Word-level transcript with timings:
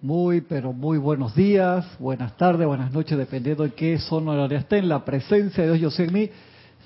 Muy, 0.00 0.42
pero 0.42 0.72
muy 0.72 0.96
buenos 0.96 1.34
días, 1.34 1.84
buenas 1.98 2.36
tardes, 2.36 2.64
buenas 2.68 2.92
noches, 2.92 3.18
dependiendo 3.18 3.64
de 3.64 3.70
qué 3.70 3.98
zona 3.98 4.30
horaria 4.30 4.60
estén. 4.60 4.88
La 4.88 5.04
presencia 5.04 5.64
de 5.64 5.70
Dios 5.70 5.80
Yo 5.80 5.90
Soy 5.90 6.06
en 6.06 6.12
mí 6.12 6.30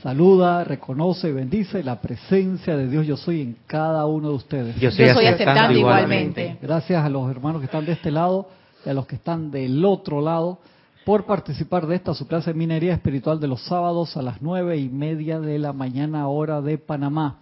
saluda, 0.02 0.64
reconoce 0.64 1.28
y 1.28 1.32
bendice 1.32 1.84
la 1.84 2.00
presencia 2.00 2.74
de 2.74 2.88
Dios 2.88 3.06
Yo 3.06 3.18
Soy 3.18 3.42
en 3.42 3.56
cada 3.66 4.06
uno 4.06 4.30
de 4.30 4.34
ustedes. 4.36 4.76
Yo 4.76 4.90
soy, 4.90 5.26
aceptando, 5.26 5.78
igualmente. 5.78 6.56
Gracias 6.62 7.04
a 7.04 7.10
los 7.10 7.30
hermanos 7.30 7.60
que 7.60 7.66
están 7.66 7.84
de 7.84 7.92
este 7.92 8.10
lado 8.10 8.48
y 8.82 8.88
a 8.88 8.94
los 8.94 9.06
que 9.06 9.16
están 9.16 9.50
del 9.50 9.84
otro 9.84 10.22
lado 10.22 10.60
por 11.04 11.26
participar 11.26 11.86
de 11.86 11.96
esta 11.96 12.14
su 12.14 12.26
clase 12.26 12.54
de 12.54 12.58
minería 12.58 12.94
espiritual 12.94 13.38
de 13.38 13.46
los 13.46 13.62
sábados 13.66 14.16
a 14.16 14.22
las 14.22 14.40
nueve 14.40 14.78
y 14.78 14.88
media 14.88 15.38
de 15.38 15.58
la 15.58 15.74
mañana 15.74 16.28
hora 16.28 16.62
de 16.62 16.78
Panamá. 16.78 17.40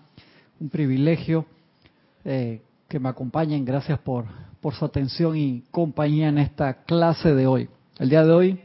Un 0.58 0.68
privilegio 0.68 1.46
eh, 2.24 2.60
que 2.88 2.98
me 2.98 3.08
acompañen. 3.08 3.64
Gracias 3.64 4.00
por 4.00 4.49
por 4.60 4.74
su 4.74 4.84
atención 4.84 5.36
y 5.36 5.64
compañía 5.70 6.28
en 6.28 6.38
esta 6.38 6.84
clase 6.84 7.34
de 7.34 7.46
hoy. 7.46 7.68
El 7.98 8.10
día 8.10 8.24
de 8.24 8.32
hoy 8.32 8.60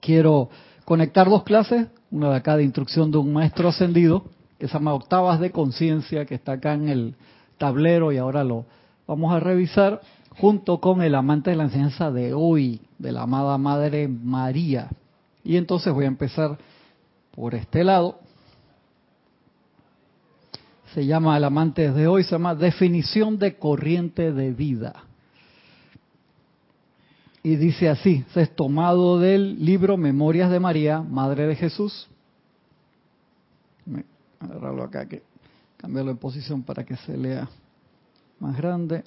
quiero 0.00 0.50
conectar 0.84 1.28
dos 1.28 1.44
clases, 1.44 1.86
una 2.10 2.30
de 2.30 2.36
acá 2.36 2.56
de 2.56 2.64
instrucción 2.64 3.10
de 3.10 3.18
un 3.18 3.32
maestro 3.32 3.68
ascendido, 3.68 4.24
que 4.58 4.68
se 4.68 4.74
llama 4.74 4.94
Octavas 4.94 5.40
de 5.40 5.50
Conciencia, 5.50 6.26
que 6.26 6.34
está 6.34 6.52
acá 6.52 6.74
en 6.74 6.88
el 6.88 7.14
tablero 7.58 8.12
y 8.12 8.18
ahora 8.18 8.44
lo 8.44 8.66
vamos 9.06 9.34
a 9.34 9.40
revisar, 9.40 10.00
junto 10.30 10.80
con 10.80 11.02
el 11.02 11.14
amante 11.14 11.50
de 11.50 11.56
la 11.56 11.64
enseñanza 11.64 12.10
de 12.10 12.34
hoy, 12.34 12.80
de 12.98 13.12
la 13.12 13.22
amada 13.22 13.58
Madre 13.58 14.08
María. 14.08 14.90
Y 15.44 15.56
entonces 15.56 15.92
voy 15.92 16.04
a 16.04 16.08
empezar 16.08 16.58
por 17.34 17.54
este 17.54 17.84
lado 17.84 18.20
se 20.94 21.06
llama 21.06 21.36
el 21.36 21.44
amante 21.44 21.90
de 21.90 22.06
hoy, 22.06 22.24
se 22.24 22.32
llama 22.32 22.54
definición 22.54 23.38
de 23.38 23.56
corriente 23.56 24.32
de 24.32 24.52
vida. 24.52 25.04
Y 27.42 27.56
dice 27.56 27.88
así, 27.88 28.24
es 28.34 28.54
tomado 28.54 29.18
del 29.18 29.64
libro 29.64 29.96
Memorias 29.96 30.50
de 30.50 30.60
María, 30.60 31.00
Madre 31.00 31.46
de 31.46 31.56
Jesús. 31.56 32.08
Agarrarlo 34.38 34.84
acá, 34.84 35.06
que 35.06 35.22
cambiarlo 35.76 36.12
de 36.12 36.20
posición 36.20 36.62
para 36.62 36.84
que 36.84 36.96
se 36.96 37.16
lea 37.16 37.48
más 38.38 38.56
grande. 38.56 39.02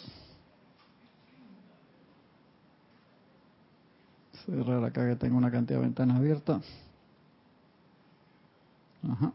Cerrar 4.45 4.83
acá 4.83 5.08
que 5.08 5.16
tengo 5.16 5.38
una 5.38 5.52
cantidad 5.52 5.80
de 5.80 5.86
ventanas 5.86 6.17
abiertas. 6.17 6.63
Ajá. 9.09 9.31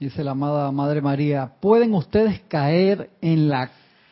Dice 0.00 0.24
la 0.24 0.32
amada 0.32 0.72
Madre 0.72 1.00
María, 1.00 1.52
¿pueden 1.60 1.94
ustedes 1.94 2.40
caer 2.48 3.10
en 3.20 3.48
la 3.48 3.70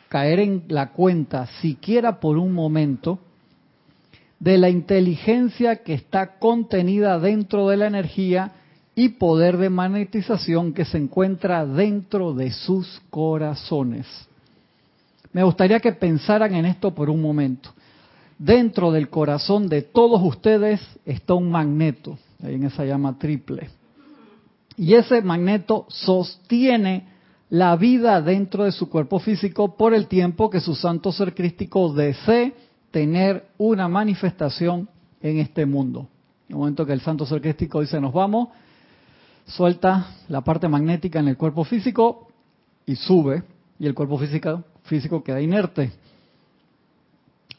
caer 0.09 0.41
en 0.41 0.65
la 0.69 0.91
cuenta 0.91 1.47
siquiera 1.63 2.21
por 2.21 2.37
un 2.37 2.53
momento 2.53 3.19
de 4.39 4.59
la 4.59 4.69
inteligencia 4.69 5.77
que 5.77 5.95
está 5.95 6.39
contenida 6.39 7.19
dentro 7.19 7.69
de 7.69 7.79
la 7.79 7.87
energía 7.87 8.53
y 8.95 9.09
poder 9.09 9.57
de 9.57 9.71
magnetización 9.71 10.75
que 10.75 10.85
se 10.85 10.99
encuentra 10.99 11.65
dentro 11.65 12.33
de 12.35 12.53
sus 12.53 13.01
corazones? 13.11 14.07
Me 15.33 15.43
gustaría 15.43 15.81
que 15.81 15.93
pensaran 15.93 16.55
en 16.55 16.67
esto 16.67 16.95
por 16.95 17.09
un 17.09 17.23
momento. 17.23 17.71
Dentro 18.39 18.93
del 18.93 19.09
corazón 19.09 19.69
de 19.69 19.83
todos 19.83 20.21
ustedes 20.23 20.81
está 21.07 21.35
un 21.35 21.51
magneto, 21.51 22.19
ahí 22.43 22.55
en 22.55 22.65
esa 22.65 22.85
llama 22.85 23.19
triple 23.19 23.82
y 24.77 24.95
ese 24.95 25.23
magneto 25.23 25.87
sostiene 25.89 27.06
la 27.51 27.77
vida 27.77 28.23
dentro 28.23 28.65
de 28.65 28.73
su 28.73 28.89
cuerpo 28.89 29.19
físico 29.19 29.77
por 29.77 29.92
el 29.92 30.06
tiempo 30.06 30.48
que 30.48 30.61
su 30.61 30.75
santo 30.75 31.12
ser 31.12 31.34
crístico 31.34 31.92
desee 31.92 32.55
tener 32.91 33.48
una 33.59 33.89
manifestación 33.89 34.89
en 35.20 35.39
este 35.39 35.67
mundo. 35.67 36.09
En 36.48 36.55
el 36.55 36.59
momento 36.59 36.87
que 36.87 36.92
el 36.92 37.01
santo 37.01 37.27
ser 37.27 37.41
crístico 37.41 37.81
dice 37.81 38.01
nos 38.01 38.12
vamos, 38.12 38.48
suelta 39.47 40.07
la 40.29 40.41
parte 40.41 40.69
magnética 40.69 41.18
en 41.20 41.29
el 41.29 41.36
cuerpo 41.36 41.64
físico 41.64 42.29
y 42.86 42.97
sube 42.97 43.42
y 43.79 43.86
el 43.86 43.95
cuerpo 43.95 44.18
físico, 44.18 44.64
físico 44.85 45.23
queda 45.23 45.41
inerte. 45.41 45.92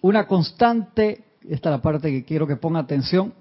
Una 0.02 0.26
constante, 0.28 1.24
esta 1.48 1.70
es 1.70 1.76
la 1.76 1.82
parte 1.82 2.12
que 2.12 2.24
quiero 2.24 2.48
que 2.48 2.56
ponga 2.56 2.80
atención, 2.80 3.34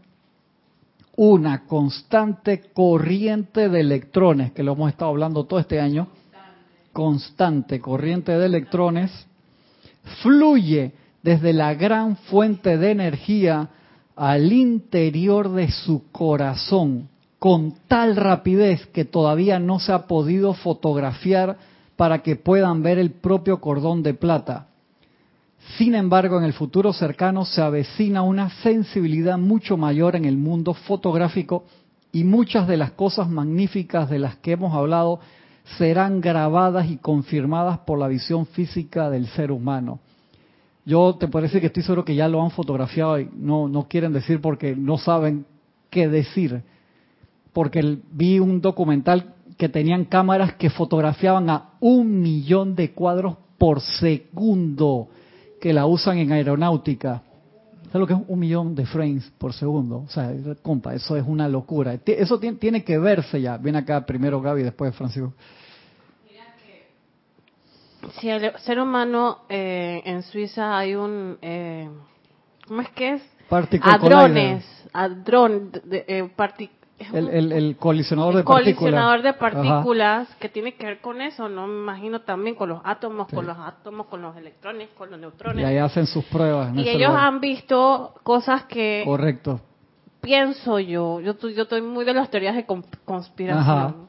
una 1.17 1.67
constante 1.67 2.63
corriente 2.73 3.69
de 3.69 3.81
electrones, 3.81 4.53
que 4.53 4.63
lo 4.63 4.73
hemos 4.73 4.91
estado 4.91 5.11
hablando 5.11 5.45
todo 5.45 5.61
este 5.61 5.81
año, 5.81 6.09
constante 6.93 7.81
corriente 7.81 8.33
de 8.33 8.47
electrones, 8.47 9.11
fluye 10.23 10.93
desde 11.23 11.53
la 11.53 11.75
gran 11.75 12.17
fuente 12.17 12.77
de 12.77 12.91
energía 12.91 13.69
al 14.17 14.53
interior 14.53 15.51
de 15.51 15.71
su 15.71 16.11
corazón 16.11 17.09
con 17.39 17.75
tal 17.89 18.15
rapidez 18.15 18.87
que 18.87 19.05
todavía 19.05 19.59
no 19.59 19.81
se 19.81 19.93
ha 19.93 20.07
podido 20.07 20.55
fotografiar 20.55 21.57
para 21.97 22.23
que 22.23 22.37
puedan 22.37 22.85
ver 22.85 22.99
el 22.99 23.11
propio 23.11 23.61
cordón 23.61 24.05
de 24.05 24.15
plata. 24.15 24.69
Sin 25.79 25.95
embargo, 25.95 26.39
en 26.39 26.45
el 26.45 26.53
futuro 26.53 26.93
cercano 26.93 27.45
se 27.45 27.63
avecina 27.63 28.23
una 28.23 28.51
sensibilidad 28.63 29.39
mucho 29.39 29.77
mayor 29.77 30.17
en 30.17 30.25
el 30.25 30.37
mundo 30.37 30.75
fotográfico 30.75 31.65
y 32.11 32.25
muchas 32.25 32.69
de 32.69 32.77
las 32.77 32.93
cosas 32.93 33.29
magníficas 33.29 34.11
de 34.11 34.19
las 34.19 34.37
que 34.37 34.53
hemos 34.53 34.75
hablado 34.75 35.21
serán 35.79 36.21
grabadas 36.21 36.91
y 36.91 36.97
confirmadas 36.97 37.79
por 37.79 37.99
la 37.99 38.09
visión 38.09 38.47
física 38.47 39.09
del 39.09 39.27
ser 39.29 39.51
humano. 39.51 40.01
Yo 40.85 41.15
te 41.15 41.29
parece 41.29 41.61
que 41.61 41.69
estoy 41.69 41.85
seguro 41.85 42.05
que 42.05 42.17
ya 42.17 42.29
lo 42.29 42.43
han 42.43 42.51
fotografiado 42.51 43.19
y 43.21 43.31
no, 43.35 43.69
no 43.69 43.87
quieren 43.89 44.13
decir 44.13 44.41
porque 44.41 44.75
no 44.75 44.99
saben 44.99 45.47
qué 45.89 46.09
decir. 46.09 46.63
Porque 47.53 47.99
vi 48.11 48.41
un 48.41 48.61
documental 48.61 49.35
que 49.57 49.69
tenían 49.69 50.07
cámaras 50.07 50.55
que 50.55 50.71
fotografiaban 50.71 51.49
a 51.49 51.71
un 51.81 52.21
millón 52.21 52.75
de 52.75 52.93
cuadros 52.93 53.37
por 53.59 53.81
segundo 53.81 55.09
que 55.63 55.73
la 55.73 55.87
usan 55.87 56.19
en 56.19 56.33
aeronáutica. 56.33 57.23
¿Sabes 57.85 58.01
lo 58.01 58.07
que 58.09 58.15
es 58.15 58.21
un 58.27 58.39
millón 58.41 58.75
de 58.75 58.85
frames 58.85 59.31
por 59.39 59.53
segundo? 59.53 59.99
O 59.99 60.09
sea, 60.09 60.29
compa, 60.61 60.93
eso 60.93 61.17
es 61.17 61.25
una 61.25 61.47
locura. 61.47 61.97
Eso 62.05 62.41
tiene 62.41 62.83
que 62.83 62.99
verse 62.99 63.41
ya. 63.41 63.59
Viene 63.59 63.79
acá 63.79 64.05
primero 64.05 64.41
Gaby, 64.41 64.65
después 64.65 64.93
Francisco. 64.97 65.33
Si 68.19 68.29
el 68.29 68.59
ser 68.59 68.81
humano 68.81 69.43
eh, 69.49 70.03
en 70.05 70.25
Suiza 70.25 70.77
hay 70.77 70.97
un, 70.97 71.39
eh, 71.41 71.89
¿cómo 72.67 72.81
es 72.81 72.91
que 72.91 73.13
es? 73.13 73.23
Hadrones, 73.83 74.65
hadrón, 74.93 75.71
de, 75.85 76.05
eh, 76.09 76.29
el, 77.13 77.53
el, 77.53 77.77
colisionador 77.77 78.37
de 78.37 78.45
partículas. 78.45 78.77
Colisionador 78.77 79.23
de 79.23 79.33
partículas 79.33 80.29
que 80.41 80.49
tiene 80.49 80.75
que 80.75 80.87
ver 80.87 81.01
con 81.01 81.21
eso, 81.21 81.49
¿no? 81.49 81.67
Me 81.67 81.81
imagino 81.81 82.21
también 82.21 82.55
con 82.55 82.69
los 82.69 82.81
átomos, 82.85 83.29
con 83.29 83.47
los 83.47 83.57
átomos, 83.59 84.07
con 84.07 84.23
los 84.23 84.37
electrones, 84.37 84.89
con 84.97 85.11
los 85.11 85.19
neutrones. 85.19 85.63
Y 85.63 85.65
ahí 85.65 85.79
hacen 85.79 86.07
sus 86.07 86.25
pruebas. 86.25 86.75
y 86.77 86.89
ellos 86.89 87.13
han 87.15 87.41
visto 87.41 88.15
cosas 88.23 88.65
que... 88.65 89.03
Correcto. 89.05 89.61
Pienso 90.21 90.79
yo, 90.79 91.21
yo, 91.21 91.35
yo 91.49 91.63
estoy 91.63 91.83
muy 91.83 92.05
de 92.05 92.15
las 92.15 92.31
teorías 92.31 92.55
de 92.55 92.65
conspiración. 93.05 94.09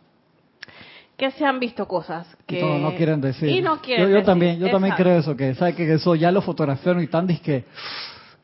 Que 1.17 1.31
se 1.31 1.45
han 1.45 1.59
visto 1.59 1.87
cosas 1.87 2.27
que... 2.45 2.59
Y 2.59 2.81
no 2.81 2.95
quieren 2.95 3.21
decir. 3.21 3.49
Y 3.49 3.61
no 3.61 3.81
quieren 3.81 4.09
yo, 4.09 4.19
yo 4.19 4.23
también, 4.23 4.59
yo 4.59 4.69
también 4.69 4.95
creo 4.95 5.17
eso, 5.17 5.35
que 5.35 5.53
sabe 5.55 5.75
que 5.75 5.91
eso 5.93 6.15
ya 6.15 6.31
lo 6.31 6.41
fotografiaron 6.41 7.03
y 7.03 7.07
tan 7.07 7.27
que 7.27 7.65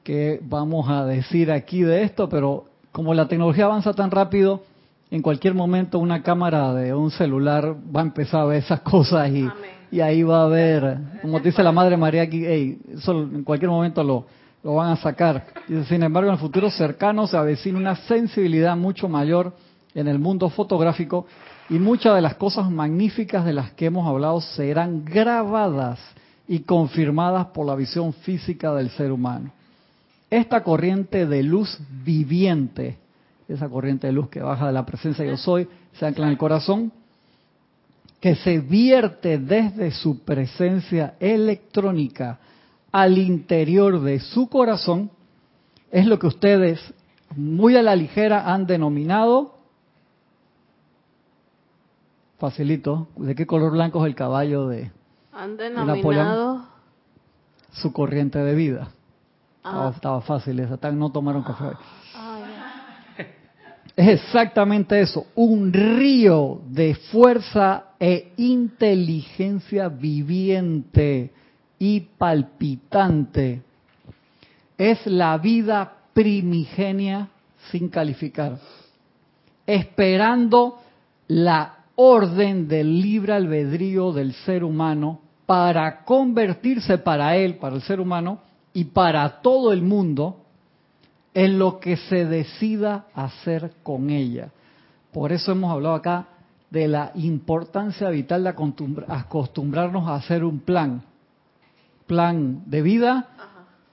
que 0.09 0.39
vamos 0.41 0.89
a 0.89 1.05
decir 1.05 1.51
aquí 1.51 1.83
de 1.83 2.01
esto, 2.01 2.27
pero 2.29 2.65
como 2.99 3.13
la 3.13 3.29
tecnología 3.29 3.63
avanza 3.63 3.93
tan 3.93 4.11
rápido, 4.11 4.61
en 5.09 5.21
cualquier 5.21 5.53
momento 5.53 5.99
una 5.99 6.21
cámara 6.21 6.73
de 6.73 6.93
un 6.93 7.11
celular 7.11 7.73
va 7.95 8.01
a 8.01 8.03
empezar 8.03 8.41
a 8.41 8.45
ver 8.45 8.57
esas 8.57 8.81
cosas 8.81 9.29
y, 9.29 9.47
y 9.89 10.01
ahí 10.01 10.21
va 10.21 10.43
a 10.43 10.47
ver, 10.47 10.97
como 11.21 11.39
dice 11.39 11.63
la 11.63 11.71
Madre 11.71 11.95
María 11.95 12.23
aquí, 12.23 12.45
eso 12.45 13.21
en 13.21 13.45
cualquier 13.45 13.71
momento 13.71 14.03
lo, 14.03 14.25
lo 14.61 14.75
van 14.75 14.91
a 14.91 14.97
sacar. 14.97 15.45
Y 15.69 15.81
sin 15.85 16.03
embargo, 16.03 16.27
en 16.27 16.33
el 16.33 16.41
futuro 16.41 16.69
cercano 16.69 17.25
se 17.25 17.37
avecina 17.37 17.77
una 17.77 17.95
sensibilidad 17.95 18.75
mucho 18.75 19.07
mayor 19.07 19.53
en 19.95 20.09
el 20.09 20.19
mundo 20.19 20.49
fotográfico 20.49 21.25
y 21.69 21.79
muchas 21.79 22.15
de 22.15 22.21
las 22.21 22.35
cosas 22.35 22.69
magníficas 22.69 23.45
de 23.45 23.53
las 23.53 23.71
que 23.71 23.85
hemos 23.85 24.05
hablado 24.09 24.41
serán 24.41 25.05
grabadas 25.05 25.99
y 26.49 26.59
confirmadas 26.63 27.45
por 27.53 27.65
la 27.65 27.75
visión 27.75 28.11
física 28.11 28.73
del 28.73 28.89
ser 28.89 29.13
humano 29.13 29.53
esta 30.29 30.63
corriente 30.63 31.25
de 31.25 31.43
luz 31.43 31.79
viviente, 32.03 32.97
esa 33.47 33.67
corriente 33.69 34.07
de 34.07 34.13
luz 34.13 34.29
que 34.29 34.41
baja 34.41 34.67
de 34.67 34.73
la 34.73 34.85
presencia 34.85 35.25
de 35.25 35.31
yo 35.31 35.37
soy, 35.37 35.67
se 35.93 36.05
ancla 36.05 36.25
en 36.25 36.31
el 36.31 36.37
corazón, 36.37 36.91
que 38.19 38.35
se 38.35 38.59
vierte 38.59 39.39
desde 39.39 39.91
su 39.91 40.19
presencia 40.19 41.15
electrónica 41.19 42.39
al 42.91 43.17
interior 43.17 44.01
de 44.01 44.19
su 44.19 44.49
corazón, 44.49 45.09
es 45.91 46.05
lo 46.05 46.19
que 46.19 46.27
ustedes 46.27 46.79
muy 47.35 47.75
a 47.75 47.81
la 47.81 47.95
ligera 47.95 48.53
han 48.53 48.65
denominado, 48.65 49.55
facilito, 52.37 53.07
¿de 53.15 53.35
qué 53.35 53.45
color 53.45 53.71
blanco 53.71 54.03
es 54.03 54.09
el 54.09 54.15
caballo 54.15 54.67
de, 54.67 54.91
han 55.31 55.57
denominado 55.57 56.65
su 57.71 57.93
corriente 57.93 58.39
de 58.39 58.55
vida. 58.55 58.91
Ah. 59.71 59.91
Estaba, 59.93 60.21
fácil 60.21 60.59
esa, 60.59 60.91
no 60.91 61.11
tomaron 61.11 61.43
café. 61.43 61.71
Ah, 62.15 62.39
es 63.95 64.23
exactamente 64.23 64.99
eso, 65.01 65.27
un 65.35 65.73
río 65.73 66.61
de 66.67 66.95
fuerza 67.11 67.83
e 67.99 68.31
inteligencia 68.37 69.89
viviente 69.89 71.33
y 71.77 71.99
palpitante. 71.99 73.61
Es 74.77 75.05
la 75.05 75.37
vida 75.37 75.91
primigenia 76.13 77.27
sin 77.71 77.89
calificar, 77.89 78.57
esperando 79.67 80.79
la 81.27 81.79
orden 81.95 82.69
del 82.69 83.01
libre 83.01 83.33
albedrío 83.33 84.13
del 84.13 84.33
ser 84.45 84.63
humano 84.63 85.19
para 85.45 86.05
convertirse 86.05 86.99
para 86.99 87.35
él, 87.35 87.55
para 87.55 87.75
el 87.75 87.81
ser 87.81 87.99
humano 87.99 88.48
y 88.73 88.85
para 88.85 89.41
todo 89.41 89.73
el 89.73 89.81
mundo 89.81 90.37
en 91.33 91.59
lo 91.59 91.79
que 91.79 91.97
se 91.97 92.25
decida 92.25 93.05
hacer 93.13 93.73
con 93.83 94.09
ella. 94.09 94.49
Por 95.11 95.31
eso 95.31 95.51
hemos 95.51 95.71
hablado 95.71 95.95
acá 95.95 96.27
de 96.69 96.87
la 96.87 97.11
importancia 97.15 98.09
vital 98.09 98.43
de 98.43 98.49
acostumbrarnos 99.07 100.07
a 100.07 100.15
hacer 100.15 100.43
un 100.43 100.59
plan. 100.59 101.03
Plan 102.05 102.63
de 102.65 102.81
vida, 102.81 103.27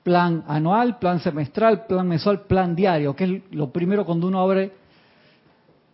plan 0.03 0.45
anual, 0.47 0.99
plan 0.99 1.21
semestral, 1.21 1.87
plan 1.87 2.07
mensual, 2.09 2.43
plan 2.43 2.75
diario, 2.75 3.15
que 3.15 3.25
es 3.25 3.43
lo 3.53 3.71
primero 3.71 4.05
cuando 4.05 4.29
uno 4.29 4.41
abre 4.41 4.73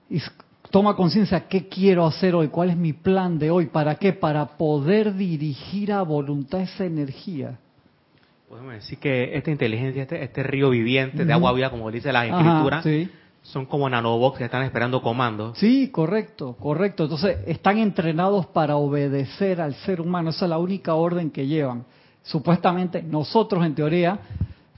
y 0.08 0.20
toma 0.70 0.94
conciencia, 0.94 1.48
¿qué 1.48 1.68
quiero 1.68 2.06
hacer 2.06 2.34
hoy? 2.34 2.48
¿Cuál 2.48 2.70
es 2.70 2.76
mi 2.76 2.92
plan 2.92 3.38
de 3.38 3.50
hoy? 3.50 3.66
¿Para 3.66 3.94
qué? 3.96 4.12
Para 4.12 4.46
poder 4.56 5.14
dirigir 5.14 5.92
a 5.92 6.02
voluntad 6.02 6.60
esa 6.60 6.84
energía. 6.84 7.58
Podemos 8.52 8.74
decir 8.74 8.98
que 8.98 9.34
esta 9.34 9.50
inteligencia, 9.50 10.02
este, 10.02 10.22
este 10.22 10.42
río 10.42 10.68
viviente 10.68 11.24
de 11.24 11.32
agua 11.32 11.54
viva, 11.54 11.70
como 11.70 11.90
dice 11.90 12.12
la 12.12 12.26
escritura, 12.26 12.82
son 13.40 13.64
como 13.64 13.88
nanobots 13.88 14.36
que 14.36 14.44
están 14.44 14.62
esperando 14.64 15.00
comandos. 15.00 15.56
Sí, 15.56 15.88
correcto, 15.88 16.54
correcto. 16.60 17.04
Entonces, 17.04 17.38
están 17.46 17.78
entrenados 17.78 18.44
para 18.44 18.76
obedecer 18.76 19.58
al 19.62 19.72
ser 19.76 20.02
humano. 20.02 20.28
Esa 20.28 20.44
es 20.44 20.50
la 20.50 20.58
única 20.58 20.92
orden 20.92 21.30
que 21.30 21.46
llevan. 21.46 21.86
Supuestamente, 22.24 23.02
nosotros 23.02 23.64
en 23.64 23.74
teoría 23.74 24.18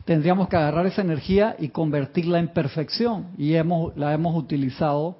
tendríamos 0.04 0.46
que 0.46 0.54
agarrar 0.54 0.86
esa 0.86 1.02
energía 1.02 1.56
y 1.58 1.70
convertirla 1.70 2.38
en 2.38 2.46
perfección. 2.46 3.26
Y 3.36 3.54
hemos, 3.54 3.96
la 3.96 4.14
hemos 4.14 4.36
utilizado 4.36 5.16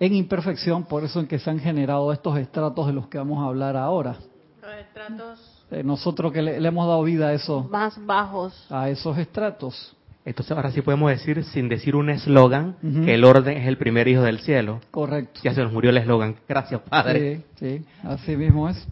en 0.00 0.12
imperfección, 0.12 0.86
por 0.86 1.04
eso 1.04 1.20
en 1.20 1.28
que 1.28 1.38
se 1.38 1.48
han 1.48 1.60
generado 1.60 2.12
estos 2.12 2.36
estratos 2.36 2.88
de 2.88 2.94
los 2.94 3.06
que 3.06 3.18
vamos 3.18 3.38
a 3.38 3.46
hablar 3.46 3.76
ahora. 3.76 4.16
Los 4.60 4.74
estratos. 4.74 5.49
Eh, 5.70 5.82
nosotros 5.84 6.32
que 6.32 6.42
le, 6.42 6.56
hemos 6.56 6.86
dado 6.86 7.02
vida 7.02 7.28
a 7.28 7.32
esos. 7.32 7.68
Más 7.70 8.04
bajos. 8.04 8.66
A 8.70 8.88
esos 8.88 9.16
estratos. 9.18 9.96
Entonces 10.24 10.54
ahora 10.54 10.70
sí 10.70 10.82
podemos 10.82 11.10
decir, 11.10 11.42
sin 11.44 11.68
decir 11.68 11.96
un 11.96 12.10
eslogan, 12.10 12.76
que 12.82 13.14
el 13.14 13.24
orden 13.24 13.56
es 13.56 13.66
el 13.66 13.78
primer 13.78 14.06
hijo 14.06 14.20
del 14.20 14.40
cielo. 14.40 14.80
Correcto. 14.90 15.40
Ya 15.42 15.54
se 15.54 15.62
nos 15.62 15.72
murió 15.72 15.90
el 15.90 15.96
eslogan. 15.96 16.36
Gracias, 16.46 16.80
Padre. 16.82 17.42
Sí, 17.58 17.78
sí, 17.78 17.84
así 18.04 18.36
mismo 18.36 18.68
es. 18.68 18.86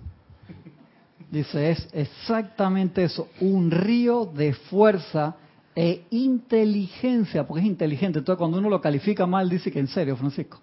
Dice, 1.31 1.71
es 1.71 1.89
exactamente 1.93 3.05
eso, 3.05 3.29
un 3.41 3.71
río 3.71 4.25
de 4.25 4.55
fuerza 4.55 5.37
e 5.77 6.07
inteligencia, 6.11 7.47
porque 7.47 7.61
es 7.61 7.67
inteligente. 7.67 8.21
Entonces 8.21 8.39
cuando 8.39 8.59
uno 8.59 8.71
lo 8.71 8.81
califica 8.81 9.27
mal, 9.27 9.51
dice 9.51 9.71
que 9.71 9.81
en 9.81 9.89
serio, 9.89 10.17
Francisco 10.17 10.59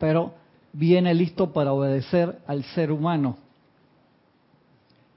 pero 0.00 0.32
viene 0.72 1.14
listo 1.14 1.52
para 1.52 1.72
obedecer 1.72 2.38
al 2.46 2.64
ser 2.64 2.90
humano. 2.90 3.36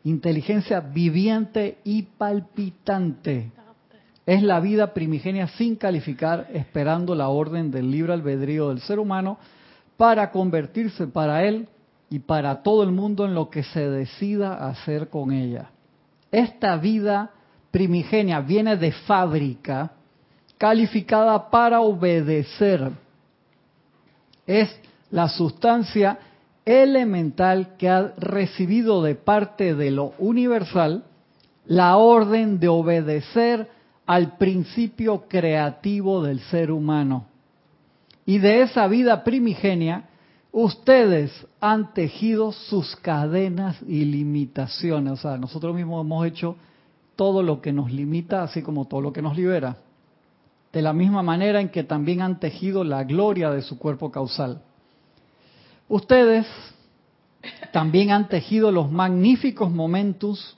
Inteligencia 0.03 0.79
viviente 0.81 1.77
y 1.83 2.03
palpitante. 2.03 3.51
Es 4.25 4.41
la 4.41 4.59
vida 4.59 4.94
primigenia 4.94 5.47
sin 5.47 5.75
calificar, 5.75 6.47
esperando 6.53 7.15
la 7.15 7.29
orden 7.29 7.71
del 7.71 7.91
libre 7.91 8.13
albedrío 8.13 8.69
del 8.69 8.79
ser 8.81 9.00
humano 9.00 9.38
para 9.97 10.31
convertirse 10.31 11.07
para 11.07 11.44
él 11.44 11.67
y 12.09 12.19
para 12.19 12.63
todo 12.63 12.83
el 12.83 12.91
mundo 12.91 13.25
en 13.25 13.33
lo 13.33 13.50
que 13.50 13.63
se 13.63 13.89
decida 13.89 14.67
hacer 14.67 15.09
con 15.09 15.31
ella. 15.31 15.71
Esta 16.31 16.77
vida 16.77 17.31
primigenia 17.71 18.39
viene 18.39 18.77
de 18.77 18.91
fábrica, 18.91 19.91
calificada 20.57 21.50
para 21.50 21.81
obedecer 21.81 22.91
es 24.45 24.69
la 25.11 25.27
sustancia 25.29 26.17
elemental 26.65 27.75
que 27.77 27.89
ha 27.89 28.13
recibido 28.18 29.04
de 29.04 29.15
parte 29.15 29.75
de 29.75 29.92
lo 29.92 30.13
universal 30.18 31.04
la 31.65 31.98
orden 31.98 32.60
de 32.60 32.68
obedecer 32.68 33.69
al 34.06 34.38
principio 34.38 35.25
creativo 35.27 36.24
del 36.24 36.39
ser 36.42 36.71
humano. 36.71 37.25
Y 38.25 38.39
de 38.39 38.62
esa 38.62 38.88
vida 38.88 39.24
primigenia, 39.24 40.10
ustedes 40.51 41.31
han 41.62 41.94
tejido 41.94 42.51
sus 42.51 42.95
cadenas 42.98 43.81
y 43.88 44.06
limitaciones. 44.06 45.13
O 45.13 45.18
sea, 45.18 45.38
nosotros 45.38 45.75
mismos 45.75 46.06
hemos 46.06 46.25
hecho 46.25 46.56
todo 47.15 47.44
lo 47.44 47.62
que 47.62 47.71
nos 47.71 47.92
limita, 47.92 48.44
así 48.44 48.62
como 48.62 48.86
todo 48.86 49.01
lo 49.01 49.13
que 49.13 49.21
nos 49.21 49.38
libera 49.38 49.77
de 50.74 50.81
la 50.81 50.92
misma 50.92 51.21
manera 51.21 51.62
en 51.62 51.69
que 51.69 51.83
también 51.83 52.21
han 52.21 52.39
tejido 52.39 52.83
la 52.83 53.04
gloria 53.04 53.51
de 53.51 53.62
su 53.62 53.77
cuerpo 53.77 54.12
causal. 54.12 54.63
Ustedes 55.93 56.47
también 57.71 58.09
han 58.09 58.27
tejido 58.27 58.71
los 58.71 58.91
magníficos 58.91 59.69
momentos 59.69 60.57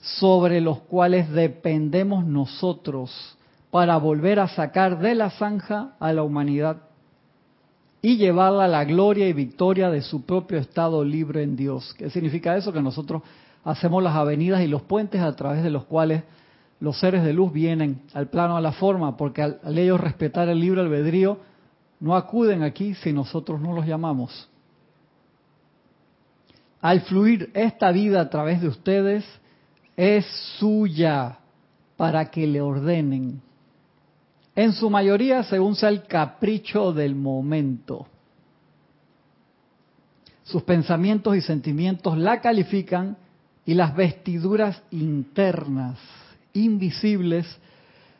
sobre 0.00 0.60
los 0.60 0.80
cuales 0.80 1.30
dependemos 1.30 2.26
nosotros 2.26 3.38
para 3.70 3.96
volver 3.98 4.40
a 4.40 4.48
sacar 4.48 4.98
de 4.98 5.14
la 5.14 5.30
zanja 5.30 5.92
a 6.00 6.12
la 6.12 6.24
humanidad 6.24 6.78
y 8.02 8.16
llevarla 8.16 8.64
a 8.64 8.68
la 8.68 8.84
gloria 8.84 9.28
y 9.28 9.32
victoria 9.32 9.88
de 9.88 10.02
su 10.02 10.26
propio 10.26 10.58
estado 10.58 11.04
libre 11.04 11.44
en 11.44 11.54
Dios. 11.54 11.94
¿Qué 11.96 12.10
significa 12.10 12.56
eso? 12.56 12.72
Que 12.72 12.82
nosotros 12.82 13.22
hacemos 13.62 14.02
las 14.02 14.16
avenidas 14.16 14.62
y 14.62 14.66
los 14.66 14.82
puentes 14.82 15.20
a 15.20 15.36
través 15.36 15.62
de 15.62 15.70
los 15.70 15.84
cuales 15.84 16.24
los 16.80 16.98
seres 16.98 17.22
de 17.22 17.32
luz 17.32 17.52
vienen 17.52 18.02
al 18.14 18.26
plano 18.30 18.56
a 18.56 18.60
la 18.60 18.72
forma, 18.72 19.16
porque 19.16 19.42
al, 19.42 19.60
ellos 19.78 20.00
respetar 20.00 20.48
el 20.48 20.58
libre 20.58 20.80
albedrío, 20.80 21.38
no 22.00 22.16
acuden 22.16 22.64
aquí 22.64 22.94
si 22.94 23.12
nosotros 23.12 23.60
no 23.60 23.74
los 23.74 23.86
llamamos. 23.86 24.48
Al 26.82 27.02
fluir 27.02 27.50
esta 27.54 27.92
vida 27.92 28.20
a 28.20 28.28
través 28.28 28.60
de 28.60 28.66
ustedes, 28.66 29.24
es 29.96 30.26
suya 30.58 31.38
para 31.96 32.30
que 32.30 32.44
le 32.46 32.60
ordenen. 32.60 33.40
En 34.56 34.72
su 34.72 34.90
mayoría 34.90 35.44
según 35.44 35.76
sea 35.76 35.90
el 35.90 36.02
capricho 36.02 36.92
del 36.92 37.14
momento. 37.14 38.08
Sus 40.42 40.64
pensamientos 40.64 41.36
y 41.36 41.40
sentimientos 41.40 42.18
la 42.18 42.40
califican 42.40 43.16
y 43.64 43.74
las 43.74 43.94
vestiduras 43.94 44.82
internas 44.90 45.98
invisibles 46.52 47.46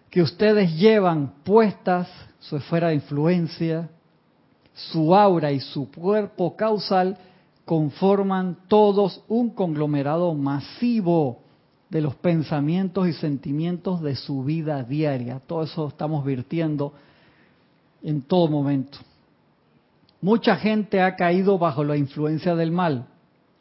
que 0.08 0.22
ustedes 0.22 0.72
llevan 0.76 1.32
puestas, 1.42 2.08
su 2.38 2.56
esfera 2.56 2.88
de 2.88 2.94
influencia, 2.94 3.90
su 4.72 5.14
aura 5.14 5.50
y 5.50 5.58
su 5.58 5.90
cuerpo 5.90 6.56
causal 6.56 7.18
conforman 7.64 8.56
todos 8.68 9.22
un 9.28 9.50
conglomerado 9.50 10.34
masivo 10.34 11.40
de 11.90 12.00
los 12.00 12.14
pensamientos 12.16 13.06
y 13.08 13.12
sentimientos 13.12 14.00
de 14.00 14.16
su 14.16 14.44
vida 14.44 14.82
diaria. 14.82 15.40
Todo 15.46 15.62
eso 15.62 15.88
estamos 15.88 16.24
virtiendo 16.24 16.94
en 18.02 18.22
todo 18.22 18.48
momento. 18.48 18.98
Mucha 20.20 20.56
gente 20.56 21.00
ha 21.02 21.16
caído 21.16 21.58
bajo 21.58 21.84
la 21.84 21.96
influencia 21.96 22.54
del 22.54 22.72
mal. 22.72 23.06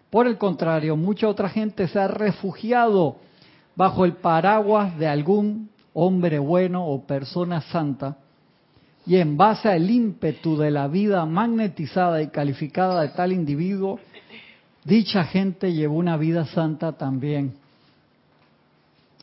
Por 0.10 0.28
el 0.28 0.38
contrario, 0.38 0.96
mucha 0.96 1.28
otra 1.28 1.50
gente 1.50 1.88
se 1.88 2.00
ha 2.00 2.08
refugiado 2.08 3.18
bajo 3.76 4.06
el 4.06 4.14
paraguas 4.14 4.98
de 4.98 5.08
algún 5.08 5.70
hombre 5.94 6.40
bueno 6.40 6.86
o 6.86 7.06
persona 7.06 7.62
santa 7.62 8.18
y 9.06 9.18
en 9.18 9.36
base 9.36 9.70
al 9.70 9.90
ímpetu 9.90 10.58
de 10.58 10.72
la 10.72 10.88
vida 10.88 11.26
magnetizada 11.26 12.22
y 12.22 12.28
calificada 12.28 13.02
de 13.02 13.10
tal 13.10 13.32
individuo, 13.32 14.00
dicha 14.84 15.24
gente 15.24 15.74
llevó 15.74 15.96
una 15.96 16.18
vida 16.18 16.46
santa 16.46 16.94
también. 16.94 17.54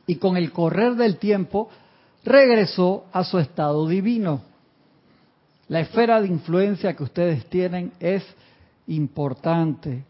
Y 0.06 0.16
con 0.16 0.37
el 0.37 0.52
correr 0.52 0.94
del 0.94 1.18
tiempo 1.18 1.68
regresó 2.25 3.04
a 3.12 3.25
su 3.25 3.38
estado 3.38 3.87
divino. 3.87 4.42
La 5.68 5.80
esfera 5.80 6.20
de 6.20 6.28
influencia 6.28 6.94
que 6.94 7.02
ustedes 7.02 7.47
tienen 7.47 7.92
es 8.00 8.25
importante, 8.87 10.04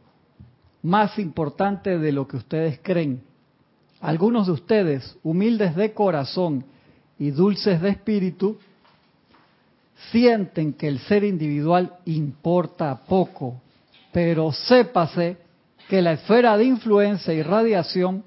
más 0.83 1.19
importante 1.19 1.99
de 1.99 2.13
lo 2.13 2.27
que 2.27 2.37
ustedes 2.37 2.79
creen. 2.83 3.23
Algunos 4.01 4.47
de 4.47 4.53
ustedes, 4.53 5.19
humildes 5.25 5.75
de 5.75 5.93
corazón 5.93 6.65
y 7.19 7.33
dulces 7.33 7.83
de 7.83 7.91
espíritu, 7.91 8.59
sienten 10.11 10.73
que 10.73 10.89
el 10.89 10.99
ser 11.01 11.25
individual 11.25 11.97
importa 12.05 13.01
poco, 13.07 13.61
pero 14.13 14.53
sépase 14.53 15.37
que 15.89 16.03
la 16.03 16.13
esfera 16.13 16.57
de 16.57 16.65
influencia 16.65 17.35
y 17.35 17.43
radiación 17.43 18.25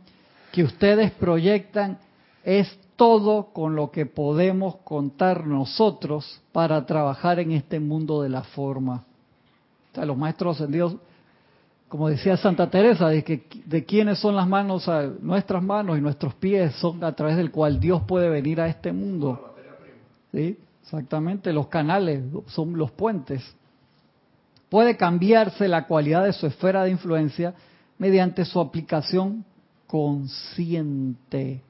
que 0.52 0.64
ustedes 0.64 1.12
proyectan 1.12 1.98
es 2.44 2.78
todo 2.96 3.54
con 3.54 3.76
lo 3.76 3.90
que 3.90 4.06
podemos 4.06 4.76
contar 4.78 5.48
nosotros 5.48 6.42
para 6.52 6.86
trabajar 6.86 7.40
en 7.40 7.52
este 7.52 7.80
mundo 7.80 8.22
de 8.22 8.30
la 8.30 8.44
forma. 8.44 9.06
O 9.92 9.96
sea, 9.96 10.06
los 10.06 10.18
maestros 10.18 10.58
ascendidos, 10.58 10.98
como 11.88 12.10
decía 12.10 12.38
Santa 12.38 12.70
Teresa, 12.70 13.10
de, 13.10 13.24
que, 13.24 13.48
de 13.66 13.86
quiénes 13.86 14.20
son 14.20 14.36
las 14.36 14.48
manos, 14.48 14.90
nuestras 15.22 15.64
manos 15.64 15.98
y 15.98 16.02
nuestros 16.02 16.36
pies 16.36 16.74
son 16.76 17.04
a 17.04 17.14
través 17.14 17.38
del 17.38 17.52
cual 17.52 17.80
Dios 17.80 18.04
puede 18.04 18.30
venir 18.30 18.62
a 18.62 18.68
este 18.68 18.92
mundo. 18.92 19.56
¿Sí? 20.32 20.58
Exactamente, 20.92 21.54
los 21.54 21.68
canales 21.68 22.22
son 22.48 22.78
los 22.78 22.92
puentes. 22.92 23.42
Puede 24.68 24.98
cambiarse 24.98 25.70
la 25.70 25.88
cualidad 25.88 26.26
de 26.26 26.34
su 26.34 26.48
esfera 26.48 26.84
de 26.84 26.92
influencia 26.92 27.54
mediante 27.98 28.44
su 28.44 28.60
aplicación 28.60 29.46
consciente 29.88 31.62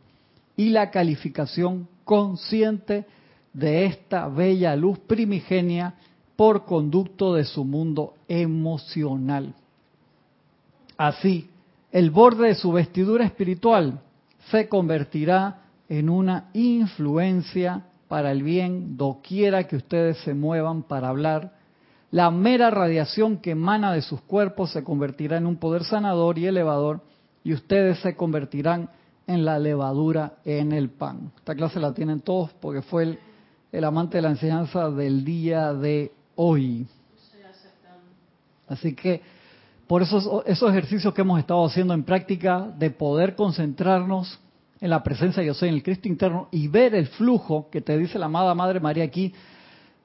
y 0.57 0.69
la 0.69 0.89
calificación 0.89 1.87
consciente 2.03 3.05
de 3.53 3.85
esta 3.85 4.27
bella 4.27 4.75
luz 4.75 4.97
primigenia 4.97 5.93
por 6.35 6.65
conducto 6.65 7.35
de 7.35 7.45
su 7.45 7.63
mundo 7.63 8.15
emocional. 8.27 9.53
Así, 10.97 11.47
el 11.91 12.09
borde 12.09 12.47
de 12.47 12.55
su 12.55 12.71
vestidura 12.71 13.23
espiritual 13.23 14.01
se 14.49 14.67
convertirá 14.67 15.61
en 15.87 16.09
una 16.09 16.49
influencia 16.53 17.85
para 18.11 18.33
el 18.33 18.43
bien 18.43 18.97
doquiera 18.97 19.69
que 19.69 19.77
ustedes 19.77 20.17
se 20.17 20.33
muevan 20.33 20.83
para 20.83 21.07
hablar. 21.07 21.53
La 22.11 22.29
mera 22.29 22.69
radiación 22.69 23.37
que 23.37 23.51
emana 23.51 23.93
de 23.93 24.01
sus 24.01 24.19
cuerpos 24.19 24.71
se 24.71 24.83
convertirá 24.83 25.37
en 25.37 25.47
un 25.47 25.55
poder 25.55 25.85
sanador 25.85 26.37
y 26.37 26.45
elevador 26.45 26.99
y 27.41 27.53
ustedes 27.53 27.99
se 27.99 28.17
convertirán 28.17 28.89
en 29.27 29.45
la 29.45 29.59
levadura 29.59 30.33
en 30.43 30.73
el 30.73 30.89
pan. 30.89 31.31
Esta 31.37 31.55
clase 31.55 31.79
la 31.79 31.93
tienen 31.93 32.19
todos 32.19 32.51
porque 32.59 32.81
fue 32.81 33.17
el, 33.71 33.83
amante 33.85 34.17
de 34.17 34.23
la 34.23 34.31
enseñanza 34.31 34.89
del 34.89 35.23
día 35.23 35.73
de 35.73 36.11
hoy. 36.35 36.85
Así 38.67 38.93
que 38.93 39.21
por 39.87 40.01
esos, 40.01 40.27
esos 40.47 40.69
ejercicios 40.69 41.13
que 41.13 41.21
hemos 41.21 41.39
estado 41.39 41.63
haciendo 41.63 41.93
en 41.93 42.03
práctica 42.03 42.73
de 42.77 42.89
poder 42.89 43.35
concentrarnos 43.35 44.37
en 44.81 44.89
la 44.89 45.03
presencia 45.03 45.41
de 45.41 45.47
yo 45.47 45.53
soy 45.53 45.69
en 45.69 45.75
el 45.75 45.83
Cristo 45.83 46.07
interno 46.07 46.47
y 46.51 46.67
ver 46.67 46.95
el 46.95 47.07
flujo 47.07 47.69
que 47.69 47.81
te 47.81 47.97
dice 47.97 48.19
la 48.19 48.25
amada 48.25 48.55
Madre 48.55 48.79
María 48.79 49.03
aquí, 49.03 49.33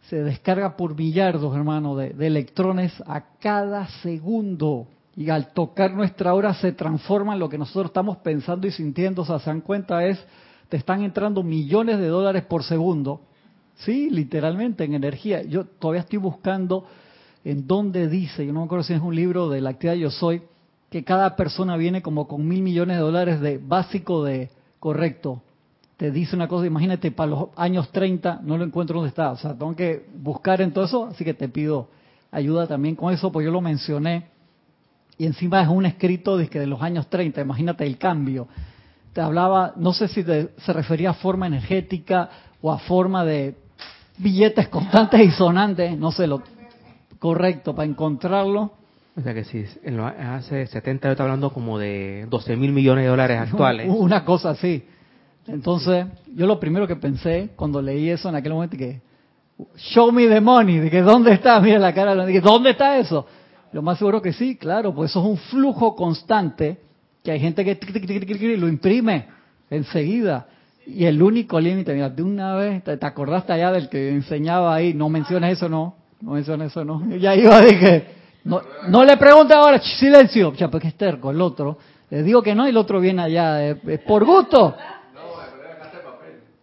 se 0.02 0.22
descarga 0.22 0.76
por 0.76 0.94
millardos, 0.94 1.56
hermano, 1.56 1.96
de, 1.96 2.10
de 2.10 2.26
electrones 2.26 2.92
a 3.06 3.24
cada 3.40 3.88
segundo 4.02 4.86
y 5.16 5.30
al 5.30 5.52
tocar 5.54 5.94
nuestra 5.94 6.34
hora 6.34 6.52
se 6.54 6.72
transforma 6.72 7.32
en 7.32 7.38
lo 7.40 7.48
que 7.48 7.56
nosotros 7.56 7.86
estamos 7.86 8.18
pensando 8.18 8.66
y 8.66 8.70
sintiendo. 8.70 9.22
O 9.22 9.24
sea, 9.24 9.38
se 9.38 9.46
dan 9.48 9.62
cuenta 9.62 10.04
es, 10.04 10.22
te 10.68 10.76
están 10.76 11.02
entrando 11.02 11.42
millones 11.42 11.98
de 11.98 12.08
dólares 12.08 12.44
por 12.44 12.62
segundo. 12.62 13.22
Sí, 13.76 14.10
literalmente 14.10 14.84
en 14.84 14.94
energía. 14.94 15.42
Yo 15.42 15.64
todavía 15.64 16.02
estoy 16.02 16.18
buscando 16.18 16.84
en 17.44 17.66
dónde 17.66 18.08
dice, 18.08 18.44
yo 18.44 18.52
no 18.52 18.60
me 18.60 18.66
acuerdo 18.66 18.84
si 18.84 18.92
es 18.92 19.00
un 19.00 19.16
libro 19.16 19.48
de 19.48 19.62
la 19.62 19.70
actividad 19.70 19.94
Yo 19.94 20.10
Soy, 20.10 20.42
que 20.90 21.02
cada 21.02 21.34
persona 21.34 21.76
viene 21.76 22.02
como 22.02 22.28
con 22.28 22.46
mil 22.46 22.62
millones 22.62 22.96
de 22.96 23.02
dólares 23.02 23.40
de 23.40 23.58
básico 23.58 24.22
de 24.22 24.50
correcto. 24.78 25.42
Te 25.96 26.10
dice 26.10 26.36
una 26.36 26.48
cosa, 26.48 26.66
imagínate, 26.66 27.10
para 27.10 27.30
los 27.30 27.48
años 27.56 27.90
30 27.90 28.40
no 28.42 28.58
lo 28.58 28.64
encuentro 28.64 28.96
dónde 28.96 29.08
está. 29.08 29.32
O 29.32 29.36
sea, 29.36 29.52
tengo 29.52 29.74
que 29.74 30.06
buscar 30.14 30.60
en 30.60 30.72
todo 30.72 30.84
eso, 30.84 31.06
así 31.06 31.24
que 31.24 31.34
te 31.34 31.48
pido 31.48 31.88
ayuda 32.30 32.66
también 32.66 32.96
con 32.96 33.12
eso, 33.12 33.32
pues 33.32 33.44
yo 33.44 33.50
lo 33.50 33.60
mencioné 33.60 34.36
y 35.18 35.26
encima 35.26 35.62
es 35.62 35.68
un 35.68 35.86
escrito 35.86 36.36
de, 36.36 36.66
los 36.66 36.82
años 36.82 37.08
30, 37.08 37.40
imagínate 37.40 37.84
el 37.86 37.96
cambio. 37.96 38.48
Te 39.12 39.20
hablaba, 39.20 39.72
no 39.76 39.94
sé 39.94 40.08
si 40.08 40.22
se 40.22 40.72
refería 40.72 41.10
a 41.10 41.14
forma 41.14 41.46
energética 41.46 42.28
o 42.60 42.70
a 42.70 42.78
forma 42.78 43.24
de 43.24 43.56
billetes 44.18 44.68
constantes 44.68 45.20
y 45.20 45.30
sonantes, 45.30 45.96
no 45.96 46.12
sé 46.12 46.26
lo 46.26 46.42
correcto 47.18 47.74
para 47.74 47.88
encontrarlo. 47.88 48.72
O 49.16 49.22
sea 49.22 49.32
que 49.32 49.44
sí, 49.44 49.64
hace 50.18 50.66
70 50.66 51.08
yo 51.08 51.12
estaba 51.12 51.30
hablando 51.30 51.50
como 51.50 51.78
de 51.78 52.26
12 52.28 52.56
mil 52.56 52.72
millones 52.72 53.04
de 53.04 53.08
dólares 53.10 53.40
actuales. 53.50 53.88
Una 53.88 54.24
cosa 54.24 54.50
así. 54.50 54.84
Entonces, 55.46 56.06
yo 56.34 56.46
lo 56.46 56.60
primero 56.60 56.86
que 56.86 56.96
pensé 56.96 57.50
cuando 57.56 57.80
leí 57.80 58.10
eso 58.10 58.28
en 58.28 58.34
aquel 58.34 58.52
momento, 58.52 58.76
que 58.76 59.00
show 59.76 60.12
me 60.12 60.26
the 60.26 60.40
money, 60.40 60.78
de 60.80 60.90
que 60.90 61.00
dónde 61.00 61.32
está, 61.32 61.60
mira 61.60 61.78
la 61.78 61.94
cara, 61.94 62.14
de 62.14 62.32
que 62.32 62.40
dónde 62.40 62.70
está 62.70 62.98
eso. 62.98 63.26
Lo 63.72 63.82
más 63.82 63.98
seguro 63.98 64.20
que 64.20 64.32
sí, 64.32 64.56
claro, 64.56 64.94
pues 64.94 65.10
eso 65.10 65.20
es 65.20 65.26
un 65.26 65.36
flujo 65.36 65.94
constante 65.94 66.78
que 67.22 67.30
hay 67.30 67.40
gente 67.40 67.64
que 67.64 68.56
lo 68.56 68.68
imprime 68.68 69.26
enseguida. 69.70 70.46
Y 70.86 71.04
el 71.04 71.20
único 71.20 71.58
límite, 71.58 71.92
mira, 71.94 72.08
de 72.08 72.22
una 72.22 72.54
vez, 72.54 72.84
¿te, 72.84 72.98
acordaste 73.00 73.52
allá 73.52 73.72
del 73.72 73.88
que 73.88 74.10
enseñaba 74.10 74.74
ahí? 74.74 74.94
No 74.94 75.08
menciones 75.08 75.54
eso, 75.54 75.68
no. 75.68 75.96
No 76.20 76.32
menciones 76.32 76.70
eso, 76.70 76.84
no. 76.84 77.02
Ya 77.18 77.34
iba, 77.34 77.60
dije, 77.60 78.06
no, 78.46 78.62
no 78.86 79.04
le 79.04 79.16
pregunte 79.16 79.54
ahora, 79.54 79.80
silencio. 79.80 80.52
Ya, 80.54 80.68
porque 80.68 80.88
es 80.88 80.94
terco, 80.94 81.32
el 81.32 81.40
otro. 81.40 81.78
Le 82.08 82.22
digo 82.22 82.40
que 82.42 82.54
no 82.54 82.64
y 82.66 82.70
el 82.70 82.76
otro 82.76 83.00
viene 83.00 83.22
allá, 83.22 83.70
es 83.70 84.00
por 84.06 84.24
gusto. 84.24 84.76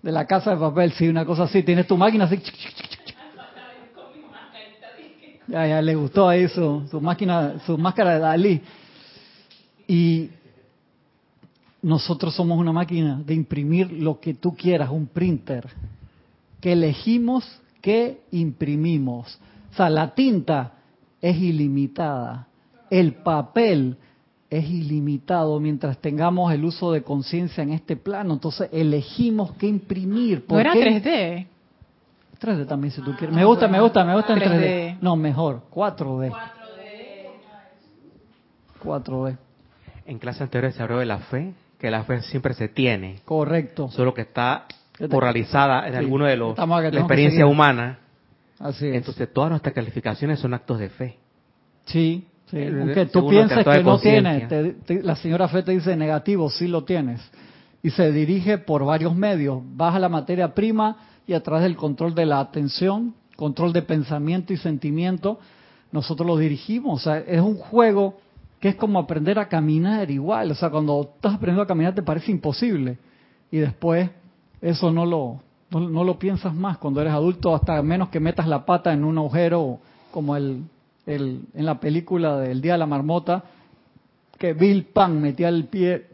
De 0.02 0.12
la 0.12 0.26
casa 0.26 0.52
de 0.52 0.58
papel, 0.58 0.94
sí, 0.94 1.10
una 1.10 1.26
cosa 1.26 1.44
así. 1.44 1.62
Tienes 1.62 1.86
tu 1.86 1.98
máquina 1.98 2.24
así. 2.24 2.42
Ya, 5.48 5.68
ya 5.68 5.82
le 5.82 5.96
gustó 5.96 6.30
ahí 6.30 6.48
su, 6.48 6.88
su 6.90 7.02
máquina, 7.02 7.60
su 7.66 7.78
máscara 7.78 8.14
de 8.14 8.20
Dalí. 8.20 8.62
Y 9.86 10.30
nosotros 11.82 12.34
somos 12.34 12.58
una 12.58 12.72
máquina 12.72 13.22
de 13.26 13.34
imprimir 13.34 13.92
lo 13.92 14.22
que 14.22 14.36
tú 14.36 14.56
quieras, 14.56 14.90
un 14.90 15.08
printer, 15.08 15.68
que 16.62 16.72
elegimos 16.72 17.60
que 17.82 18.22
imprimimos. 18.32 19.38
O 19.74 19.76
sea, 19.76 19.90
la 19.90 20.16
tinta 20.16 20.72
es 21.24 21.38
ilimitada, 21.38 22.48
el 22.90 23.14
papel 23.14 23.96
es 24.50 24.70
ilimitado 24.70 25.58
mientras 25.62 25.98
tengamos 25.98 26.54
el 26.54 26.66
uso 26.66 26.92
de 26.92 27.02
conciencia 27.02 27.64
en 27.64 27.72
este 27.72 27.96
plano. 27.96 28.34
Entonces 28.34 28.70
elegimos 28.74 29.54
qué 29.54 29.66
imprimir. 29.66 30.46
¿No 30.48 30.60
era 30.60 30.74
3D? 30.74 31.48
3D 32.42 32.68
también 32.68 32.92
si 32.92 33.02
tú 33.02 33.16
quieres. 33.16 33.34
Me 33.34 33.46
gusta, 33.46 33.70
me 33.70 33.80
gusta, 33.80 34.04
me 34.04 34.14
gusta 34.14 34.34
en 34.34 34.40
3D. 34.40 34.98
No, 35.00 35.16
mejor, 35.16 35.62
4D. 35.74 36.36
4D. 38.84 39.38
En 40.06 40.20
clase 40.20 40.44
anterior 40.44 40.74
se 40.74 40.84
habló 40.84 41.00
de 41.00 41.06
la 41.06 41.20
fe, 41.20 41.54
que 41.80 41.90
la 41.90 42.04
fe 42.04 42.22
siempre 42.22 42.54
se 42.54 42.68
tiene. 42.68 43.22
Correcto. 43.24 43.88
Solo 43.90 44.14
que 44.14 44.22
está 44.22 44.66
poralizada 45.10 45.88
en 45.88 45.96
alguno 45.96 46.26
de 46.26 46.36
los 46.36 46.58
la 46.58 46.90
experiencia 46.90 47.48
humana. 47.48 48.00
Así 48.64 48.88
es. 48.88 48.96
Entonces 48.96 49.32
todas 49.34 49.50
nuestras 49.50 49.76
calificaciones 49.76 50.40
son 50.40 50.54
actos 50.54 50.80
de 50.80 50.90
fe. 50.90 51.18
Sí, 51.86 52.26
sí. 52.50 52.66
Aunque 52.66 53.08
tú 53.08 53.28
pienses 53.28 53.64
que 53.64 53.84
no 53.84 54.00
tienes, 54.00 54.50
la 55.04 55.16
señora 55.18 55.50
fe 55.50 55.64
te 55.64 55.74
dice 55.74 55.96
negativo, 55.98 56.50
sí 56.50 56.68
lo 56.68 56.86
tienes. 56.86 57.22
Y 57.82 57.90
se 57.90 58.12
dirige 58.14 58.58
por 58.58 58.86
varios 58.86 59.14
medios. 59.14 59.62
Baja 59.76 60.00
la 60.00 60.08
materia 60.08 60.54
prima, 60.54 60.96
y 61.28 61.34
a 61.34 61.44
través 61.44 61.64
del 61.64 61.76
control 61.76 62.16
de 62.16 62.26
la 62.26 62.40
atención, 62.40 63.14
control 63.36 63.74
de 63.74 63.82
pensamiento 63.82 64.54
y 64.54 64.58
sentimiento, 64.58 65.40
nosotros 65.92 66.26
lo 66.26 66.38
dirigimos. 66.38 67.02
O 67.02 67.04
sea, 67.04 67.18
es 67.20 67.42
un 67.42 67.58
juego 67.58 68.18
que 68.62 68.70
es 68.70 68.76
como 68.76 69.00
aprender 69.00 69.40
a 69.40 69.50
caminar 69.50 70.10
igual. 70.10 70.52
O 70.52 70.56
sea, 70.56 70.70
cuando 70.70 71.12
estás 71.16 71.34
aprendiendo 71.34 71.64
a 71.64 71.68
caminar 71.68 71.94
te 71.94 72.02
parece 72.02 72.32
imposible 72.32 72.98
y 73.52 73.58
después 73.58 74.10
eso 74.62 74.90
no 74.90 75.06
lo, 75.06 75.42
no, 75.74 76.04
lo 76.04 76.20
piensas 76.20 76.54
más 76.54 76.78
cuando 76.78 77.02
eres 77.02 77.14
adulto, 77.14 77.56
hasta 77.56 77.82
menos 77.82 78.10
que 78.10 78.20
metas 78.20 78.48
la 78.48 78.66
pata 78.66 78.94
en 78.94 79.04
un 79.04 79.18
agujero 79.18 79.80
como 80.12 80.36
el, 80.36 80.64
en 81.06 81.46
la 81.54 81.80
película 81.80 82.38
del 82.38 82.62
Día 82.62 82.74
de 82.74 82.80
la 82.80 82.86
Marmota, 82.86 83.44
que 84.38 84.54
Bill 84.54 84.86
Pan 84.86 85.22
metía 85.22 85.50
el 85.50 85.66
pie 85.66 86.08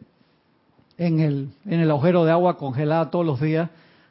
en 0.97 1.19
el, 1.19 1.49
en 1.65 1.79
el 1.79 1.89
agujero 1.89 2.25
de 2.25 2.31
agua 2.31 2.57
congelada 2.57 3.09
todos 3.09 3.25
los 3.25 3.39
días 3.39 3.69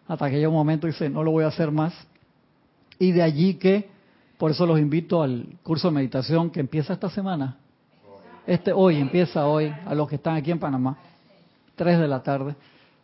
hasta 0.08 0.30
que 0.30 0.36
llega 0.36 0.48
un 0.48 0.54
momento 0.54 0.86
y 0.86 0.90
dice, 0.90 1.10
no 1.10 1.22
lo 1.22 1.30
voy 1.30 1.44
a 1.44 1.48
hacer 1.48 1.70
más. 1.70 1.94
Y 2.98 3.12
de 3.12 3.22
allí 3.22 3.54
que, 3.54 3.88
por 4.38 4.50
eso 4.50 4.66
los 4.66 4.80
invito 4.80 5.22
al 5.22 5.46
curso 5.62 5.88
de 5.88 5.94
meditación 5.94 6.50
que 6.50 6.60
empieza 6.60 6.94
esta 6.94 7.10
semana. 7.10 7.58
Este 8.46 8.72
hoy, 8.72 8.96
empieza 8.96 9.46
hoy, 9.46 9.72
a 9.86 9.94
los 9.94 10.08
que 10.08 10.16
están 10.16 10.36
aquí 10.36 10.50
en 10.50 10.58
Panamá, 10.58 10.96
tres 11.76 11.98
de 11.98 12.08
la 12.08 12.22
tarde. 12.22 12.56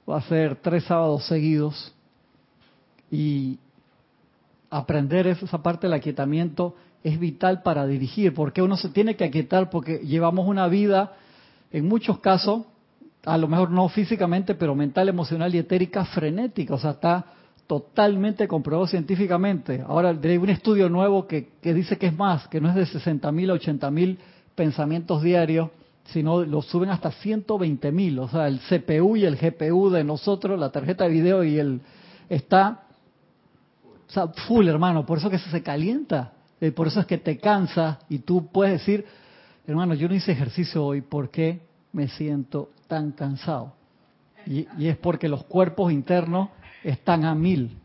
Va 0.08 0.16
a 0.16 0.22
ser 0.22 0.56
tres 0.56 0.84
sábados 0.84 1.26
seguidos. 1.26 1.93
Y 3.10 3.58
aprender 4.70 5.26
esa 5.26 5.62
parte 5.62 5.86
del 5.86 5.94
aquietamiento 5.94 6.74
es 7.02 7.20
vital 7.20 7.62
para 7.62 7.86
dirigir, 7.86 8.34
porque 8.34 8.62
uno 8.62 8.76
se 8.76 8.88
tiene 8.88 9.14
que 9.14 9.24
aquietar 9.24 9.70
porque 9.70 9.98
llevamos 9.98 10.48
una 10.48 10.66
vida, 10.68 11.12
en 11.70 11.86
muchos 11.86 12.18
casos, 12.20 12.62
a 13.24 13.38
lo 13.38 13.46
mejor 13.46 13.70
no 13.70 13.88
físicamente, 13.88 14.54
pero 14.54 14.74
mental, 14.74 15.08
emocional 15.08 15.54
y 15.54 15.58
etérica 15.58 16.04
frenética, 16.06 16.74
o 16.74 16.78
sea, 16.78 16.92
está 16.92 17.26
totalmente 17.66 18.46
comprobado 18.48 18.86
científicamente. 18.86 19.82
Ahora 19.86 20.10
hay 20.10 20.36
un 20.36 20.50
estudio 20.50 20.88
nuevo 20.88 21.26
que, 21.26 21.50
dice 21.62 21.96
que 21.98 22.06
es 22.06 22.16
más, 22.16 22.48
que 22.48 22.60
no 22.60 22.68
es 22.68 22.74
de 22.74 22.86
60 22.86 23.30
mil 23.32 23.50
a 23.50 23.54
80 23.54 23.90
mil 23.90 24.18
pensamientos 24.54 25.22
diarios, 25.22 25.70
sino 26.06 26.44
lo 26.44 26.60
suben 26.62 26.90
hasta 26.90 27.10
120 27.10 27.92
mil. 27.92 28.18
O 28.18 28.28
sea, 28.28 28.48
el 28.48 28.60
CPU 28.60 29.16
y 29.16 29.24
el 29.24 29.36
GPU 29.36 29.90
de 29.90 30.04
nosotros, 30.04 30.58
la 30.58 30.70
tarjeta 30.70 31.04
de 31.04 31.10
video 31.10 31.44
y 31.44 31.58
el 31.58 31.80
está 32.28 32.83
o 34.08 34.12
sea, 34.12 34.28
full, 34.46 34.68
hermano. 34.68 35.04
Por 35.06 35.18
eso 35.18 35.30
que 35.30 35.38
se 35.38 35.62
calienta. 35.62 36.32
Eh, 36.60 36.72
por 36.72 36.86
eso 36.86 37.00
es 37.00 37.06
que 37.06 37.18
te 37.18 37.38
cansa 37.38 37.98
y 38.08 38.20
tú 38.20 38.46
puedes 38.50 38.80
decir, 38.80 39.04
hermano, 39.66 39.94
yo 39.94 40.08
no 40.08 40.14
hice 40.14 40.32
ejercicio 40.32 40.84
hoy, 40.84 41.00
¿por 41.00 41.30
qué 41.30 41.60
me 41.92 42.08
siento 42.08 42.70
tan 42.86 43.12
cansado? 43.12 43.74
Y, 44.46 44.66
y 44.78 44.88
es 44.88 44.96
porque 44.96 45.28
los 45.28 45.44
cuerpos 45.44 45.92
internos 45.92 46.50
están 46.82 47.24
a 47.24 47.34
mil. 47.34 47.76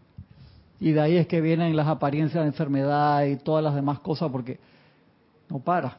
Y 0.79 0.91
de 0.91 1.01
ahí 1.01 1.17
es 1.17 1.27
que 1.27 1.41
vienen 1.41 1.75
las 1.75 1.87
apariencias 1.87 2.43
de 2.43 2.49
enfermedad 2.49 3.25
y 3.25 3.37
todas 3.37 3.63
las 3.63 3.75
demás 3.75 3.99
cosas 3.99 4.31
porque 4.31 4.59
no 5.49 5.59
para. 5.59 5.97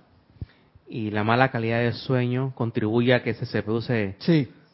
Y 0.88 1.10
la 1.10 1.22
mala 1.22 1.50
calidad 1.50 1.80
del 1.80 1.94
sueño 1.94 2.52
contribuye 2.54 3.14
a 3.14 3.22
que 3.22 3.34
CPU 3.34 3.80
se, 3.80 4.16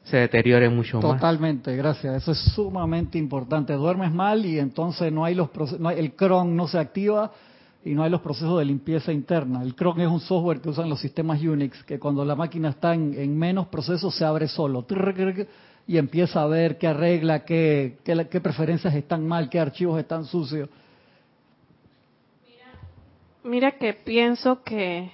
se 0.06 0.16
deteriore 0.18 0.68
mucho 0.68 1.00
más. 1.00 1.16
Totalmente, 1.16 1.76
gracias. 1.76 2.22
Eso 2.22 2.32
es 2.32 2.38
sumamente 2.54 3.18
importante. 3.18 3.72
Duermes 3.74 4.12
mal 4.12 4.44
y 4.46 4.58
entonces 4.58 5.12
no 5.12 5.24
hay 5.24 5.34
los 5.34 5.50
no 5.78 5.90
el 5.90 6.14
cron 6.14 6.56
no 6.56 6.68
se 6.68 6.78
activa 6.78 7.32
y 7.84 7.94
no 7.94 8.02
hay 8.02 8.10
los 8.10 8.20
procesos 8.20 8.58
de 8.58 8.64
limpieza 8.64 9.12
interna. 9.12 9.62
El 9.62 9.74
cron 9.74 10.00
es 10.00 10.08
un 10.08 10.20
software 10.20 10.60
que 10.60 10.68
usan 10.68 10.88
los 10.88 11.00
sistemas 11.00 11.40
Unix, 11.42 11.82
que 11.84 11.98
cuando 11.98 12.24
la 12.24 12.34
máquina 12.34 12.70
está 12.70 12.94
en 12.94 13.38
menos 13.38 13.66
procesos 13.66 14.14
se 14.14 14.24
abre 14.24 14.48
solo 14.48 14.84
y 15.88 15.98
empieza 15.98 16.42
a 16.42 16.46
ver 16.46 16.78
qué 16.78 16.88
arregla, 16.88 17.44
qué, 17.44 17.98
qué, 18.04 18.40
preferencias 18.40 18.94
están 18.94 19.26
mal, 19.26 19.48
qué 19.48 19.60
archivos 19.60 19.98
están 20.00 20.24
sucios. 20.24 20.68
Mira, 23.44 23.78
que 23.78 23.92
pienso 23.94 24.64
que 24.64 25.12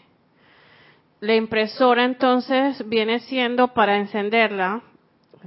la 1.22 1.36
impresora 1.36 2.04
entonces 2.04 2.82
viene 2.88 3.20
siendo 3.20 3.68
para 3.68 3.96
encenderla. 3.96 4.82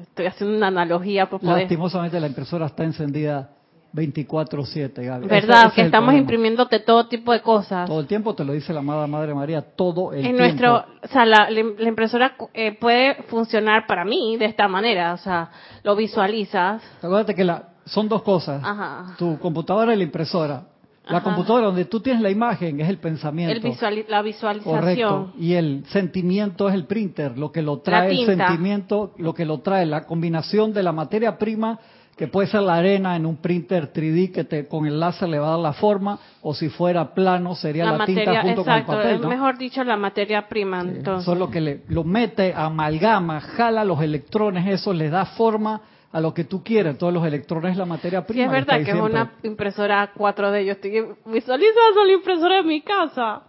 Estoy 0.01 0.27
haciendo 0.27 0.55
una 0.55 0.67
analogía 0.67 1.29
por 1.29 1.41
poder... 1.41 1.63
Lastimosamente 1.63 2.17
la 2.17 2.27
impresora 2.27 2.67
está 2.67 2.85
encendida 2.85 3.49
24/7, 3.93 5.05
Gaby. 5.05 5.27
¿Verdad? 5.27 5.73
que 5.73 5.81
estamos 5.81 6.13
imprimiéndote 6.13 6.79
todo 6.79 7.07
tipo 7.07 7.33
de 7.33 7.41
cosas. 7.41 7.89
Todo 7.89 7.99
el 7.99 8.07
tiempo 8.07 8.33
te 8.35 8.45
lo 8.45 8.53
dice 8.53 8.71
la 8.71 8.79
amada 8.79 9.05
Madre 9.05 9.33
María, 9.33 9.61
todo 9.61 10.13
el 10.13 10.19
en 10.19 10.37
tiempo. 10.37 10.43
Nuestro, 10.43 10.85
o 11.03 11.07
sea, 11.09 11.25
la, 11.25 11.51
impresora 11.51 12.37
eh, 12.53 12.77
puede 12.79 13.23
funcionar 13.23 13.85
para 13.85 14.05
mí 14.05 14.37
de 14.37 14.45
esta 14.45 14.69
manera, 14.69 15.13
o 15.13 15.17
sea, 15.17 15.49
lo 15.83 15.97
visualizas. 15.97 16.81
Acuérdate 16.99 17.35
que 17.35 17.43
la, 17.43 17.63
son 17.83 18.07
dos 18.07 18.21
cosas. 18.21 18.61
Ajá. 18.63 19.15
Tu 19.17 19.37
computadora 19.39 19.93
y 19.93 19.97
la 19.97 20.03
impresora. 20.03 20.63
La 21.07 21.21
computadora 21.21 21.67
donde 21.67 21.85
tú 21.85 21.99
tienes 21.99 22.21
la 22.21 22.29
imagen 22.29 22.79
es 22.79 22.89
el 22.89 22.97
pensamiento. 22.97 23.67
El 23.67 24.05
la 24.07 24.21
visualización. 24.21 24.79
Correcto. 24.79 25.33
Y 25.37 25.53
el 25.53 25.85
sentimiento 25.87 26.67
es 26.67 26.75
el 26.75 26.85
printer, 26.85 27.37
lo 27.37 27.51
que 27.51 27.61
lo 27.61 27.79
trae 27.79 28.11
el 28.11 28.25
sentimiento, 28.25 29.13
lo 29.17 29.33
que 29.33 29.45
lo 29.45 29.59
trae 29.59 29.85
la 29.85 30.05
combinación 30.05 30.73
de 30.73 30.83
la 30.83 30.91
materia 30.91 31.37
prima 31.37 31.79
que 32.15 32.27
puede 32.27 32.47
ser 32.47 32.61
la 32.61 32.75
arena 32.75 33.15
en 33.15 33.25
un 33.25 33.37
printer 33.37 33.91
3D 33.91 34.31
que 34.31 34.45
te, 34.45 34.67
con 34.67 34.85
el 34.85 34.99
láser 34.99 35.27
le 35.27 35.37
va 35.37 35.47
a 35.47 35.51
dar 35.51 35.59
la 35.59 35.73
forma, 35.73 36.17
o 36.41 36.53
si 36.53 36.69
fuera 36.69 37.13
plano 37.13 37.55
sería 37.55 37.91
la, 37.91 38.05
tinta 38.05 38.41
junto 38.41 38.63
con 38.63 38.73
el 38.73 38.85
papel. 38.85 39.21
¿no? 39.21 39.27
Mejor 39.27 39.57
dicho, 39.57 39.83
la 39.83 39.97
materia 39.97 40.47
prima. 40.47 40.79
entonces. 40.81 41.23
Eso 41.23 41.33
es 41.33 41.39
lo 41.39 41.49
que 41.49 41.59
le, 41.59 41.81
lo 41.89 42.05
mete, 42.05 42.53
amalgama, 42.55 43.41
jala 43.41 43.83
los 43.83 44.01
electrones, 44.01 44.65
eso 44.67 44.93
le 44.93 45.09
da 45.09 45.25
forma 45.25 45.81
a 46.15 46.21
lo 46.21 46.33
que 46.33 46.45
tú 46.45 46.63
quieres. 46.63 46.97
Todos 46.97 47.13
los 47.13 47.27
electrones 47.27 47.73
es 47.73 47.77
la 47.77 47.85
materia 47.85 48.25
prima. 48.25 48.45
Sí, 48.45 48.45
es 48.45 48.49
verdad 48.49 48.85
que, 48.85 48.91
es 48.91 48.97
una 48.97 49.33
impresora 49.43 50.13
4D. 50.13 50.63
Yo 50.63 50.71
estoy 50.71 50.91
visualizando 51.25 52.05
la 52.05 52.13
impresora 52.13 52.55
de 52.55 52.63
mi 52.63 52.81
casa. 52.81 53.33
Ah, 53.33 53.43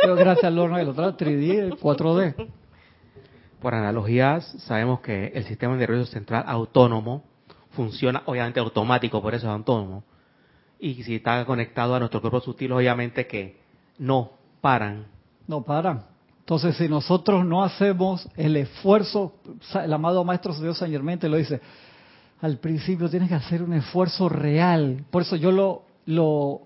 pero 0.00 0.14
gracias 0.14 0.44
al 0.44 0.56
horno 0.60 0.76
del 0.76 0.90
otro 0.90 1.16
3D, 1.16 1.76
4D. 1.76 2.50
Por 3.60 3.74
analogías, 3.74 4.46
sabemos 4.60 5.00
que 5.00 5.32
el 5.34 5.42
sistema 5.42 5.72
de 5.72 5.80
nervioso 5.80 6.12
central 6.12 6.44
autónomo 6.46 7.24
funciona 7.70 8.22
obviamente 8.26 8.60
automático, 8.60 9.20
por 9.20 9.34
eso 9.34 9.48
es 9.48 9.52
autónomo. 9.52 10.04
Y 10.78 11.02
si 11.02 11.16
está 11.16 11.44
conectado 11.46 11.96
a 11.96 11.98
nuestro 11.98 12.20
cuerpo 12.20 12.40
sutil, 12.40 12.70
obviamente 12.70 13.26
que 13.26 13.56
no 13.98 14.34
paran. 14.60 15.06
No 15.48 15.64
paran. 15.64 16.04
Entonces, 16.48 16.76
si 16.76 16.88
nosotros 16.88 17.44
no 17.44 17.62
hacemos 17.62 18.26
el 18.36 18.56
esfuerzo, 18.56 19.34
el 19.84 19.92
amado 19.92 20.24
Maestro 20.24 20.54
Dios 20.54 20.78
San 20.78 20.90
Germán 20.90 21.18
te 21.18 21.28
lo 21.28 21.36
dice, 21.36 21.60
al 22.40 22.58
principio 22.58 23.08
tienes 23.08 23.28
que 23.28 23.34
hacer 23.34 23.62
un 23.62 23.72
esfuerzo 23.72 24.28
real. 24.28 25.04
Por 25.10 25.22
eso 25.22 25.36
yo 25.36 25.50
lo, 25.50 25.82
lo, 26.06 26.62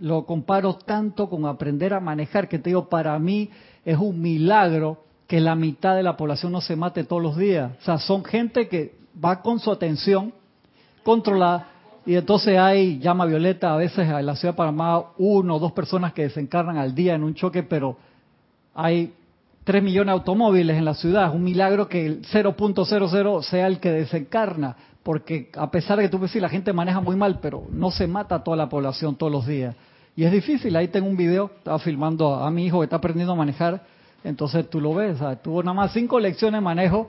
lo 0.00 0.26
comparo 0.26 0.74
tanto 0.74 1.28
con 1.28 1.46
aprender 1.46 1.94
a 1.94 2.00
manejar, 2.00 2.48
que 2.48 2.58
te 2.58 2.70
digo, 2.70 2.88
para 2.88 3.18
mí 3.18 3.50
es 3.84 3.96
un 3.96 4.20
milagro 4.20 5.04
que 5.26 5.40
la 5.40 5.54
mitad 5.54 5.96
de 5.96 6.02
la 6.02 6.16
población 6.16 6.52
no 6.52 6.60
se 6.60 6.76
mate 6.76 7.04
todos 7.04 7.22
los 7.22 7.36
días. 7.36 7.72
O 7.80 7.84
sea, 7.84 7.98
son 7.98 8.24
gente 8.24 8.68
que 8.68 8.94
va 9.22 9.40
con 9.40 9.58
su 9.58 9.70
atención 9.70 10.32
controlada 11.02 11.68
y 12.06 12.16
entonces 12.16 12.58
hay 12.58 12.98
llama 12.98 13.24
violeta 13.24 13.72
a 13.72 13.76
veces 13.76 14.06
en 14.08 14.26
la 14.26 14.36
ciudad 14.36 14.52
de 14.52 14.58
Panamá 14.58 15.12
uno 15.16 15.56
o 15.56 15.58
dos 15.58 15.72
personas 15.72 16.12
que 16.12 16.22
desencarnan 16.22 16.76
al 16.76 16.94
día 16.94 17.14
en 17.14 17.24
un 17.24 17.34
choque, 17.34 17.62
pero 17.62 17.96
hay 18.74 19.14
tres 19.64 19.82
millones 19.82 20.12
de 20.12 20.12
automóviles 20.12 20.76
en 20.76 20.84
la 20.84 20.94
ciudad. 20.94 21.28
Es 21.28 21.34
un 21.34 21.42
milagro 21.42 21.88
que 21.88 22.06
el 22.06 22.22
0.00 22.22 23.42
sea 23.42 23.66
el 23.66 23.80
que 23.80 23.90
desencarna, 23.90 24.76
porque 25.02 25.50
a 25.56 25.70
pesar 25.70 25.98
de 25.98 26.04
que 26.04 26.08
tú 26.08 26.18
ves 26.18 26.30
si 26.30 26.40
la 26.40 26.48
gente 26.48 26.72
maneja 26.72 27.00
muy 27.00 27.16
mal, 27.16 27.40
pero 27.40 27.64
no 27.70 27.90
se 27.90 28.06
mata 28.06 28.36
a 28.36 28.44
toda 28.44 28.56
la 28.56 28.68
población 28.68 29.16
todos 29.16 29.32
los 29.32 29.46
días. 29.46 29.74
Y 30.16 30.24
es 30.24 30.32
difícil, 30.32 30.76
ahí 30.76 30.88
tengo 30.88 31.08
un 31.08 31.16
video, 31.16 31.50
estaba 31.58 31.78
filmando 31.78 32.34
a 32.36 32.50
mi 32.50 32.66
hijo 32.66 32.80
que 32.80 32.84
está 32.84 32.96
aprendiendo 32.96 33.32
a 33.32 33.36
manejar, 33.36 33.82
entonces 34.22 34.70
tú 34.70 34.80
lo 34.80 34.94
ves, 34.94 35.18
tuvo 35.42 35.62
nada 35.62 35.74
más 35.74 35.92
cinco 35.92 36.20
lecciones 36.20 36.58
de 36.58 36.64
manejo 36.64 37.08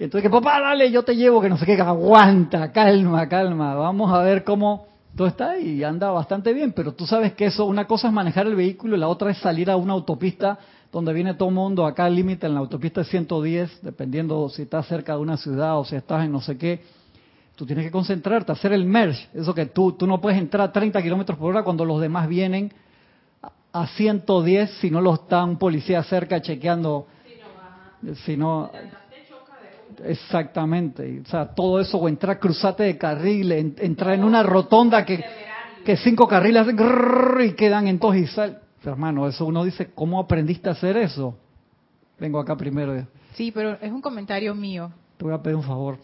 entonces, 0.00 0.22
que 0.22 0.30
papá, 0.30 0.60
dale, 0.60 0.90
yo 0.90 1.02
te 1.02 1.14
llevo, 1.14 1.42
que 1.42 1.50
no 1.50 1.58
sé 1.58 1.66
qué, 1.66 1.74
aguanta, 1.74 2.72
calma, 2.72 3.28
calma, 3.28 3.74
vamos 3.74 4.10
a 4.10 4.22
ver 4.22 4.44
cómo 4.44 4.86
todo 5.16 5.26
está 5.26 5.58
y 5.58 5.82
anda 5.84 6.10
bastante 6.10 6.52
bien, 6.52 6.72
pero 6.72 6.92
tú 6.92 7.06
sabes 7.06 7.34
que 7.34 7.46
eso, 7.46 7.64
una 7.64 7.86
cosa 7.86 8.08
es 8.08 8.12
manejar 8.12 8.46
el 8.46 8.54
vehículo 8.54 8.96
y 8.96 9.00
la 9.00 9.08
otra 9.08 9.30
es 9.30 9.38
salir 9.38 9.70
a 9.70 9.76
una 9.76 9.92
autopista 9.92 10.58
donde 10.92 11.12
viene 11.12 11.34
todo 11.34 11.48
el 11.48 11.54
mundo, 11.54 11.86
acá 11.86 12.06
el 12.06 12.14
límite 12.14 12.46
en 12.46 12.54
la 12.54 12.60
autopista 12.60 13.02
es 13.02 13.08
110, 13.08 13.82
dependiendo 13.82 14.48
si 14.48 14.62
estás 14.62 14.86
cerca 14.86 15.14
de 15.14 15.20
una 15.20 15.36
ciudad 15.36 15.78
o 15.78 15.84
si 15.84 15.96
estás 15.96 16.24
en 16.24 16.32
no 16.32 16.40
sé 16.40 16.56
qué, 16.56 16.82
tú 17.54 17.66
tienes 17.66 17.84
que 17.84 17.90
concentrarte, 17.90 18.52
hacer 18.52 18.72
el 18.72 18.84
merge, 18.84 19.28
eso 19.34 19.54
que 19.54 19.66
tú, 19.66 19.92
tú 19.92 20.06
no 20.06 20.20
puedes 20.20 20.38
entrar 20.38 20.68
a 20.68 20.72
30 20.72 21.00
kilómetros 21.02 21.38
por 21.38 21.50
hora 21.50 21.62
cuando 21.62 21.84
los 21.84 22.00
demás 22.00 22.28
vienen 22.28 22.72
a 23.72 23.86
110 23.86 24.70
si 24.80 24.90
no 24.90 25.00
lo 25.00 25.14
está 25.14 25.44
un 25.44 25.58
policía 25.58 26.02
cerca 26.02 26.40
chequeando, 26.40 27.06
si 28.24 28.36
no 28.36 28.70
Exactamente. 30.04 31.20
O 31.20 31.28
sea, 31.28 31.46
todo 31.54 31.80
eso, 31.80 31.98
o 31.98 32.08
entrar, 32.08 32.38
cruzate 32.38 32.84
de 32.84 32.98
carril, 32.98 33.52
entrar 33.52 34.14
en 34.14 34.24
una 34.24 34.42
rotonda 34.42 35.04
que, 35.04 35.22
que 35.84 35.96
cinco 35.96 36.26
carriles 36.26 36.62
hacen 36.62 36.78
y 37.44 37.52
quedan 37.52 37.86
en 37.88 37.98
todos 37.98 38.16
y 38.16 38.26
sal. 38.26 38.60
Hermano, 38.84 39.28
eso 39.28 39.44
uno 39.44 39.64
dice, 39.64 39.90
¿cómo 39.94 40.18
aprendiste 40.20 40.68
a 40.68 40.72
hacer 40.72 40.96
eso? 40.96 41.36
Vengo 42.18 42.38
acá 42.38 42.56
primero. 42.56 43.06
Sí, 43.34 43.50
pero 43.52 43.72
es 43.80 43.92
un 43.92 44.00
comentario 44.00 44.54
mío. 44.54 44.90
Te 45.16 45.24
voy 45.24 45.34
a 45.34 45.42
pedir 45.42 45.56
un 45.56 45.62
favor, 45.62 45.98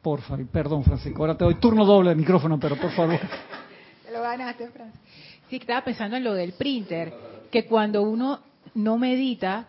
por 0.00 0.20
favor. 0.22 0.46
Perdón, 0.46 0.84
Francisco. 0.84 1.22
Ahora 1.22 1.36
te 1.36 1.44
doy 1.44 1.56
turno 1.56 1.84
doble 1.84 2.10
de 2.10 2.16
micrófono, 2.16 2.58
pero 2.58 2.76
por 2.76 2.90
favor. 2.92 3.18
Te 4.04 4.12
lo 4.12 4.22
ganaste, 4.22 4.68
Francisco. 4.68 5.04
Sí, 5.48 5.56
estaba 5.56 5.84
pensando 5.84 6.16
en 6.16 6.24
lo 6.24 6.34
del 6.34 6.52
printer, 6.52 7.12
que 7.50 7.66
cuando 7.66 8.02
uno 8.02 8.40
no 8.74 8.96
medita, 8.96 9.68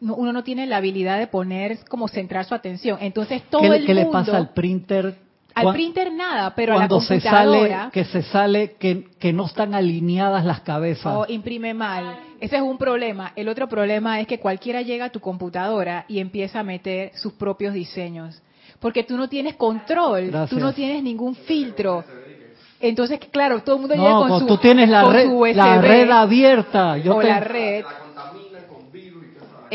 uno 0.00 0.32
no 0.32 0.42
tiene 0.44 0.66
la 0.66 0.78
habilidad 0.78 1.18
de 1.18 1.26
poner 1.26 1.78
como 1.88 2.08
centrar 2.08 2.44
su 2.44 2.54
atención. 2.54 2.98
Entonces 3.00 3.42
todo 3.50 3.62
¿Qué, 3.62 3.68
el 3.68 3.86
¿qué 3.86 3.94
le 3.94 4.06
pasa 4.06 4.36
al 4.36 4.50
printer? 4.50 5.16
Al 5.54 5.72
printer 5.72 6.12
nada, 6.12 6.52
pero 6.54 6.74
a 6.74 6.80
la 6.80 6.88
computadora... 6.88 7.20
se 7.20 7.30
sale, 7.30 7.90
que 7.92 8.04
se 8.04 8.22
sale, 8.22 8.72
que, 8.72 9.04
que 9.20 9.32
no 9.32 9.46
están 9.46 9.72
alineadas 9.72 10.44
las 10.44 10.60
cabezas. 10.62 11.14
O 11.14 11.26
imprime 11.28 11.72
mal. 11.74 12.18
Ese 12.40 12.56
es 12.56 12.62
un 12.62 12.76
problema. 12.76 13.32
El 13.36 13.48
otro 13.48 13.68
problema 13.68 14.20
es 14.20 14.26
que 14.26 14.40
cualquiera 14.40 14.82
llega 14.82 15.06
a 15.06 15.10
tu 15.10 15.20
computadora 15.20 16.06
y 16.08 16.18
empieza 16.18 16.60
a 16.60 16.62
meter 16.64 17.12
sus 17.14 17.34
propios 17.34 17.72
diseños. 17.72 18.42
Porque 18.80 19.04
tú 19.04 19.16
no 19.16 19.28
tienes 19.28 19.54
control, 19.54 20.30
tú 20.50 20.58
no 20.58 20.72
tienes 20.72 21.02
ningún 21.02 21.36
filtro. 21.36 22.04
Entonces, 22.80 23.20
claro, 23.30 23.62
todo 23.62 23.76
el 23.76 23.80
mundo 23.82 23.94
llega 23.94 24.28
con 24.28 24.40
su 24.40 24.46
tú 24.46 24.58
tienes 24.58 24.88
la, 24.88 25.08
red, 25.10 25.54
la 25.54 25.80
red 25.80 26.10
abierta. 26.10 26.98
Yo 26.98 27.16
o 27.16 27.22
la 27.22 27.40
red. 27.40 27.84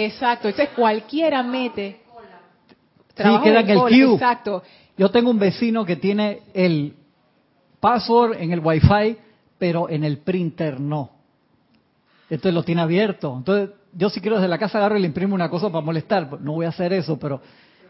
Exacto, 0.06 0.48
entonces 0.48 0.74
cualquiera 0.76 1.44
mete. 1.44 2.02
Sí, 3.16 3.24
queda 3.44 3.60
en 3.60 3.70
el 3.70 3.86
queue. 3.86 4.14
Exacto. 4.14 4.64
Yo 4.98 5.10
tengo 5.12 5.30
un 5.30 5.40
vecino 5.40 5.86
que 5.86 5.98
tiene 5.98 6.42
el 6.54 6.94
password 7.80 8.38
en 8.40 8.52
el 8.52 8.60
wifi, 8.60 9.18
pero 9.58 9.90
en 9.90 10.06
el 10.06 10.20
printer 10.20 10.80
no. 10.80 11.12
Entonces 12.30 12.54
lo 12.54 12.64
tiene 12.64 12.82
abierto. 12.82 13.36
Entonces 13.38 13.72
yo 13.94 14.10
si 14.10 14.22
quiero 14.22 14.38
desde 14.38 14.48
la 14.48 14.58
casa 14.58 14.78
agarro 14.78 14.98
y 14.98 15.02
le 15.02 15.08
imprimo 15.08 15.36
una 15.36 15.50
cosa 15.50 15.70
para 15.70 15.84
molestar. 15.84 16.40
No 16.40 16.54
voy 16.54 16.66
a 16.66 16.70
hacer 16.70 16.94
eso, 16.94 17.20
pero 17.20 17.42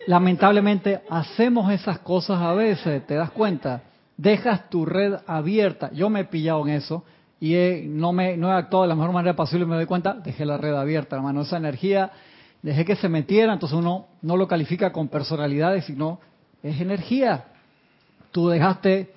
lamentablemente 0.08 1.02
hacemos 1.10 1.72
esas 1.72 2.00
cosas 2.00 2.42
a 2.42 2.54
veces, 2.54 3.06
¿te 3.06 3.16
das 3.16 3.30
cuenta? 3.32 3.84
Dejas 4.18 4.70
tu 4.70 4.86
red 4.86 5.16
abierta. 5.28 5.92
Yo 5.94 6.10
me 6.10 6.22
he 6.22 6.26
pillado 6.26 6.66
en 6.68 6.74
eso 6.74 7.04
y 7.42 7.84
no, 7.86 8.12
me, 8.12 8.36
no 8.36 8.50
he 8.50 8.54
actuado 8.54 8.84
de 8.84 8.90
la 8.90 8.96
mejor 8.96 9.14
manera 9.14 9.36
posible 9.36 9.66
me 9.66 9.76
doy 9.76 9.86
cuenta, 9.86 10.14
dejé 10.14 10.46
la 10.46 10.58
red 10.58 10.76
abierta, 10.76 11.16
hermano. 11.16 11.42
Esa 11.42 11.58
energía 11.58 12.12
dejé 12.62 12.84
que 12.84 12.98
se 12.98 13.08
metiera, 13.08 13.54
entonces 13.54 13.78
uno 13.78 14.08
no 14.22 14.36
lo 14.36 14.48
califica 14.48 14.92
con 14.92 15.08
personalidades, 15.08 15.86
sino 15.86 16.20
es 16.62 16.82
energía. 16.82 17.46
Tú 18.32 18.50
dejaste, 18.50 19.14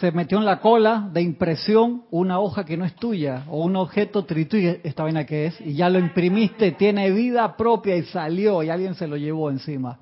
se 0.00 0.12
metió 0.12 0.38
en 0.38 0.44
la 0.44 0.60
cola 0.60 1.08
de 1.12 1.22
impresión 1.22 2.04
una 2.12 2.38
hoja 2.38 2.64
que 2.64 2.76
no 2.76 2.84
es 2.84 2.94
tuya, 2.94 3.44
o 3.48 3.64
un 3.64 3.74
objeto 3.74 4.24
tritu, 4.24 4.56
y 4.58 4.66
esta 4.84 5.02
vaina 5.02 5.26
que 5.26 5.46
es, 5.46 5.60
y 5.60 5.74
ya 5.74 5.90
lo 5.90 5.98
imprimiste, 5.98 6.72
tiene 6.72 7.10
vida 7.10 7.56
propia 7.56 7.96
y 7.96 8.04
salió, 8.04 8.62
y 8.62 8.70
alguien 8.70 8.94
se 8.94 9.08
lo 9.08 9.16
llevó 9.16 9.50
encima. 9.50 9.98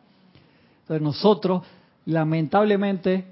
Entonces 0.83 1.03
nosotros, 1.03 1.63
lamentablemente 2.05 3.25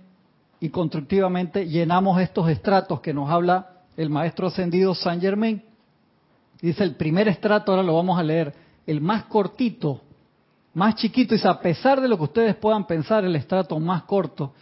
y 0.58 0.70
constructivamente, 0.70 1.68
llenamos 1.68 2.18
estos 2.20 2.48
estratos 2.48 3.00
que 3.00 3.12
nos 3.12 3.28
habla 3.28 3.71
el 3.96 4.10
maestro 4.10 4.46
ascendido 4.46 4.94
Saint 4.94 5.20
Germain. 5.20 5.62
Dice 6.60 6.84
el 6.84 6.94
primer 6.94 7.28
estrato, 7.28 7.72
ahora 7.72 7.82
lo 7.82 7.94
vamos 7.94 8.18
a 8.18 8.22
leer, 8.22 8.54
el 8.86 9.00
más 9.00 9.24
cortito, 9.24 10.00
más 10.74 10.94
chiquito, 10.94 11.34
dice, 11.34 11.48
a 11.48 11.60
pesar 11.60 12.00
de 12.00 12.08
lo 12.08 12.16
que 12.16 12.24
ustedes 12.24 12.54
puedan 12.56 12.86
pensar, 12.86 13.24
el 13.24 13.36
estrato 13.36 13.78
más 13.78 14.04
corto, 14.04 14.52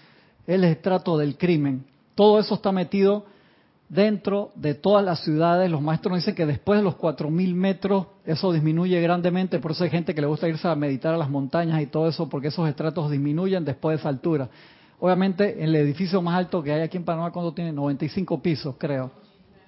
el 0.47 0.65
estrato 0.65 1.17
del 1.17 1.37
crimen. 1.37 1.85
Todo 2.15 2.41
eso 2.41 2.55
está 2.55 2.73
metido 2.73 3.27
dentro 3.89 4.51
de 4.55 4.75
todas 4.75 5.05
las 5.05 5.23
ciudades. 5.23 5.71
Los 5.71 5.83
maestros 5.83 6.17
dicen 6.17 6.35
que 6.35 6.47
después 6.47 6.81
de 6.81 6.85
los 6.85 6.97
4.000 6.97 7.55
metros 7.55 8.07
eso 8.25 8.53
disminuye 8.53 9.01
grandemente, 9.01 9.59
por 9.59 9.73
eso 9.73 9.85
hay 9.85 9.91
gente 9.91 10.15
que 10.15 10.21
le 10.21 10.27
gusta 10.27 10.49
irse 10.49 10.67
a 10.67 10.75
meditar 10.75 11.15
a 11.15 11.19
las 11.19 11.31
montañas 11.31 11.81
y 11.81 11.87
todo 11.87 12.09
eso, 12.09 12.29
porque 12.29 12.49
esos 12.49 12.69
estratos 12.69 13.11
disminuyen 13.11 13.65
después 13.65 13.97
de 13.97 14.01
esa 14.01 14.09
altura. 14.09 14.49
Obviamente, 15.01 15.63
el 15.65 15.75
edificio 15.75 16.21
más 16.21 16.37
alto 16.37 16.63
que 16.63 16.73
hay 16.73 16.83
aquí 16.83 16.99
en 16.99 17.05
Panamá, 17.05 17.31
cuando 17.31 17.53
tiene 17.53 17.73
95 17.73 18.43
pisos, 18.43 18.75
creo. 18.79 19.11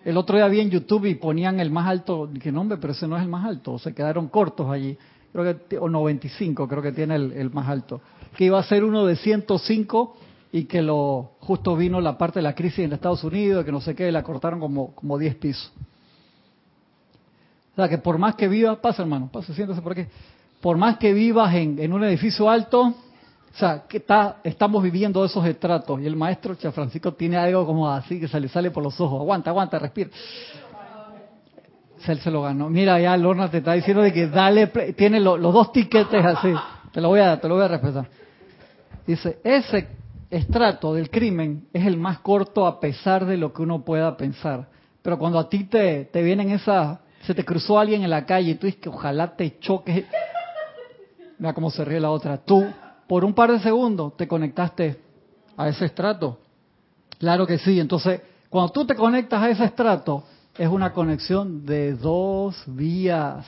El 0.04 0.16
otro 0.18 0.36
día 0.36 0.46
vi 0.48 0.60
en 0.60 0.70
YouTube 0.70 1.06
y 1.06 1.14
ponían 1.14 1.58
el 1.58 1.70
más 1.70 1.86
alto, 1.86 2.28
que 2.40 2.52
nombre, 2.52 2.76
pero 2.78 2.92
ese 2.92 3.08
no 3.08 3.16
es 3.16 3.22
el 3.22 3.28
más 3.28 3.46
alto, 3.46 3.78
se 3.78 3.94
quedaron 3.94 4.28
cortos 4.28 4.68
allí. 4.70 4.96
Creo 5.32 5.66
que, 5.68 5.78
o 5.78 5.88
95 5.88 6.68
creo 6.68 6.82
que 6.82 6.92
tiene 6.92 7.14
el, 7.14 7.50
más 7.50 7.66
alto. 7.68 8.02
Que 8.36 8.44
iba 8.44 8.58
a 8.58 8.62
ser 8.62 8.84
uno 8.84 9.06
de 9.06 9.16
105 9.16 10.16
y 10.52 10.64
que 10.64 10.82
lo 10.82 11.32
justo 11.40 11.76
vino 11.76 11.98
la 12.02 12.18
parte 12.18 12.40
de 12.40 12.42
la 12.42 12.54
crisis 12.54 12.80
en 12.80 12.92
Estados 12.92 13.24
Unidos, 13.24 13.64
que 13.64 13.72
no 13.72 13.80
sé 13.80 13.94
qué, 13.94 14.12
la 14.12 14.22
cortaron 14.22 14.60
como, 14.60 14.94
como 14.94 15.16
10 15.16 15.36
pisos. 15.36 15.72
O 17.72 17.76
sea, 17.76 17.88
que 17.88 17.96
por 17.96 18.18
más 18.18 18.34
que 18.34 18.48
vivas, 18.48 18.78
pasa 18.80 19.00
hermano, 19.00 19.30
pasa, 19.32 19.54
siéntese 19.54 19.80
por 19.80 19.92
aquí. 19.92 20.04
Por 20.60 20.76
más 20.76 20.98
que 20.98 21.14
vivas 21.14 21.54
en, 21.54 21.78
en 21.78 21.92
un 21.94 22.04
edificio 22.04 22.50
alto, 22.50 22.94
o 23.54 23.58
sea, 23.58 23.84
que 23.86 23.98
está, 23.98 24.36
estamos 24.42 24.82
viviendo 24.82 25.22
esos 25.24 25.44
estratos 25.44 26.00
y 26.00 26.06
el 26.06 26.16
maestro 26.16 26.54
Francisco 26.54 27.12
tiene 27.12 27.36
algo 27.36 27.66
como 27.66 27.90
así 27.90 28.18
que 28.18 28.26
se 28.26 28.40
le 28.40 28.48
sale 28.48 28.70
por 28.70 28.82
los 28.82 28.98
ojos. 28.98 29.20
Aguanta, 29.20 29.50
aguanta, 29.50 29.78
respira. 29.78 30.10
Él 32.06 32.18
se 32.18 32.30
lo 32.30 32.42
ganó. 32.42 32.70
Mira, 32.70 32.98
ya 32.98 33.16
Lorna 33.16 33.50
te 33.50 33.58
está 33.58 33.74
diciendo 33.74 34.02
de 34.02 34.12
que 34.12 34.26
dale, 34.28 34.68
tiene 34.96 35.20
los 35.20 35.40
dos 35.40 35.70
tiquetes 35.70 36.24
así. 36.24 36.52
Te 36.92 37.00
lo 37.00 37.08
voy 37.08 37.20
a, 37.20 37.38
te 37.40 37.46
lo 37.46 37.56
voy 37.56 37.64
a 37.64 37.68
respetar. 37.68 38.06
Dice, 39.06 39.38
ese 39.44 39.88
estrato 40.30 40.94
del 40.94 41.10
crimen 41.10 41.66
es 41.72 41.86
el 41.86 41.98
más 41.98 42.20
corto 42.20 42.66
a 42.66 42.80
pesar 42.80 43.26
de 43.26 43.36
lo 43.36 43.52
que 43.52 43.62
uno 43.62 43.84
pueda 43.84 44.16
pensar. 44.16 44.66
Pero 45.02 45.18
cuando 45.18 45.38
a 45.38 45.48
ti 45.48 45.64
te, 45.64 46.06
te 46.06 46.22
vienen 46.22 46.50
esas, 46.50 46.98
se 47.20 47.34
te 47.34 47.44
cruzó 47.44 47.78
alguien 47.78 48.02
en 48.02 48.10
la 48.10 48.24
calle 48.24 48.52
y 48.52 48.54
tú 48.54 48.66
dices 48.66 48.80
que 48.80 48.88
ojalá 48.88 49.36
te 49.36 49.58
choques. 49.58 50.06
Mira 51.38 51.52
cómo 51.52 51.70
se 51.70 51.84
ríe 51.84 52.00
la 52.00 52.10
otra. 52.10 52.38
Tú 52.38 52.64
por 53.12 53.26
un 53.26 53.34
par 53.34 53.52
de 53.52 53.60
segundos 53.60 54.16
te 54.16 54.26
conectaste 54.26 54.98
a 55.58 55.68
ese 55.68 55.84
estrato. 55.84 56.38
Claro 57.18 57.46
que 57.46 57.58
sí. 57.58 57.78
Entonces, 57.78 58.22
cuando 58.48 58.72
tú 58.72 58.86
te 58.86 58.94
conectas 58.94 59.42
a 59.42 59.50
ese 59.50 59.64
estrato, 59.64 60.24
es 60.56 60.66
una 60.66 60.94
conexión 60.94 61.66
de 61.66 61.92
dos 61.92 62.64
vías. 62.66 63.44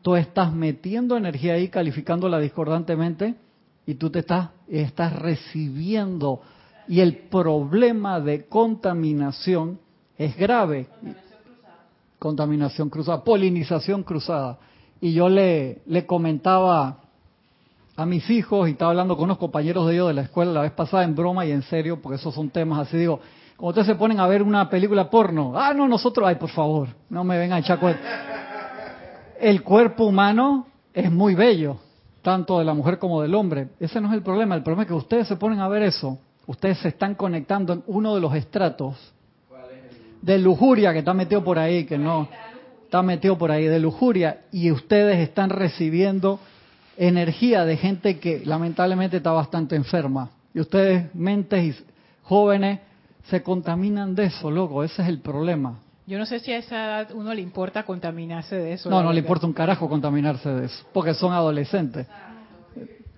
Tú 0.00 0.16
estás 0.16 0.54
metiendo 0.54 1.18
energía 1.18 1.52
ahí, 1.52 1.68
calificándola 1.68 2.38
discordantemente, 2.38 3.34
y 3.84 3.96
tú 3.96 4.08
te 4.08 4.20
estás, 4.20 4.48
estás 4.68 5.12
recibiendo. 5.16 6.40
Y 6.88 7.00
el 7.00 7.14
problema 7.28 8.20
de 8.20 8.46
contaminación 8.46 9.78
es 10.16 10.34
grave. 10.34 10.88
Contaminación 12.18 12.88
cruzada, 12.88 13.22
polinización 13.22 14.02
cruzada. 14.02 14.58
Y 14.98 15.12
yo 15.12 15.28
le, 15.28 15.82
le 15.84 16.06
comentaba 16.06 17.02
a 17.96 18.04
mis 18.04 18.28
hijos 18.28 18.68
y 18.68 18.72
estaba 18.72 18.90
hablando 18.90 19.16
con 19.16 19.24
unos 19.24 19.38
compañeros 19.38 19.86
de 19.86 19.94
ellos 19.94 20.08
de 20.08 20.14
la 20.14 20.22
escuela 20.22 20.52
la 20.52 20.60
vez 20.62 20.72
pasada 20.72 21.04
en 21.04 21.14
broma 21.14 21.46
y 21.46 21.50
en 21.50 21.62
serio, 21.62 22.00
porque 22.00 22.16
esos 22.16 22.34
son 22.34 22.50
temas 22.50 22.86
así, 22.86 22.98
digo, 22.98 23.20
como 23.56 23.70
ustedes 23.70 23.86
se 23.86 23.94
ponen 23.94 24.20
a 24.20 24.26
ver 24.26 24.42
una 24.42 24.68
película 24.68 25.08
porno, 25.08 25.54
ah, 25.56 25.72
no, 25.72 25.88
nosotros, 25.88 26.28
ay, 26.28 26.34
por 26.34 26.50
favor, 26.50 26.88
no 27.08 27.24
me 27.24 27.38
vengan 27.38 27.56
a 27.56 27.60
echar 27.60 27.78
El 29.40 29.62
cuerpo 29.62 30.04
humano 30.04 30.66
es 30.92 31.10
muy 31.10 31.34
bello, 31.34 31.78
tanto 32.20 32.58
de 32.58 32.66
la 32.66 32.74
mujer 32.74 32.98
como 32.98 33.22
del 33.22 33.34
hombre. 33.34 33.68
Ese 33.80 33.98
no 34.00 34.08
es 34.08 34.14
el 34.14 34.22
problema, 34.22 34.54
el 34.54 34.62
problema 34.62 34.82
es 34.82 34.88
que 34.88 34.94
ustedes 34.94 35.26
se 35.26 35.36
ponen 35.36 35.60
a 35.60 35.68
ver 35.68 35.82
eso, 35.82 36.18
ustedes 36.46 36.78
se 36.78 36.88
están 36.88 37.14
conectando 37.14 37.72
en 37.72 37.82
uno 37.86 38.14
de 38.14 38.20
los 38.20 38.34
estratos 38.34 39.14
de 40.20 40.38
lujuria 40.38 40.92
que 40.92 40.98
está 40.98 41.14
metido 41.14 41.42
por 41.42 41.58
ahí, 41.58 41.86
que 41.86 41.96
no, 41.96 42.28
está 42.84 43.00
metido 43.00 43.38
por 43.38 43.50
ahí, 43.50 43.64
de 43.64 43.78
lujuria, 43.78 44.42
y 44.52 44.70
ustedes 44.70 45.18
están 45.20 45.48
recibiendo 45.48 46.40
energía 46.96 47.64
de 47.64 47.76
gente 47.76 48.18
que 48.18 48.42
lamentablemente 48.44 49.18
está 49.18 49.32
bastante 49.32 49.76
enferma. 49.76 50.30
Y 50.54 50.60
ustedes, 50.60 51.14
mentes 51.14 51.64
y 51.64 51.84
jóvenes, 52.22 52.80
se 53.24 53.42
contaminan 53.42 54.14
de 54.14 54.26
eso, 54.26 54.50
loco. 54.50 54.82
Ese 54.84 55.02
es 55.02 55.08
el 55.08 55.20
problema. 55.20 55.78
Yo 56.06 56.18
no 56.18 56.26
sé 56.26 56.38
si 56.38 56.52
a 56.52 56.58
esa 56.58 56.84
edad 56.84 57.08
uno 57.14 57.34
le 57.34 57.42
importa 57.42 57.82
contaminarse 57.82 58.56
de 58.56 58.74
eso. 58.74 58.88
No, 58.88 59.02
no 59.02 59.12
le 59.12 59.18
importa 59.18 59.46
un 59.46 59.52
carajo 59.52 59.88
contaminarse 59.88 60.48
de 60.48 60.66
eso, 60.66 60.86
porque 60.92 61.14
son 61.14 61.32
adolescentes. 61.32 62.06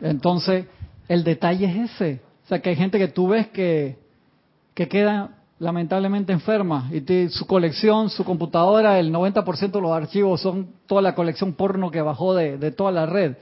Entonces, 0.00 0.66
el 1.06 1.22
detalle 1.22 1.66
es 1.66 1.92
ese. 1.92 2.20
O 2.44 2.48
sea, 2.48 2.60
que 2.60 2.70
hay 2.70 2.76
gente 2.76 2.98
que 2.98 3.08
tú 3.08 3.28
ves 3.28 3.48
que, 3.48 3.98
que 4.72 4.88
queda 4.88 5.38
lamentablemente 5.58 6.32
enferma 6.32 6.88
y 6.92 7.28
su 7.28 7.46
colección, 7.46 8.10
su 8.10 8.24
computadora, 8.24 8.98
el 8.98 9.12
90% 9.12 9.70
de 9.70 9.80
los 9.80 9.90
archivos 9.90 10.40
son 10.40 10.68
toda 10.86 11.02
la 11.02 11.14
colección 11.14 11.52
porno 11.52 11.90
que 11.90 12.00
bajó 12.00 12.34
de, 12.34 12.58
de 12.58 12.70
toda 12.70 12.92
la 12.92 13.06
red. 13.06 13.36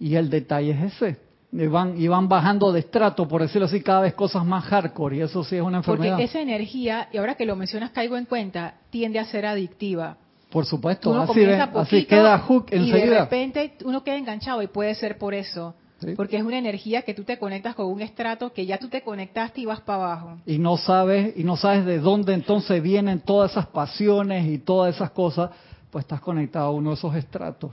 Y 0.00 0.14
el 0.14 0.30
detalle 0.30 0.70
es 0.70 0.94
ese. 0.94 1.28
Y 1.50 1.66
van, 1.66 2.00
y 2.00 2.08
van 2.08 2.28
bajando 2.28 2.72
de 2.72 2.80
estrato, 2.80 3.26
por 3.26 3.40
decirlo 3.40 3.66
así, 3.66 3.80
cada 3.80 4.02
vez 4.02 4.14
cosas 4.14 4.44
más 4.44 4.64
hardcore, 4.64 5.16
y 5.16 5.20
eso 5.22 5.42
sí 5.42 5.56
es 5.56 5.62
una 5.62 5.78
enfermedad. 5.78 6.12
Porque 6.12 6.24
esa 6.24 6.40
energía, 6.40 7.08
y 7.10 7.16
ahora 7.16 7.36
que 7.36 7.46
lo 7.46 7.56
mencionas 7.56 7.90
caigo 7.90 8.18
en 8.18 8.26
cuenta, 8.26 8.74
tiende 8.90 9.18
a 9.18 9.24
ser 9.24 9.46
adictiva. 9.46 10.18
Por 10.50 10.66
supuesto, 10.66 11.14
así, 11.18 11.44
así 11.44 12.04
queda 12.04 12.38
hook 12.38 12.66
enseguida. 12.70 12.98
Y 12.98 13.08
de 13.08 13.20
repente 13.20 13.72
uno 13.84 14.04
queda 14.04 14.16
enganchado, 14.16 14.62
y 14.62 14.66
puede 14.66 14.94
ser 14.94 15.16
por 15.16 15.32
eso. 15.32 15.74
Porque 16.16 16.36
es 16.36 16.44
una 16.44 16.58
energía 16.58 17.02
que 17.02 17.12
tú 17.12 17.24
te 17.24 17.38
conectas 17.38 17.74
con 17.74 17.86
un 17.86 18.00
estrato 18.00 18.52
que 18.52 18.64
ya 18.64 18.78
tú 18.78 18.88
te 18.88 19.02
conectaste 19.02 19.62
y 19.62 19.66
vas 19.66 19.80
para 19.80 20.04
abajo. 20.04 20.38
Y 20.46 20.58
no 20.58 20.76
sabes, 20.76 21.36
y 21.36 21.42
no 21.42 21.56
sabes 21.56 21.84
de 21.84 21.98
dónde 21.98 22.34
entonces 22.34 22.80
vienen 22.82 23.20
todas 23.20 23.50
esas 23.52 23.66
pasiones 23.66 24.46
y 24.46 24.58
todas 24.58 24.94
esas 24.94 25.10
cosas, 25.10 25.50
pues 25.90 26.04
estás 26.04 26.20
conectado 26.20 26.66
a 26.66 26.70
uno 26.70 26.90
de 26.90 26.96
esos 26.96 27.14
estratos. 27.16 27.72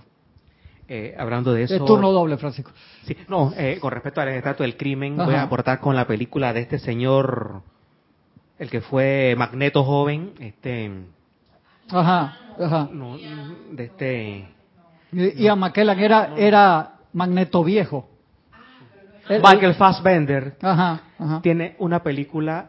Eh, 0.88 1.15
hablando 1.17 1.54
de 1.54 1.63
eso. 1.63 1.76
Es 1.76 1.86
turno 1.86 2.12
doble, 2.12 2.38
Francisco. 2.38 2.71
Sí, 3.06 3.17
no, 3.28 3.54
eh, 3.58 3.80
con 3.80 3.91
respecto 3.91 4.21
al 4.21 4.28
retrato 4.28 4.63
del 4.63 4.78
crimen, 4.78 5.17
voy 5.17 5.34
a 5.34 5.43
aportar 5.43 5.80
con 5.80 5.95
la 5.95 6.06
película 6.06 6.54
de 6.54 6.62
este 6.62 6.80
señor, 6.80 7.62
el 8.60 8.69
que 8.69 8.82
fue 8.82 9.36
Magneto 9.38 9.84
joven, 9.84 10.34
este. 10.39 10.91
Ajá, 11.89 12.38
ajá. 12.60 12.89
No, 12.91 13.17
de 13.71 13.84
este. 13.84 14.50
Y, 15.12 15.48
a 15.48 15.56
McKellan 15.56 16.00
era, 16.00 16.34
era 16.36 16.93
Magneto 17.13 17.63
viejo. 17.63 18.10
Michael 19.28 19.74
Fassbender 19.74 20.56
ajá, 20.62 21.02
ajá. 21.17 21.41
tiene 21.41 21.76
una 21.80 22.04
película 22.04 22.67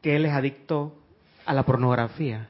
que 0.00 0.16
él 0.16 0.24
es 0.24 0.32
adicto 0.32 0.94
a 1.44 1.52
la 1.52 1.64
pornografía 1.64 2.49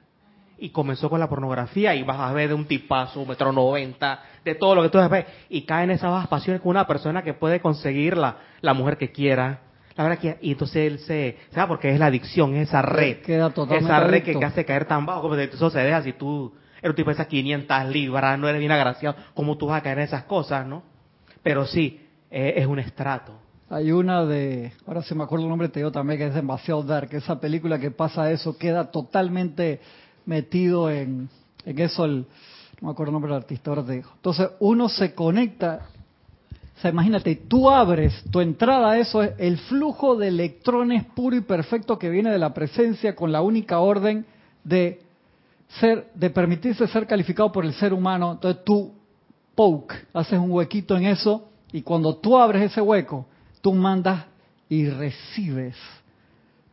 y 0.61 0.71
comenzó 0.71 1.09
con 1.09 1.19
la 1.19 1.29
pornografía 1.29 1.95
y 1.95 2.03
vas 2.03 2.21
a 2.21 2.33
ver 2.33 2.49
de 2.49 2.55
un 2.55 2.67
tipazo, 2.67 3.21
un 3.21 3.29
metro 3.29 3.51
noventa, 3.51 4.23
de 4.45 4.55
todo 4.55 4.75
lo 4.75 4.83
que 4.83 4.91
tú 4.91 4.99
ves, 5.09 5.25
y 5.49 5.63
cae 5.63 5.85
en 5.85 5.93
esas 5.93 6.11
bajas 6.11 6.29
pasiones 6.29 6.61
con 6.61 6.71
una 6.71 6.87
persona 6.87 7.23
que 7.23 7.35
puede 7.35 7.61
conseguir 7.61 8.17
la, 8.17 8.37
la 8.61 8.75
mujer 8.75 8.99
que 8.99 9.11
quiera. 9.11 9.61
La 9.97 10.05
verdad 10.05 10.19
que, 10.19 10.39
y 10.43 10.53
entonces 10.53 10.93
él 10.93 10.99
se, 11.01 11.39
¿sabes? 11.51 11.69
Porque 11.69 11.91
es 11.91 11.99
la 11.99 12.07
adicción, 12.07 12.55
es 12.55 12.69
esa 12.69 12.83
red. 12.83 13.19
esa 13.29 14.01
red 14.01 14.23
que, 14.23 14.45
hace 14.45 14.65
caer 14.65 14.85
tan 14.85 15.07
bajo, 15.07 15.23
como 15.23 15.35
eso 15.35 15.71
se 15.71 15.81
deja 15.81 16.03
si 16.03 16.13
tú 16.13 16.55
eres 16.79 16.91
un 16.91 16.97
tipo 16.97 17.11
de 17.11 17.15
esas 17.15 17.27
500 17.27 17.87
libras, 17.87 18.39
no 18.39 18.49
eres 18.49 18.61
bien 18.61 18.73
agraciado, 18.73 19.17
¿cómo 19.35 19.57
tú 19.57 19.67
vas 19.67 19.81
a 19.81 19.83
caer 19.83 19.99
en 19.99 20.05
esas 20.05 20.25
cosas, 20.25 20.67
no? 20.67 20.83
Pero 21.43 21.67
sí, 21.67 22.07
eh, 22.31 22.55
es 22.57 22.67
un 22.67 22.79
estrato. 22.79 23.33
Hay 23.71 23.93
una 23.93 24.25
de, 24.25 24.73
ahora 24.87 25.03
se 25.03 25.15
me 25.15 25.23
acuerdo 25.23 25.45
el 25.45 25.49
nombre, 25.49 25.69
te 25.69 25.81
digo 25.81 25.93
también 25.93 26.19
que 26.19 26.27
es 26.27 26.35
demasiado 26.35 26.83
dark, 26.83 27.09
esa 27.13 27.39
película 27.41 27.79
que 27.79 27.91
pasa 27.91 28.31
eso, 28.31 28.59
queda 28.59 28.91
totalmente 28.91 29.81
metido 30.31 30.89
en, 30.89 31.29
eso, 31.65 32.05
el, 32.05 32.19
no 32.81 32.87
me 32.87 32.91
acuerdo 32.93 33.11
el 33.11 33.15
nombre 33.15 33.33
del 33.33 33.43
artista, 33.43 33.71
ahora 33.71 33.85
te 33.85 33.95
digo. 33.95 34.11
Entonces 34.15 34.49
uno 34.61 34.89
se 34.89 35.13
conecta, 35.13 35.89
o 36.79 36.81
sea, 36.81 36.93
imagínate, 36.93 37.35
tú 37.35 37.69
abres 37.69 38.23
tu 38.31 38.41
entrada 38.41 38.93
a 38.93 38.99
eso, 38.99 39.25
es 39.25 39.33
el 39.39 39.59
flujo 39.59 40.15
de 40.15 40.29
electrones 40.29 41.05
puro 41.05 41.35
y 41.35 41.41
perfecto 41.41 41.99
que 41.99 42.09
viene 42.09 42.31
de 42.31 42.39
la 42.39 42.55
presencia 42.55 43.17
con 43.17 43.33
la 43.33 43.43
única 43.43 43.81
orden 43.81 44.25
de 44.63 45.01
ser, 45.81 46.13
de 46.15 46.31
permitirse 46.31 46.87
ser 46.87 47.09
calificado 47.09 47.51
por 47.51 47.65
el 47.65 47.75
ser 47.75 47.93
humano. 47.93 48.31
Entonces 48.31 48.63
tú 48.65 48.93
poke, 49.57 49.97
haces 50.15 50.39
un 50.39 50.53
huequito 50.53 50.97
en 50.97 51.07
eso 51.07 51.49
y 51.73 51.83
cuando 51.83 52.15
tú 52.15 52.39
abres 52.39 52.71
ese 52.71 52.81
hueco, 52.81 53.27
tú 53.61 53.75
mandas 53.75 54.27
y 54.69 54.89
recibes 54.89 55.75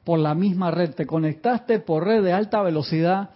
por 0.03 0.19
la 0.19 0.35
misma 0.35 0.69
red, 0.69 0.93
te 0.93 1.07
conectaste 1.07 1.79
por 1.79 2.05
red 2.05 2.23
de 2.23 2.31
alta 2.31 2.61
velocidad, 2.61 3.31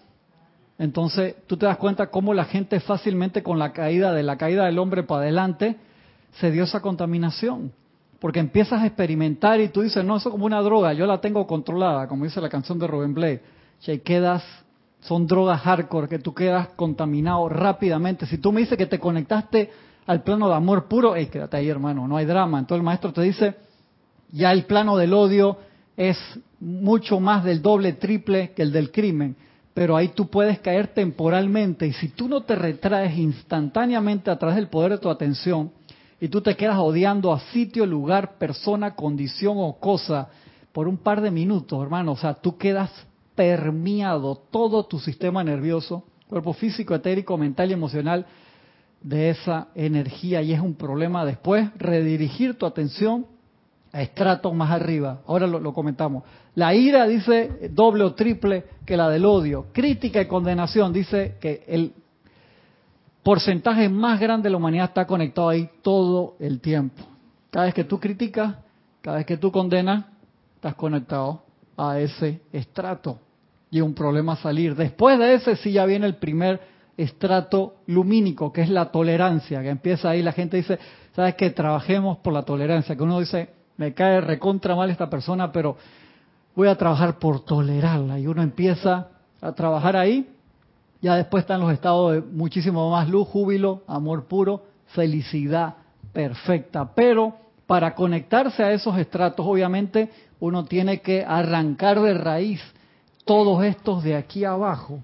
entonces 0.81 1.35
tú 1.45 1.57
te 1.57 1.67
das 1.67 1.77
cuenta 1.77 2.07
cómo 2.07 2.33
la 2.33 2.45
gente 2.45 2.79
fácilmente 2.79 3.43
con 3.43 3.59
la 3.59 3.71
caída 3.71 4.13
de 4.13 4.23
la 4.23 4.39
caída 4.39 4.65
del 4.65 4.79
hombre 4.79 5.03
para 5.03 5.21
adelante 5.21 5.75
se 6.39 6.49
dio 6.49 6.63
esa 6.63 6.81
contaminación. 6.81 7.71
Porque 8.19 8.39
empiezas 8.39 8.81
a 8.81 8.87
experimentar 8.87 9.61
y 9.61 9.67
tú 9.67 9.81
dices, 9.81 10.03
no, 10.03 10.17
eso 10.17 10.29
es 10.29 10.31
como 10.31 10.47
una 10.47 10.59
droga, 10.61 10.93
yo 10.93 11.05
la 11.05 11.21
tengo 11.21 11.45
controlada, 11.45 12.07
como 12.07 12.25
dice 12.25 12.41
la 12.41 12.49
canción 12.49 12.79
de 12.79 12.87
Rubén 12.87 13.13
Blade. 13.13 13.43
Y 13.85 13.99
quedas, 13.99 14.43
son 15.01 15.27
drogas 15.27 15.61
hardcore, 15.61 16.07
que 16.07 16.17
tú 16.17 16.33
quedas 16.33 16.69
contaminado 16.69 17.47
rápidamente. 17.47 18.25
Si 18.25 18.39
tú 18.39 18.51
me 18.51 18.61
dices 18.61 18.75
que 18.75 18.87
te 18.87 18.97
conectaste 18.97 19.69
al 20.07 20.23
plano 20.23 20.49
de 20.49 20.55
amor 20.55 20.85
puro, 20.85 21.15
hey, 21.15 21.29
quédate 21.31 21.57
ahí 21.57 21.69
hermano, 21.69 22.07
no 22.07 22.17
hay 22.17 22.25
drama. 22.25 22.57
Entonces 22.57 22.79
el 22.79 22.85
maestro 22.85 23.13
te 23.13 23.21
dice, 23.21 23.53
ya 24.31 24.51
el 24.51 24.65
plano 24.65 24.97
del 24.97 25.13
odio 25.13 25.59
es 25.95 26.17
mucho 26.59 27.19
más 27.19 27.43
del 27.43 27.61
doble, 27.61 27.93
triple 27.93 28.53
que 28.55 28.63
el 28.63 28.71
del 28.71 28.91
crimen, 28.91 29.35
pero 29.73 29.95
ahí 29.95 30.09
tú 30.09 30.27
puedes 30.27 30.59
caer 30.59 30.87
temporalmente 30.87 31.87
y 31.87 31.93
si 31.93 32.09
tú 32.09 32.27
no 32.27 32.41
te 32.41 32.55
retraes 32.55 33.17
instantáneamente 33.17 34.29
a 34.29 34.37
través 34.37 34.57
del 34.57 34.67
poder 34.67 34.93
de 34.93 34.97
tu 34.97 35.09
atención 35.09 35.71
y 36.19 36.27
tú 36.27 36.41
te 36.41 36.55
quedas 36.55 36.77
odiando 36.77 37.31
a 37.31 37.39
sitio, 37.39 37.85
lugar, 37.85 38.37
persona, 38.37 38.95
condición 38.95 39.55
o 39.57 39.79
cosa 39.79 40.29
por 40.71 40.87
un 40.87 40.97
par 40.97 41.21
de 41.21 41.31
minutos, 41.31 41.81
hermano, 41.81 42.13
o 42.13 42.17
sea, 42.17 42.33
tú 42.33 42.57
quedas 42.57 42.91
permeado 43.35 44.35
todo 44.35 44.85
tu 44.85 44.99
sistema 44.99 45.43
nervioso, 45.43 46.03
cuerpo 46.27 46.53
físico, 46.53 46.93
etérico, 46.93 47.37
mental 47.37 47.69
y 47.69 47.73
emocional 47.73 48.25
de 49.01 49.31
esa 49.31 49.69
energía 49.73 50.41
y 50.41 50.53
es 50.53 50.59
un 50.59 50.75
problema 50.75 51.25
después 51.25 51.69
redirigir 51.77 52.57
tu 52.57 52.65
atención 52.65 53.25
a 53.93 54.01
estratos 54.01 54.53
más 54.53 54.71
arriba. 54.71 55.21
Ahora 55.27 55.47
lo, 55.47 55.73
comentamos. 55.73 56.23
La 56.55 56.73
ira 56.73 57.07
dice 57.07 57.69
doble 57.71 58.03
o 58.03 58.13
triple 58.13 58.65
que 58.85 58.95
la 58.95 59.09
del 59.09 59.25
odio. 59.25 59.67
Crítica 59.73 60.21
y 60.21 60.25
condenación 60.25 60.93
dice 60.93 61.37
que 61.41 61.63
el 61.67 61.93
porcentaje 63.23 63.89
más 63.89 64.19
grande 64.19 64.47
de 64.47 64.51
la 64.51 64.57
humanidad 64.57 64.85
está 64.85 65.05
conectado 65.05 65.49
ahí 65.49 65.69
todo 65.81 66.35
el 66.39 66.59
tiempo. 66.59 67.03
Cada 67.49 67.65
vez 67.65 67.73
que 67.73 67.83
tú 67.83 67.99
criticas, 67.99 68.55
cada 69.01 69.17
vez 69.17 69.25
que 69.25 69.37
tú 69.37 69.51
condenas, 69.51 70.05
estás 70.55 70.75
conectado 70.75 71.43
a 71.77 71.99
ese 71.99 72.41
estrato. 72.53 73.19
Y 73.69 73.81
un 73.81 73.93
problema 73.93 74.35
salir. 74.35 74.75
Después 74.75 75.17
de 75.17 75.33
ese 75.35 75.55
sí 75.55 75.71
ya 75.71 75.85
viene 75.85 76.05
el 76.05 76.15
primer 76.15 76.59
estrato 76.97 77.75
lumínico, 77.87 78.51
que 78.51 78.61
es 78.61 78.69
la 78.69 78.91
tolerancia, 78.91 79.61
que 79.61 79.69
empieza 79.69 80.09
ahí, 80.09 80.21
la 80.21 80.33
gente 80.33 80.57
dice, 80.57 80.77
¿sabes 81.15 81.35
qué? 81.35 81.49
Trabajemos 81.51 82.17
por 82.17 82.33
la 82.33 82.43
tolerancia, 82.43 82.95
que 82.95 83.03
uno 83.03 83.19
dice, 83.19 83.49
me 83.81 83.95
cae 83.95 84.21
recontra 84.21 84.75
mal 84.75 84.91
esta 84.91 85.09
persona, 85.09 85.51
pero 85.51 85.75
voy 86.55 86.67
a 86.67 86.75
trabajar 86.75 87.17
por 87.17 87.43
tolerarla. 87.43 88.19
Y 88.19 88.27
uno 88.27 88.43
empieza 88.43 89.07
a 89.41 89.53
trabajar 89.53 89.97
ahí, 89.97 90.29
ya 91.01 91.15
después 91.15 91.41
están 91.41 91.61
los 91.61 91.73
estados 91.73 92.13
de 92.13 92.21
muchísimo 92.21 92.91
más 92.91 93.09
luz, 93.09 93.27
júbilo, 93.27 93.81
amor 93.87 94.25
puro, 94.25 94.65
felicidad 94.93 95.77
perfecta. 96.13 96.93
Pero 96.93 97.33
para 97.65 97.95
conectarse 97.95 98.63
a 98.63 98.71
esos 98.71 98.99
estratos, 98.99 99.47
obviamente, 99.47 100.11
uno 100.39 100.63
tiene 100.65 101.01
que 101.01 101.25
arrancar 101.27 101.99
de 102.01 102.13
raíz 102.13 102.61
todos 103.25 103.63
estos 103.63 104.03
de 104.03 104.15
aquí 104.15 104.45
abajo 104.45 104.99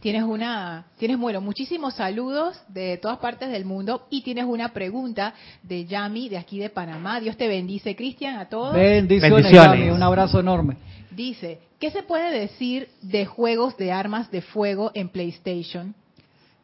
Tienes 0.00 0.22
una, 0.22 0.86
tienes 0.96 1.18
bueno, 1.18 1.42
muchísimos 1.42 1.92
saludos 1.92 2.58
de 2.68 2.96
todas 2.96 3.18
partes 3.18 3.50
del 3.50 3.66
mundo 3.66 4.06
y 4.08 4.22
tienes 4.22 4.46
una 4.46 4.70
pregunta 4.70 5.34
de 5.62 5.84
Yami 5.84 6.30
de 6.30 6.38
aquí 6.38 6.58
de 6.58 6.70
Panamá. 6.70 7.20
Dios 7.20 7.36
te 7.36 7.46
bendice, 7.46 7.94
Cristian, 7.94 8.38
a 8.38 8.48
todos. 8.48 8.72
Bendiciones, 8.72 9.52
Yami, 9.52 9.90
un 9.90 10.02
abrazo 10.02 10.40
enorme. 10.40 10.78
Dice, 11.10 11.60
¿qué 11.78 11.90
se 11.90 12.02
puede 12.02 12.30
decir 12.32 12.88
de 13.02 13.26
juegos 13.26 13.76
de 13.76 13.92
armas 13.92 14.30
de 14.30 14.40
fuego 14.40 14.90
en 14.94 15.10
PlayStation? 15.10 15.94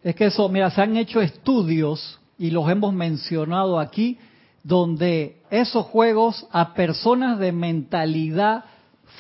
Es 0.03 0.15
que 0.15 0.27
eso, 0.27 0.49
mira, 0.49 0.71
se 0.71 0.81
han 0.81 0.97
hecho 0.97 1.21
estudios 1.21 2.19
y 2.39 2.51
los 2.51 2.67
hemos 2.71 2.95
mencionado 2.95 3.79
aquí 3.79 4.17
donde 4.63 5.43
esos 5.51 5.85
juegos 5.85 6.47
a 6.53 6.73
personas 6.73 7.39
de 7.39 7.53
mentalidad 7.53 8.65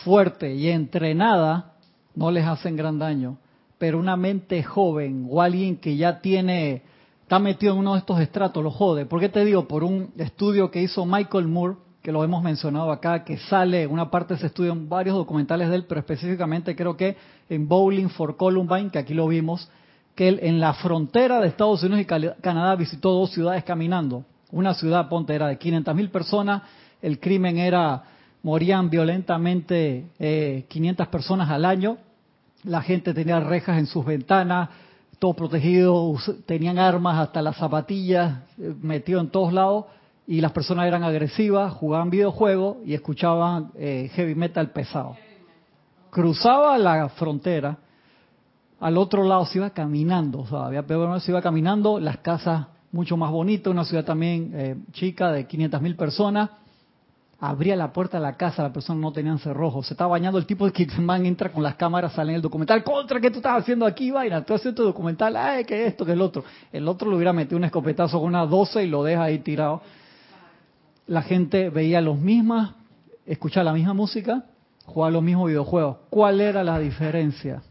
fuerte 0.05 0.55
y 0.55 0.71
entrenada 0.71 1.75
no 2.15 2.31
les 2.31 2.47
hacen 2.47 2.77
gran 2.77 2.99
daño 2.99 3.37
pero 3.79 3.99
una 3.99 4.17
mente 4.17 4.63
joven 4.63 5.27
o 5.31 5.43
alguien 5.43 5.77
que 5.77 5.97
ya 5.97 6.21
tiene, 6.21 6.83
está 7.23 7.39
metido 7.39 7.75
en 7.75 7.81
uno 7.81 7.93
de 7.93 8.01
estos 8.01 8.21
estratos, 8.21 8.63
lo 8.63 8.71
jode. 8.71 9.07
¿Por 9.07 9.21
qué 9.21 9.29
te 9.29 9.45
digo? 9.45 9.69
Por 9.69 9.85
un 9.85 10.13
estudio 10.17 10.71
que 10.71 10.83
hizo 10.83 11.05
Michael 11.05 11.49
Moore, 11.49 11.77
que 12.03 12.13
lo 12.13 12.23
hemos 12.23 12.43
mencionado 12.43 12.93
acá, 12.93 13.25
que 13.25 13.37
sale, 13.37 13.87
una 13.87 14.11
parte 14.11 14.35
de 14.35 14.39
ese 14.39 14.47
estudio 14.47 14.73
en 14.73 14.89
varios 14.89 15.17
documentales 15.17 15.69
de 15.69 15.75
él, 15.75 15.87
pero 15.89 16.01
específicamente 16.01 16.77
creo 16.77 16.97
que 16.97 17.17
en 17.49 17.67
Bowling 17.67 18.09
for 18.09 18.37
Columbine, 18.37 18.91
que 18.91 18.99
aquí 18.99 19.13
lo 19.13 19.27
vimos, 19.27 19.69
que 20.15 20.29
él 20.29 20.39
en 20.43 20.61
la 20.61 20.73
frontera 20.75 21.41
de 21.41 21.49
Estados 21.49 21.83
Unidos 21.83 22.01
y 22.01 22.41
Canadá 22.41 22.77
visitó 22.77 23.11
dos 23.11 23.33
ciudades 23.33 23.65
caminando. 23.65 24.25
Una 24.53 24.73
ciudad, 24.75 25.09
ponte, 25.09 25.35
era 25.35 25.49
de 25.49 25.59
500 25.59 25.95
mil 25.95 26.11
personas, 26.11 26.63
el 27.03 27.19
crimen 27.19 27.59
era, 27.59 28.05
morían 28.43 28.89
violentamente 28.89 30.07
eh, 30.19 30.65
500 30.69 31.09
personas 31.09 31.51
al 31.51 31.65
año, 31.65 31.99
la 32.67 32.83
gente 32.83 33.15
tenía 33.15 33.41
rejas 33.41 33.79
en 33.79 33.87
sus 33.87 34.05
ventanas, 34.05 34.69
todo 35.19 35.35
protegido, 35.35 36.15
tenían 36.45 36.79
armas 36.79 37.19
hasta 37.19 37.41
las 37.41 37.57
zapatillas, 37.57 38.41
eh, 38.59 38.75
metido 38.83 39.21
en 39.21 39.31
todos 39.31 39.53
lados, 39.53 39.87
y 40.27 40.41
las 40.41 40.53
personas 40.53 40.87
eran 40.87 41.05
agresivas, 41.05 41.73
jugaban 41.73 42.11
videojuegos 42.11 42.79
y 42.85 42.95
escuchaban 42.95 43.71
eh, 43.77 44.11
heavy 44.13 44.35
metal 44.35 44.71
pesado. 44.71 45.17
Cruzaba 46.11 46.77
la 46.77 47.09
frontera, 47.11 47.79
al 48.81 48.99
otro 48.99 49.25
lado 49.25 49.47
se 49.47 49.59
iba 49.59 49.71
caminando, 49.71 50.41
o 50.41 50.47
sea, 50.47 50.67
había 50.67 50.85
peor, 50.85 51.21
se 51.21 51.31
iba 51.31 51.41
caminando, 51.41 52.01
las 52.01 52.19
casas 52.19 52.67
mucho 52.91 53.17
más 53.17 53.31
bonitas, 53.31 53.71
una 53.71 53.85
ciudad 53.85 54.05
también 54.05 54.51
eh, 54.55 54.77
chica 54.93 55.31
de 55.31 55.47
500 55.47 55.81
mil 55.81 55.97
personas, 55.97 56.51
abría 57.39 57.77
la 57.77 57.93
puerta 57.93 58.17
de 58.17 58.23
la 58.23 58.37
casa, 58.37 58.63
la 58.63 58.73
persona 58.73 58.99
no 59.01 59.13
tenía 59.13 59.37
cerrojo, 59.39 59.83
se 59.83 59.95
estaba 59.95 60.13
bañando 60.13 60.39
el 60.39 60.47
tipo 60.47 60.65
de 60.65 60.73
que 60.73 60.87
man 60.99 61.27
entra 61.27 61.53
con 61.53 61.63
las 61.63 61.75
cámaras, 61.75 62.13
sale 62.13 62.31
en 62.31 62.37
el 62.37 62.43
documental, 62.43 62.83
contra, 62.83 63.21
¿qué 63.21 63.31
tú 63.31 63.39
estás 63.39 63.61
haciendo 63.61 63.85
aquí, 63.85 64.11
vaina? 64.11 64.45
Tú 64.45 64.55
haciendo 64.55 64.83
tu 64.83 64.89
documental, 64.89 65.37
ay, 65.37 65.65
que 65.65 65.87
esto, 65.87 66.07
que 66.07 66.13
el 66.13 66.23
otro. 66.23 66.45
El 66.73 66.89
otro 66.89 67.11
le 67.11 67.17
hubiera 67.17 67.33
metido 67.33 67.59
un 67.59 67.65
escopetazo 67.65 68.19
con 68.19 68.29
una 68.29 68.47
12 68.47 68.85
y 68.85 68.89
lo 68.89 69.03
deja 69.03 69.25
ahí 69.25 69.39
tirado. 69.41 69.83
La 71.07 71.23
gente 71.23 71.69
veía 71.69 72.01
los 72.01 72.19
mismas, 72.19 72.73
escuchaba 73.27 73.65
la 73.65 73.73
misma 73.75 73.93
música, 73.93 74.45
jugaba 74.87 75.11
los 75.11 75.23
mismos 75.23 75.49
videojuegos. 75.49 75.99
¿Cuál 76.09 76.41
era 76.41 76.65
la 76.65 76.79
diferencia? 76.79 77.63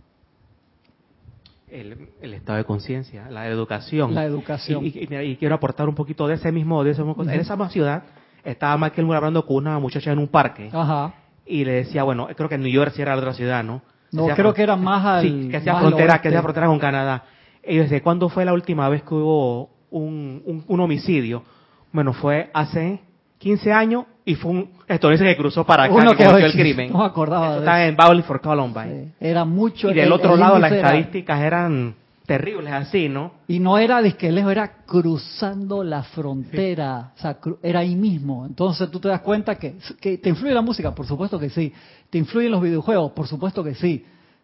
El, 1.67 2.33
estado 2.33 2.59
de 2.59 2.63
conciencia, 2.63 3.29
la 3.29 3.47
educación. 3.47 4.13
La 4.13 4.23
educación. 4.23 4.85
Y, 4.85 5.35
quiero 5.35 5.55
aportar 5.55 5.89
un 5.89 5.95
poquito 5.95 6.27
de 6.27 6.35
ese 6.35 6.51
mismo, 6.51 6.83
de 6.83 6.91
ese 6.91 7.03
mismo, 7.03 7.21
en 7.23 7.31
esa 7.31 7.55
misma 7.55 7.69
ciudad 7.69 8.03
estaba 8.45 8.77
Michael 8.77 9.05
Moore 9.05 9.17
hablando 9.17 9.45
con 9.45 9.57
una 9.57 9.79
muchacha 9.79 10.11
en 10.11 10.19
un 10.19 10.27
parque. 10.27 10.69
Ajá. 10.71 11.13
Y 11.45 11.65
le 11.65 11.73
decía, 11.73 12.03
bueno, 12.03 12.27
creo 12.35 12.49
que 12.49 12.55
en 12.55 12.61
New 12.61 12.71
York 12.71 12.91
sí 12.95 13.01
era 13.01 13.13
la 13.15 13.21
otra 13.21 13.33
ciudad, 13.33 13.63
¿no? 13.63 13.81
No, 14.11 14.27
creo 14.27 14.53
que 14.53 14.63
era 14.63 14.75
más 14.75 15.05
al. 15.05 15.23
Sí, 15.23 15.47
que 15.49 15.57
hacía 15.57 15.75
frontera, 15.75 16.21
que 16.21 16.29
hacía 16.29 16.41
frontera 16.41 16.67
con 16.67 16.79
Canadá. 16.79 17.23
Ellos 17.61 17.85
decían, 17.85 18.01
¿cuándo 18.01 18.29
fue 18.29 18.45
la 18.45 18.53
última 18.53 18.87
vez 18.89 19.03
que 19.03 19.13
hubo 19.13 19.69
un, 19.89 20.63
un, 20.67 20.79
homicidio? 20.79 21.43
Bueno, 21.91 22.13
fue 22.13 22.49
hace 22.53 23.01
15 23.39 23.71
años 23.73 24.05
y 24.23 24.35
fue 24.35 24.51
un 24.51 24.69
estadounidense 24.87 25.35
que 25.35 25.37
cruzó 25.37 25.65
para 25.65 25.85
acá 25.85 25.93
Uno 25.93 26.15
que 26.15 26.25
cometió 26.25 26.45
el 26.45 26.53
crimen. 26.59 26.91
No 26.91 26.99
me 26.99 27.05
acordaba 27.05 27.57
Está 27.57 27.85
en 27.85 27.95
Bowling 27.95 28.23
for 28.23 28.39
Columbine. 28.39 29.13
Era 29.19 29.45
mucho. 29.45 29.89
Y 29.91 29.95
del 29.95 30.11
otro 30.11 30.35
lado 30.35 30.59
las 30.59 30.71
estadísticas 30.71 31.41
eran 31.41 31.95
terribles 32.25 32.73
así, 32.73 33.07
¿no? 33.07 33.33
Y 33.47 33.59
no 33.59 33.77
era 33.77 34.01
disque 34.01 34.31
lejos, 34.31 34.51
era 34.51 34.83
cruzando 34.85 35.83
la 35.83 36.03
frontera, 36.03 37.13
o 37.17 37.21
sea, 37.21 37.37
era 37.61 37.79
ahí 37.79 37.95
mismo. 37.95 38.45
Entonces 38.45 38.89
tú 38.91 38.99
te 38.99 39.07
das 39.07 39.21
cuenta 39.21 39.55
que, 39.55 39.75
que 39.99 40.17
te 40.17 40.29
influye 40.29 40.53
la 40.53 40.61
música, 40.61 40.93
por 40.93 41.05
supuesto 41.05 41.39
que 41.39 41.49
sí. 41.49 41.71
Te 42.09 42.17
influyen 42.17 42.51
los 42.51 42.61
videojuegos, 42.61 43.11
por 43.11 43.27
supuesto 43.27 43.63
que 43.63 43.75
sí. 43.75 44.03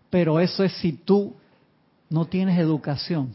Pero 0.10 0.40
eso 0.40 0.64
es 0.64 0.74
si 0.74 0.94
tú 0.94 1.36
no 2.10 2.26
tienes 2.26 2.60
educación. 2.60 3.34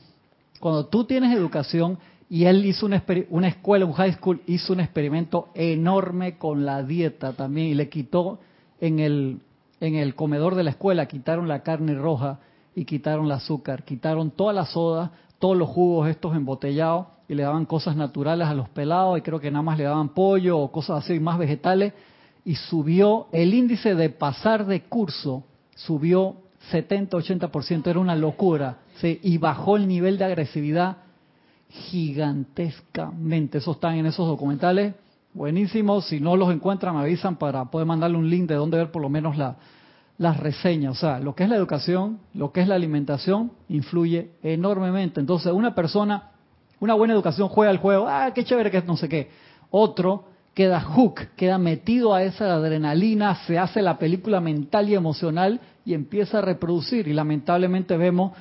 Cuando 0.61 0.87
tú 0.87 1.05
tienes 1.05 1.37
educación, 1.37 1.99
y 2.29 2.45
él 2.45 2.65
hizo 2.65 2.87
una, 2.87 3.03
una 3.31 3.49
escuela, 3.49 3.85
un 3.85 3.93
high 3.93 4.15
school, 4.15 4.41
hizo 4.47 4.73
un 4.73 4.81
experimento 4.81 5.49
enorme 5.55 6.39
con 6.39 6.65
la 6.65 6.83
dieta 6.83 7.33
también, 7.33 7.69
y 7.69 7.75
le 7.75 7.89
quitó 7.89 8.41
en 8.81 8.99
el, 8.99 9.39
en 9.81 9.95
el 9.95 10.15
comedor 10.15 10.55
de 10.55 10.65
la 10.65 10.71
escuela, 10.71 11.07
quitaron 11.07 11.49
la 11.49 11.63
carne 11.63 11.95
roja 11.95 12.41
y 12.77 12.85
quitaron 12.85 13.25
el 13.25 13.33
azúcar, 13.33 13.83
quitaron 13.85 14.31
toda 14.31 14.53
la 14.53 14.67
soda, 14.67 15.11
todos 15.39 15.57
los 15.57 15.69
jugos 15.69 16.09
estos 16.09 16.37
embotellados 16.37 17.07
y 17.27 17.35
le 17.35 17.43
daban 17.43 17.65
cosas 17.65 17.97
naturales 17.97 18.47
a 18.47 18.55
los 18.55 18.69
pelados 18.69 19.19
y 19.19 19.23
creo 19.23 19.41
que 19.41 19.51
nada 19.51 19.63
más 19.63 19.79
le 19.79 19.85
daban 19.85 20.11
pollo 20.11 20.59
o 20.59 20.71
cosas 20.71 21.03
así 21.03 21.19
más 21.19 21.39
vegetales 21.39 21.95
y 22.45 22.55
subió 22.55 23.29
el 23.33 23.55
índice 23.55 23.95
de 23.95 24.11
pasar 24.11 24.67
de 24.67 24.83
curso, 24.83 25.43
subió 25.75 26.37
70-80%, 26.71 27.87
era 27.87 27.99
una 27.99 28.15
locura, 28.15 28.77
¿sí? 28.97 29.21
y 29.23 29.39
bajó 29.39 29.79
el 29.79 29.89
nivel 29.89 30.19
de 30.19 30.27
agresividad 30.27 30.99
gigantescamente. 31.71 33.59
Eso 33.59 33.73
están 33.73 33.97
en 33.97 34.07
esos 34.07 34.29
documentales. 34.29 34.95
Buenísimos. 35.33 36.07
Si 36.07 36.21
no 36.21 36.37
los 36.37 36.53
encuentran, 36.53 36.95
me 36.95 37.03
avisan 37.03 37.37
para 37.37 37.65
poder 37.65 37.87
mandarle 37.87 38.19
un 38.19 38.31
link 38.31 38.49
de 38.49 38.55
donde 38.55 38.77
ver 38.77 38.91
por 38.91 39.03
lo 39.03 39.09
menos 39.09 39.37
la, 39.37 39.57
las 40.19 40.39
reseñas. 40.39 40.93
O 40.97 41.01
sea, 41.01 41.19
lo 41.21 41.35
que 41.35 41.45
es 41.45 41.51
la 41.51 41.57
educación, 41.57 42.21
lo 42.35 42.53
que 42.53 42.61
es 42.61 42.69
la 42.69 42.75
alimentación, 42.75 43.53
influye 43.69 44.31
enormemente. 44.43 45.21
Entonces, 45.21 45.53
una 45.53 45.75
persona, 45.75 46.31
una 46.81 46.95
buena 46.95 47.15
educación 47.15 47.49
juega 47.49 47.71
el 47.71 47.79
juego, 47.79 48.07
ah, 48.09 48.33
qué 48.35 48.45
chévere 48.45 48.71
que 48.71 48.83
no 48.83 48.97
sé 48.97 49.09
qué. 49.09 49.31
Otro 49.71 50.25
queda 50.55 50.81
hook, 50.81 51.21
queda 51.37 51.59
metido 51.59 52.15
a 52.15 52.23
esa 52.23 52.55
adrenalina, 52.55 53.35
se 53.47 53.59
hace 53.59 53.83
la 53.83 53.99
película 53.99 54.41
mental 54.41 54.89
y 54.89 54.95
emocional 54.95 55.61
y 55.85 55.93
empieza 55.93 56.39
a 56.39 56.43
reproducir. 56.43 57.09
Y 57.09 57.13
lamentablemente 57.13 57.97
vemos 57.97 58.33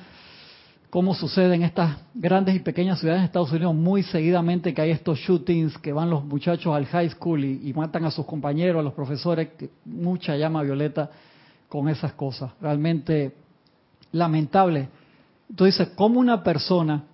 cómo 0.88 1.14
sucede 1.14 1.56
en 1.56 1.62
estas 1.62 1.98
grandes 2.14 2.54
y 2.54 2.60
pequeñas 2.60 3.00
ciudades 3.00 3.20
de 3.20 3.26
Estados 3.26 3.52
Unidos 3.52 3.74
muy 3.74 4.02
seguidamente 4.02 4.72
que 4.72 4.80
hay 4.80 4.92
estos 4.92 5.18
shootings 5.18 5.76
que 5.76 5.92
van 5.92 6.08
los 6.08 6.24
muchachos 6.24 6.74
al 6.74 6.86
high 6.86 7.10
school 7.10 7.44
y, 7.44 7.70
matan 7.74 8.06
a 8.06 8.10
sus 8.10 8.24
compañeros, 8.24 8.80
a 8.80 8.82
los 8.82 8.94
profesores, 8.94 9.48
mucha 9.84 10.36
llama 10.36 10.62
violeta 10.62 11.10
con 11.68 11.88
esas 11.88 12.12
cosas. 12.12 12.52
Realmente 12.60 13.34
lamentable. 14.12 14.88
Entonces, 15.48 15.88
¿cómo 15.94 16.20
una 16.20 16.42
persona 16.42 17.04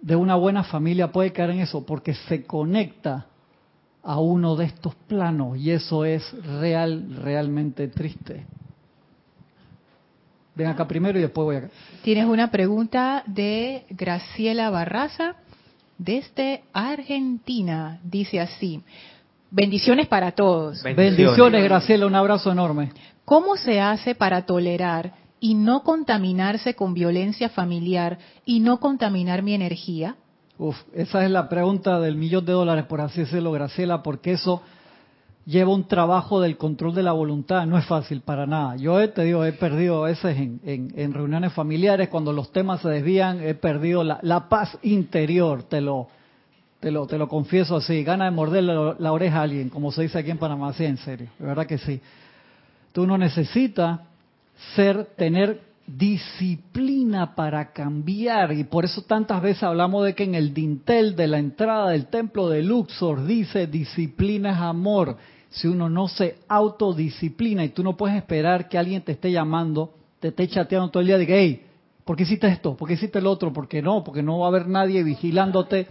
de 0.00 0.16
una 0.16 0.36
buena 0.36 0.64
familia 0.64 1.12
puede 1.12 1.32
caer 1.32 1.50
en 1.50 1.60
eso? 1.60 1.84
Porque 1.84 2.14
se 2.14 2.44
conecta 2.44 3.26
a 4.02 4.20
uno 4.20 4.56
de 4.56 4.66
estos 4.66 4.94
planos 4.94 5.58
y 5.58 5.70
eso 5.70 6.04
es 6.04 6.32
real, 6.44 7.16
realmente 7.22 7.88
triste. 7.88 8.46
Ven 10.54 10.66
acá 10.66 10.88
primero 10.88 11.18
y 11.18 11.22
después 11.22 11.44
voy 11.44 11.56
acá. 11.56 11.68
Tienes 12.02 12.24
una 12.24 12.50
pregunta 12.50 13.22
de 13.26 13.84
Graciela 13.90 14.70
Barraza 14.70 15.36
desde 15.98 16.62
Argentina. 16.72 18.00
Dice 18.02 18.40
así. 18.40 18.82
Bendiciones 19.50 20.08
para 20.08 20.32
todos. 20.32 20.82
Bendiciones, 20.82 21.62
Graciela. 21.62 22.06
Un 22.06 22.14
abrazo 22.14 22.50
enorme. 22.50 22.90
¿Cómo 23.28 23.56
se 23.56 23.78
hace 23.78 24.14
para 24.14 24.46
tolerar 24.46 25.12
y 25.38 25.54
no 25.54 25.82
contaminarse 25.82 26.72
con 26.72 26.94
violencia 26.94 27.50
familiar 27.50 28.16
y 28.46 28.60
no 28.60 28.80
contaminar 28.80 29.42
mi 29.42 29.52
energía? 29.52 30.16
Uf, 30.56 30.74
esa 30.94 31.22
es 31.26 31.30
la 31.30 31.46
pregunta 31.46 32.00
del 32.00 32.16
millón 32.16 32.46
de 32.46 32.52
dólares, 32.52 32.86
por 32.86 33.02
así 33.02 33.20
decirlo, 33.20 33.52
Graciela, 33.52 34.02
porque 34.02 34.32
eso 34.32 34.62
lleva 35.44 35.74
un 35.74 35.86
trabajo 35.86 36.40
del 36.40 36.56
control 36.56 36.94
de 36.94 37.02
la 37.02 37.12
voluntad, 37.12 37.66
no 37.66 37.76
es 37.76 37.84
fácil 37.84 38.22
para 38.22 38.46
nada. 38.46 38.76
Yo 38.76 39.06
te 39.10 39.24
digo, 39.24 39.44
he 39.44 39.52
perdido 39.52 40.06
a 40.06 40.08
veces 40.08 40.34
en, 40.38 41.12
reuniones 41.12 41.52
familiares, 41.52 42.08
cuando 42.08 42.32
los 42.32 42.50
temas 42.50 42.80
se 42.80 42.88
desvían, 42.88 43.42
he 43.42 43.54
perdido 43.54 44.04
la, 44.04 44.48
paz 44.48 44.78
interior, 44.80 45.64
te 45.64 45.82
lo, 45.82 46.08
te 46.80 46.90
lo, 46.90 47.06
te 47.06 47.18
lo 47.18 47.28
confieso 47.28 47.76
así, 47.76 48.02
gana 48.04 48.24
de 48.24 48.30
morderle 48.30 48.72
la, 48.98 49.12
oreja 49.12 49.40
a 49.40 49.42
alguien, 49.42 49.68
como 49.68 49.92
se 49.92 50.00
dice 50.00 50.18
aquí 50.18 50.30
en 50.30 50.38
Panamá, 50.38 50.72
sí, 50.72 50.86
en 50.86 50.96
serio, 50.96 51.28
de 51.38 51.44
verdad 51.44 51.66
que 51.66 51.76
sí. 51.76 52.00
Tú 52.98 53.06
no 53.06 53.16
necesitas 53.16 54.00
ser, 54.74 55.04
tener 55.16 55.60
disciplina 55.86 57.36
para 57.36 57.72
cambiar 57.72 58.52
y 58.52 58.64
por 58.64 58.84
eso 58.84 59.02
tantas 59.02 59.40
veces 59.40 59.62
hablamos 59.62 60.04
de 60.04 60.16
que 60.16 60.24
en 60.24 60.34
el 60.34 60.52
dintel 60.52 61.14
de 61.14 61.28
la 61.28 61.38
entrada 61.38 61.90
del 61.90 62.06
templo 62.06 62.48
de 62.48 62.64
Luxor 62.64 63.24
dice 63.24 63.68
disciplina 63.68 64.50
es 64.50 64.58
amor 64.58 65.16
si 65.48 65.68
uno 65.68 65.88
no 65.88 66.08
se 66.08 66.38
autodisciplina 66.48 67.64
y 67.64 67.68
tú 67.68 67.84
no 67.84 67.96
puedes 67.96 68.16
esperar 68.16 68.68
que 68.68 68.78
alguien 68.78 69.02
te 69.02 69.12
esté 69.12 69.30
llamando, 69.30 69.94
te 70.18 70.26
esté 70.26 70.48
chateando 70.48 70.90
todo 70.90 71.00
el 71.00 71.06
día 71.06 71.18
de 71.18 71.26
que, 71.28 71.38
hey, 71.38 71.66
¿por 72.04 72.16
qué 72.16 72.24
hiciste 72.24 72.48
esto? 72.48 72.76
¿Por 72.76 72.88
qué 72.88 72.94
hiciste 72.94 73.20
el 73.20 73.28
otro? 73.28 73.52
¿Por 73.52 73.68
qué 73.68 73.80
no? 73.80 74.02
Porque 74.02 74.24
no 74.24 74.40
va 74.40 74.46
a 74.46 74.48
haber 74.48 74.66
nadie 74.66 75.04
vigilándote 75.04 75.86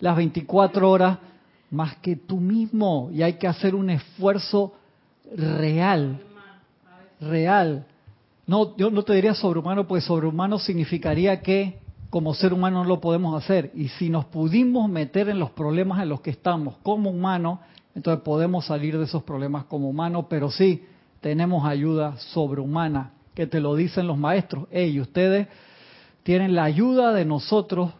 las 0.00 0.14
24 0.14 0.90
horas 0.90 1.18
más 1.70 1.96
que 1.96 2.14
tú 2.14 2.40
mismo 2.40 3.08
y 3.10 3.22
hay 3.22 3.38
que 3.38 3.48
hacer 3.48 3.74
un 3.74 3.88
esfuerzo 3.88 4.74
real, 5.34 6.20
real. 7.20 7.86
No, 8.46 8.76
yo 8.76 8.90
no 8.90 9.02
te 9.02 9.14
diría 9.14 9.34
sobrehumano, 9.34 9.86
pues 9.86 10.04
sobrehumano 10.04 10.58
significaría 10.58 11.40
que 11.42 11.80
como 12.10 12.34
ser 12.34 12.52
humano 12.52 12.82
no 12.82 12.88
lo 12.88 13.00
podemos 13.00 13.42
hacer. 13.42 13.72
Y 13.74 13.88
si 13.88 14.08
nos 14.08 14.24
pudimos 14.26 14.88
meter 14.88 15.28
en 15.28 15.38
los 15.38 15.50
problemas 15.50 16.02
en 16.02 16.08
los 16.08 16.20
que 16.20 16.30
estamos 16.30 16.76
como 16.82 17.10
humanos, 17.10 17.58
entonces 17.94 18.22
podemos 18.22 18.66
salir 18.66 18.96
de 18.98 19.04
esos 19.04 19.22
problemas 19.22 19.64
como 19.64 19.88
humanos, 19.88 20.26
pero 20.28 20.50
sí 20.50 20.84
tenemos 21.20 21.66
ayuda 21.66 22.16
sobrehumana, 22.18 23.12
que 23.34 23.46
te 23.46 23.60
lo 23.60 23.74
dicen 23.74 24.06
los 24.06 24.18
maestros. 24.18 24.66
Hey, 24.70 25.00
ustedes 25.00 25.48
tienen 26.22 26.54
la 26.54 26.64
ayuda 26.64 27.12
de 27.12 27.24
nosotros, 27.24 27.92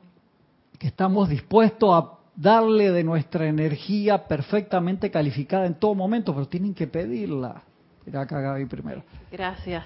que 0.79 0.87
estamos 0.87 1.29
dispuestos 1.29 1.91
a 1.93 2.13
darle 2.37 2.93
de 2.93 3.03
nuestra 3.03 3.47
energía 3.49 4.29
perfectamente 4.29 5.11
calificada 5.11 5.67
en 5.67 5.75
todo 5.75 5.95
momento, 5.95 6.35
pero 6.35 6.47
tienen 6.47 6.75
que 6.75 6.87
pedirla. 6.87 7.63
Mira 8.07 8.23
acá 8.23 8.41
Gaby 8.41 8.67
primero. 8.67 9.03
Gracias. 9.31 9.85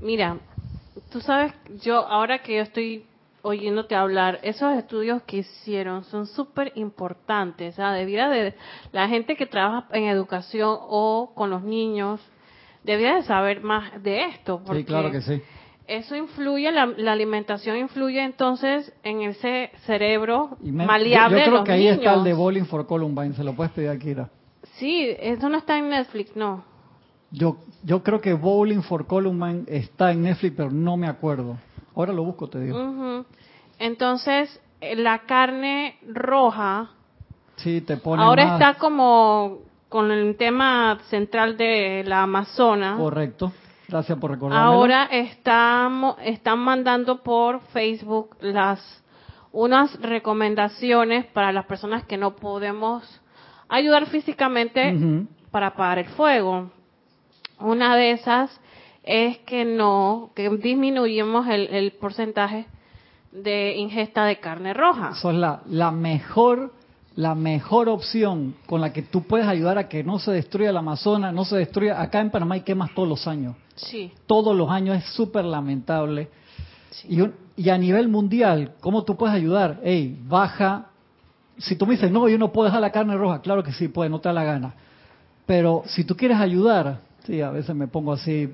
Mira, 0.00 0.36
tú 1.10 1.20
sabes, 1.20 1.52
yo 1.82 2.06
ahora 2.06 2.42
que 2.42 2.56
yo 2.56 2.62
estoy 2.62 3.04
oyéndote 3.42 3.94
hablar, 3.94 4.38
esos 4.42 4.76
estudios 4.76 5.22
que 5.22 5.38
hicieron 5.38 6.04
son 6.04 6.26
súper 6.26 6.72
importantes. 6.74 7.74
O 7.74 7.76
sea, 7.76 7.92
debiera 7.92 8.28
de 8.28 8.54
la 8.92 9.08
gente 9.08 9.36
que 9.36 9.46
trabaja 9.46 9.86
en 9.92 10.04
educación 10.04 10.76
o 10.80 11.32
con 11.34 11.50
los 11.50 11.62
niños, 11.62 12.20
debiera 12.84 13.16
de 13.16 13.22
saber 13.22 13.62
más 13.62 14.02
de 14.02 14.26
esto. 14.26 14.62
Porque 14.64 14.82
sí, 14.82 14.86
claro 14.86 15.10
que 15.10 15.22
sí. 15.22 15.40
Eso 15.86 16.14
influye, 16.14 16.70
la, 16.70 16.82
alimentación 17.10 17.76
influye 17.76 18.22
entonces 18.22 18.92
en 19.02 19.22
ese 19.22 19.70
cerebro 19.86 20.56
maleable. 20.60 21.38
Yo, 21.38 21.44
creo 21.46 21.64
que 21.64 21.72
ahí 21.72 21.88
está 21.88 22.14
el 22.14 22.22
de 22.22 22.32
Bowling 22.32 22.64
for 22.64 22.86
Columbine, 22.86 23.34
se 23.34 23.42
lo 23.42 23.54
puedes 23.54 23.72
pedir 23.72 23.88
a 23.88 23.98
Kira. 23.98 24.28
Sí, 24.74 25.08
eso 25.18 25.48
no 25.48 25.58
está 25.58 25.78
en 25.78 25.88
Netflix, 25.88 26.36
no. 26.36 26.69
Yo, 27.30 27.58
yo 27.84 28.02
creo 28.02 28.20
que 28.20 28.32
Bowling 28.32 28.82
for 28.82 29.06
Columbine 29.06 29.64
está 29.66 30.12
en 30.12 30.22
Netflix, 30.22 30.54
pero 30.56 30.70
no 30.70 30.96
me 30.96 31.06
acuerdo. 31.06 31.56
Ahora 31.94 32.12
lo 32.12 32.24
busco, 32.24 32.48
te 32.48 32.60
digo. 32.60 33.24
Entonces, 33.78 34.60
eh, 34.80 34.96
la 34.96 35.20
carne 35.20 35.96
roja. 36.06 36.90
Sí, 37.56 37.80
te 37.82 37.96
pone 37.96 38.22
Ahora 38.22 38.54
está 38.54 38.74
como 38.74 39.58
con 39.88 40.10
el 40.10 40.36
tema 40.36 40.98
central 41.08 41.56
de 41.56 42.04
la 42.06 42.22
Amazona. 42.22 42.96
Correcto. 42.96 43.52
Gracias 43.88 44.18
por 44.18 44.30
recordarlo. 44.30 44.64
Ahora 44.64 45.04
estamos, 45.10 46.16
están 46.22 46.60
mandando 46.60 47.22
por 47.22 47.60
Facebook 47.72 48.36
las 48.40 48.80
unas 49.52 50.00
recomendaciones 50.00 51.26
para 51.26 51.52
las 51.52 51.66
personas 51.66 52.04
que 52.04 52.16
no 52.16 52.36
podemos 52.36 53.20
ayudar 53.68 54.06
físicamente 54.06 55.26
para 55.50 55.68
apagar 55.68 55.98
el 55.98 56.08
fuego. 56.10 56.70
Una 57.60 57.96
de 57.96 58.12
esas 58.12 58.50
es 59.02 59.38
que 59.38 59.64
no, 59.64 60.30
que 60.34 60.48
disminuyamos 60.50 61.46
el, 61.48 61.92
porcentaje 62.00 62.66
de 63.32 63.76
ingesta 63.76 64.24
de 64.24 64.38
carne 64.38 64.74
roja. 64.74 65.10
Eso 65.12 65.30
es 65.30 65.36
la, 65.36 65.62
la 65.66 65.90
mejor 65.90 66.72
la 67.16 67.34
mejor 67.34 67.88
opción 67.88 68.54
con 68.66 68.80
la 68.80 68.92
que 68.92 69.02
tú 69.02 69.24
puedes 69.24 69.46
ayudar 69.46 69.78
a 69.78 69.88
que 69.88 70.02
no 70.04 70.18
se 70.18 70.30
destruya 70.30 70.70
el 70.70 70.76
Amazonas, 70.76 71.34
no 71.34 71.44
se 71.44 71.56
destruya. 71.56 72.00
Acá 72.00 72.20
en 72.20 72.30
Panamá 72.30 72.54
hay 72.54 72.62
quemas 72.62 72.94
todos 72.94 73.08
los 73.08 73.26
años. 73.26 73.56
Sí. 73.74 74.12
Todos 74.26 74.56
los 74.56 74.70
años 74.70 74.96
es 74.96 75.04
súper 75.12 75.44
lamentable. 75.44 76.28
Y, 77.08 77.20
y, 77.56 77.68
a 77.68 77.78
nivel 77.78 78.08
mundial, 78.08 78.72
¿cómo 78.80 79.04
tú 79.04 79.16
puedes 79.16 79.34
ayudar? 79.34 79.80
Hey, 79.82 80.18
baja. 80.26 80.86
Si 81.58 81.76
tú 81.76 81.86
me 81.86 81.92
dices, 81.92 82.10
no, 82.10 82.28
yo 82.28 82.38
no 82.38 82.52
puedo 82.52 82.66
dejar 82.66 82.80
la 82.80 82.90
carne 82.90 83.16
roja, 83.16 83.42
claro 83.42 83.62
que 83.62 83.72
sí, 83.72 83.88
puede, 83.88 84.08
no 84.08 84.20
te 84.20 84.28
da 84.28 84.32
la 84.32 84.44
gana. 84.44 84.74
Pero 85.46 85.82
si 85.86 86.04
tú 86.04 86.16
quieres 86.16 86.38
ayudar, 86.38 87.00
sí, 87.30 87.40
a 87.40 87.50
veces 87.50 87.74
me 87.74 87.86
pongo 87.86 88.12
así 88.12 88.52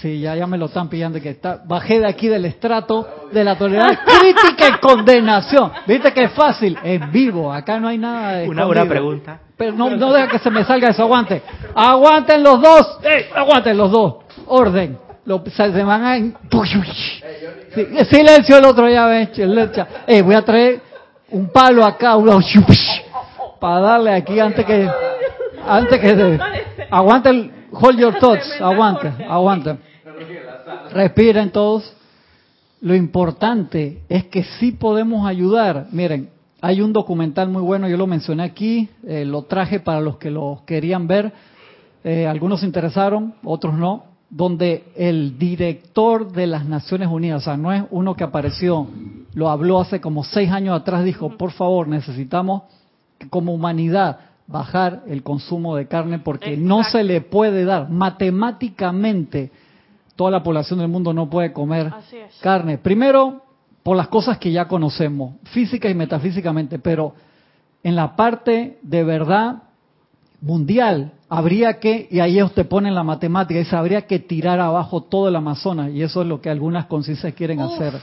Sí, 0.00 0.20
ya, 0.20 0.36
ya 0.36 0.46
me 0.46 0.56
lo 0.56 0.66
están 0.66 0.88
pillando 0.88 1.20
que 1.20 1.30
está. 1.30 1.60
Bajé 1.64 1.98
de 1.98 2.06
aquí 2.06 2.28
del 2.28 2.44
estrato 2.44 3.04
de 3.32 3.42
la 3.42 3.58
tolerancia 3.58 3.98
crítica 4.20 4.68
y 4.68 4.80
condenación. 4.80 5.72
¿Viste 5.88 6.12
que 6.12 6.22
es 6.22 6.32
fácil? 6.32 6.78
Es 6.84 7.10
vivo, 7.10 7.52
acá 7.52 7.80
no 7.80 7.88
hay 7.88 7.98
nada 7.98 8.34
de 8.34 8.48
Una 8.48 8.64
buena 8.64 8.84
pregunta. 8.84 9.40
Pero 9.56 9.72
no, 9.72 9.90
no 9.90 10.12
deja 10.12 10.28
que 10.28 10.38
se 10.38 10.50
me 10.50 10.64
salga 10.64 10.90
eso, 10.90 11.02
aguante. 11.02 11.42
Aguanten 11.74 12.44
los 12.44 12.62
dos, 12.62 13.00
aguanten 13.34 13.76
los 13.76 13.90
dos. 13.90 14.14
Orden. 14.46 14.96
Lo, 15.24 15.42
se, 15.50 15.68
van 15.82 16.04
a... 16.04 16.16
silencio 18.04 18.56
el 18.56 18.64
otro, 18.66 18.88
ya 18.88 19.06
ves. 19.06 19.30
Eh, 20.06 20.22
voy 20.22 20.36
a 20.36 20.42
traer 20.42 20.80
un 21.30 21.48
palo 21.48 21.84
acá, 21.84 22.14
uno, 22.14 22.38
para 23.58 23.80
darle 23.80 24.14
aquí 24.14 24.38
antes 24.38 24.64
que... 24.64 24.88
Antes 25.68 26.00
que... 26.00 26.38
Aguanten, 26.90 27.52
hold 27.72 27.98
your 27.98 28.14
thoughts, 28.20 28.60
aguanten, 28.60 29.14
aguanten. 29.28 29.78
Respiren 30.92 31.50
todos. 31.50 31.94
Lo 32.80 32.94
importante 32.94 34.02
es 34.08 34.24
que 34.24 34.44
sí 34.44 34.72
podemos 34.72 35.26
ayudar. 35.26 35.88
Miren, 35.90 36.30
hay 36.60 36.80
un 36.80 36.92
documental 36.92 37.48
muy 37.48 37.62
bueno, 37.62 37.88
yo 37.88 37.96
lo 37.96 38.06
mencioné 38.06 38.44
aquí, 38.44 38.88
eh, 39.06 39.24
lo 39.24 39.42
traje 39.42 39.80
para 39.80 40.00
los 40.00 40.16
que 40.16 40.30
lo 40.30 40.62
querían 40.64 41.06
ver. 41.06 41.32
Eh, 42.04 42.26
algunos 42.26 42.60
se 42.60 42.66
interesaron, 42.66 43.34
otros 43.44 43.74
no, 43.74 44.04
donde 44.30 44.84
el 44.96 45.38
director 45.38 46.32
de 46.32 46.46
las 46.46 46.64
Naciones 46.64 47.08
Unidas, 47.08 47.42
o 47.42 47.44
sea, 47.44 47.56
no 47.56 47.72
es 47.72 47.82
uno 47.90 48.14
que 48.14 48.24
apareció, 48.24 48.86
lo 49.34 49.50
habló 49.50 49.80
hace 49.80 50.00
como 50.00 50.24
seis 50.24 50.50
años 50.50 50.80
atrás, 50.80 51.04
dijo, 51.04 51.36
por 51.36 51.50
favor, 51.50 51.88
necesitamos 51.88 52.62
como 53.30 53.52
humanidad 53.52 54.27
bajar 54.48 55.02
el 55.06 55.22
consumo 55.22 55.76
de 55.76 55.86
carne 55.86 56.18
porque 56.18 56.56
no 56.56 56.82
se 56.82 57.04
le 57.04 57.20
puede 57.20 57.64
dar. 57.64 57.90
Matemáticamente 57.90 59.52
toda 60.16 60.32
la 60.32 60.42
población 60.42 60.80
del 60.80 60.88
mundo 60.88 61.12
no 61.12 61.30
puede 61.30 61.52
comer 61.52 61.92
carne. 62.40 62.78
Primero, 62.78 63.42
por 63.84 63.96
las 63.96 64.08
cosas 64.08 64.38
que 64.38 64.50
ya 64.50 64.66
conocemos, 64.66 65.34
física 65.44 65.88
y 65.88 65.94
metafísicamente, 65.94 66.78
pero 66.78 67.14
en 67.84 67.94
la 67.94 68.16
parte 68.16 68.78
de 68.82 69.04
verdad 69.04 69.62
mundial 70.40 71.12
habría 71.28 71.78
que, 71.78 72.08
y 72.10 72.20
ahí 72.20 72.42
usted 72.42 72.66
pone 72.66 72.88
en 72.88 72.94
la 72.94 73.04
matemática, 73.04 73.58
dice, 73.58 73.76
habría 73.76 74.06
que 74.06 74.18
tirar 74.18 74.60
abajo 74.60 75.02
todo 75.02 75.28
el 75.28 75.36
Amazonas, 75.36 75.90
y 75.90 76.02
eso 76.02 76.22
es 76.22 76.26
lo 76.26 76.40
que 76.40 76.50
algunas 76.50 76.86
conciencias 76.86 77.34
quieren 77.34 77.60
hacer, 77.60 77.94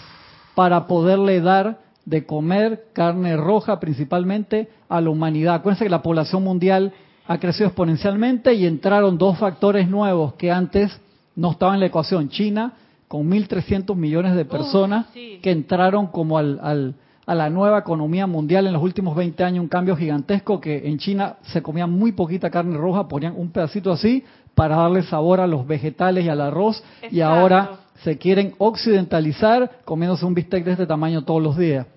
para 0.54 0.88
poderle 0.88 1.42
dar 1.42 1.80
de 2.06 2.26
comer 2.26 2.86
carne 2.94 3.36
roja 3.36 3.80
principalmente 3.80 4.70
a 4.88 5.02
la 5.02 5.10
humanidad. 5.10 5.56
Acuérdense 5.56 5.86
que 5.86 5.90
la 5.90 6.04
población 6.04 6.44
mundial 6.44 6.94
ha 7.28 7.40
crecido 7.40 7.68
exponencialmente 7.68 8.54
y 8.54 8.66
entraron 8.66 9.18
dos 9.18 9.38
factores 9.38 9.90
nuevos 9.90 10.34
que 10.36 10.52
antes 10.52 11.00
no 11.36 11.52
estaban 11.52 11.76
en 11.76 11.80
la 11.82 11.88
ecuación. 11.88 12.30
China, 12.30 12.74
con 13.08 13.30
1.300 13.30 13.96
millones 13.96 14.36
de 14.36 14.46
personas 14.46 15.08
que 15.14 15.52
entraron 15.52 16.08
como 16.08 16.38
al, 16.38 16.96
a 17.26 17.36
la 17.36 17.50
nueva 17.50 17.80
economía 17.80 18.28
mundial 18.28 18.68
en 18.68 18.74
los 18.74 18.84
últimos 18.84 19.16
20 19.16 19.44
años, 19.44 19.64
un 19.64 19.68
cambio 19.68 19.96
gigantesco 19.96 20.62
que 20.62 20.88
en 20.88 21.00
China 21.00 21.38
se 21.42 21.64
comía 21.64 21.88
muy 21.88 22.12
poquita 22.12 22.52
carne 22.52 22.78
roja, 22.78 23.08
ponían 23.08 23.34
un 23.36 23.50
pedacito 23.50 23.92
así 23.92 24.24
para 24.54 24.76
darle 24.78 25.04
sabor 25.04 25.40
a 25.40 25.48
los 25.48 25.66
vegetales 25.66 26.24
y 26.24 26.30
al 26.30 26.42
arroz 26.42 26.84
y 27.12 27.22
ahora 27.22 27.80
se 28.04 28.18
quieren 28.18 28.54
occidentalizar 28.60 29.80
comiéndose 29.86 30.26
un 30.26 30.34
bistec 30.34 30.64
de 30.64 30.74
este 30.74 30.86
tamaño 30.86 31.24
todos 31.24 31.42
los 31.42 31.58
días. 31.58 31.88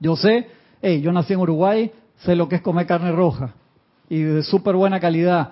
Yo 0.00 0.16
sé, 0.16 0.48
hey, 0.82 1.00
yo 1.00 1.12
nací 1.12 1.32
en 1.32 1.40
Uruguay, 1.40 1.90
sé 2.18 2.36
lo 2.36 2.48
que 2.48 2.56
es 2.56 2.62
comer 2.62 2.86
carne 2.86 3.12
roja 3.12 3.54
y 4.08 4.22
de 4.22 4.42
súper 4.42 4.76
buena 4.76 5.00
calidad. 5.00 5.50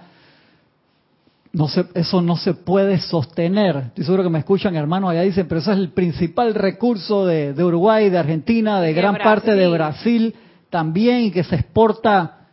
No 1.52 1.68
se, 1.68 1.86
eso 1.94 2.20
no 2.20 2.36
se 2.36 2.54
puede 2.54 2.98
sostener. 2.98 3.76
Estoy 3.86 4.04
seguro 4.04 4.24
que 4.24 4.30
me 4.30 4.40
escuchan 4.40 4.74
hermanos 4.74 5.10
allá 5.10 5.22
dicen, 5.22 5.46
pero 5.46 5.60
eso 5.60 5.72
es 5.72 5.78
el 5.78 5.90
principal 5.90 6.52
recurso 6.54 7.26
de, 7.26 7.54
Uruguay, 7.62 8.10
de 8.10 8.18
Argentina, 8.18 8.80
de, 8.80 8.92
gran 8.92 9.16
parte 9.16 9.54
de 9.54 9.68
Brasil 9.68 10.34
también 10.68 11.20
y 11.20 11.30
que 11.30 11.44
se 11.44 11.54
exporta, 11.54 12.48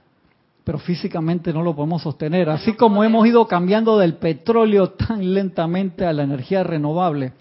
pero 0.63 0.77
físicamente 0.77 1.51
no 1.51 1.63
lo 1.63 1.75
podemos 1.75 2.03
sostener. 2.03 2.49
Así 2.49 2.73
como 2.73 3.03
hemos 3.03 3.25
ido 3.25 3.47
cambiando 3.47 3.97
del 3.97 4.15
petróleo 4.15 4.91
tan 4.91 5.33
lentamente 5.33 6.05
a 6.05 6.13
la 6.13 6.21
energía 6.21 6.63
renovable, 6.63 7.33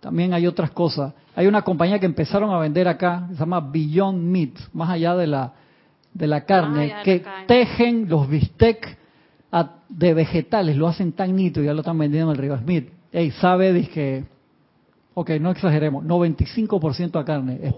también 0.00 0.34
hay 0.34 0.46
otras 0.46 0.70
cosas. 0.72 1.14
Hay 1.36 1.46
una 1.46 1.60
compañía 1.60 1.98
que 1.98 2.06
empezaron 2.06 2.50
a 2.50 2.58
vender 2.58 2.88
acá, 2.88 3.28
se 3.30 3.36
llama 3.36 3.60
Beyond 3.60 4.22
Meat, 4.22 4.52
más 4.72 4.88
allá 4.88 5.14
de 5.14 5.26
la, 5.26 5.52
de 6.14 6.26
la 6.26 6.46
carne, 6.46 6.94
que 7.04 7.22
tejen 7.46 8.08
los 8.08 8.26
bistec 8.26 8.96
de 9.90 10.14
vegetales, 10.14 10.76
lo 10.76 10.88
hacen 10.88 11.12
tan 11.12 11.36
nito, 11.36 11.62
ya 11.62 11.74
lo 11.74 11.80
están 11.80 11.98
vendiendo 11.98 12.32
en 12.32 12.36
el 12.36 12.42
Río 12.42 12.58
Smith. 12.58 12.88
Ey, 13.12 13.30
sabe, 13.32 13.74
dije, 13.74 14.24
ok, 15.12 15.30
no 15.38 15.50
exageremos, 15.50 16.04
95% 16.04 17.20
a 17.20 17.24
carne. 17.24 17.74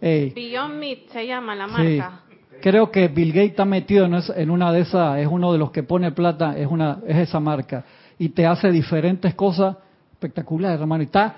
Beyond 0.00 0.78
Meat 0.78 0.98
se 1.12 1.26
llama 1.26 1.54
la 1.54 1.66
marca. 1.66 2.22
Creo 2.62 2.90
que 2.90 3.08
Bill 3.08 3.28
Gates 3.28 3.50
está 3.50 3.66
metido 3.66 4.06
en 4.06 4.50
una 4.50 4.72
de 4.72 4.80
esas, 4.80 5.18
es 5.18 5.26
uno 5.26 5.52
de 5.52 5.58
los 5.58 5.70
que 5.70 5.82
pone 5.82 6.12
plata, 6.12 6.56
es 6.56 6.66
una 6.66 7.00
es 7.06 7.28
esa 7.28 7.40
marca. 7.40 7.84
Y 8.18 8.30
te 8.30 8.46
hace 8.46 8.70
diferentes 8.70 9.34
cosas 9.34 9.76
espectaculares, 10.12 10.80
hermano. 10.80 11.02
Y 11.02 11.06
está 11.06 11.36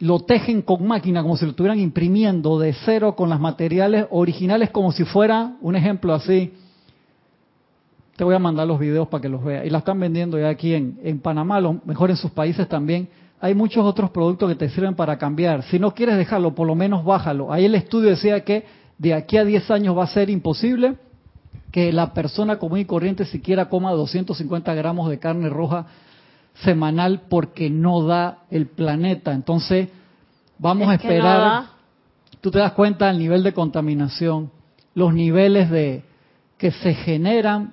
lo 0.00 0.20
tejen 0.20 0.62
con 0.62 0.86
máquina 0.86 1.22
como 1.22 1.36
si 1.36 1.44
lo 1.44 1.50
estuvieran 1.50 1.78
imprimiendo 1.78 2.58
de 2.58 2.72
cero 2.72 3.14
con 3.14 3.28
los 3.28 3.38
materiales 3.38 4.06
originales 4.10 4.70
como 4.70 4.92
si 4.92 5.04
fuera 5.04 5.56
un 5.60 5.76
ejemplo 5.76 6.14
así. 6.14 6.54
Te 8.16 8.24
voy 8.24 8.34
a 8.34 8.38
mandar 8.38 8.66
los 8.66 8.78
videos 8.78 9.08
para 9.08 9.20
que 9.20 9.28
los 9.28 9.44
veas. 9.44 9.66
Y 9.66 9.70
la 9.70 9.78
están 9.78 10.00
vendiendo 10.00 10.38
ya 10.38 10.48
aquí 10.48 10.74
en, 10.74 10.98
en 11.02 11.20
Panamá, 11.20 11.60
lo 11.60 11.80
mejor 11.84 12.10
en 12.10 12.16
sus 12.16 12.30
países 12.30 12.66
también. 12.66 13.08
Hay 13.40 13.54
muchos 13.54 13.84
otros 13.84 14.10
productos 14.10 14.48
que 14.48 14.54
te 14.54 14.70
sirven 14.70 14.94
para 14.94 15.18
cambiar. 15.18 15.62
Si 15.64 15.78
no 15.78 15.94
quieres 15.94 16.16
dejarlo, 16.16 16.54
por 16.54 16.66
lo 16.66 16.74
menos 16.74 17.04
bájalo. 17.04 17.52
Ahí 17.52 17.66
el 17.66 17.74
estudio 17.74 18.10
decía 18.10 18.42
que 18.42 18.64
de 18.96 19.12
aquí 19.12 19.36
a 19.36 19.44
10 19.44 19.70
años 19.70 19.96
va 19.96 20.04
a 20.04 20.08
ser 20.08 20.30
imposible 20.30 20.96
que 21.72 21.92
la 21.92 22.14
persona 22.14 22.58
común 22.58 22.78
y 22.78 22.84
corriente 22.86 23.26
siquiera 23.26 23.68
coma 23.68 23.92
250 23.92 24.74
gramos 24.74 25.10
de 25.10 25.18
carne 25.18 25.48
roja 25.48 25.86
semanal 26.54 27.22
porque 27.28 27.70
no 27.70 28.04
da 28.04 28.44
el 28.50 28.66
planeta. 28.66 29.32
Entonces, 29.32 29.88
vamos 30.58 30.88
a 30.88 30.94
esperar. 30.94 31.64
Tú 32.40 32.50
te 32.50 32.58
das 32.58 32.72
cuenta 32.72 33.08
del 33.08 33.18
nivel 33.18 33.42
de 33.42 33.52
contaminación, 33.52 34.50
los 34.94 35.12
niveles 35.12 35.70
de 35.70 36.04
que 36.56 36.70
se 36.70 36.94
generan. 36.94 37.72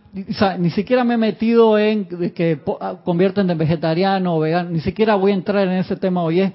ni 0.60 0.70
siquiera 0.70 1.04
me 1.04 1.16
he 1.16 1.18
metido 1.18 1.78
en 1.78 2.06
que 2.34 2.60
ah, 2.80 2.96
convierten 3.04 3.48
de 3.48 3.56
vegetariano 3.56 4.36
o 4.36 4.40
vegano, 4.40 4.70
ni 4.70 4.80
siquiera 4.80 5.16
voy 5.16 5.32
a 5.32 5.36
entrar 5.36 5.68
en 5.68 5.74
ese 5.74 5.98
tema 5.98 6.24
hoy. 6.24 6.40
Es 6.40 6.54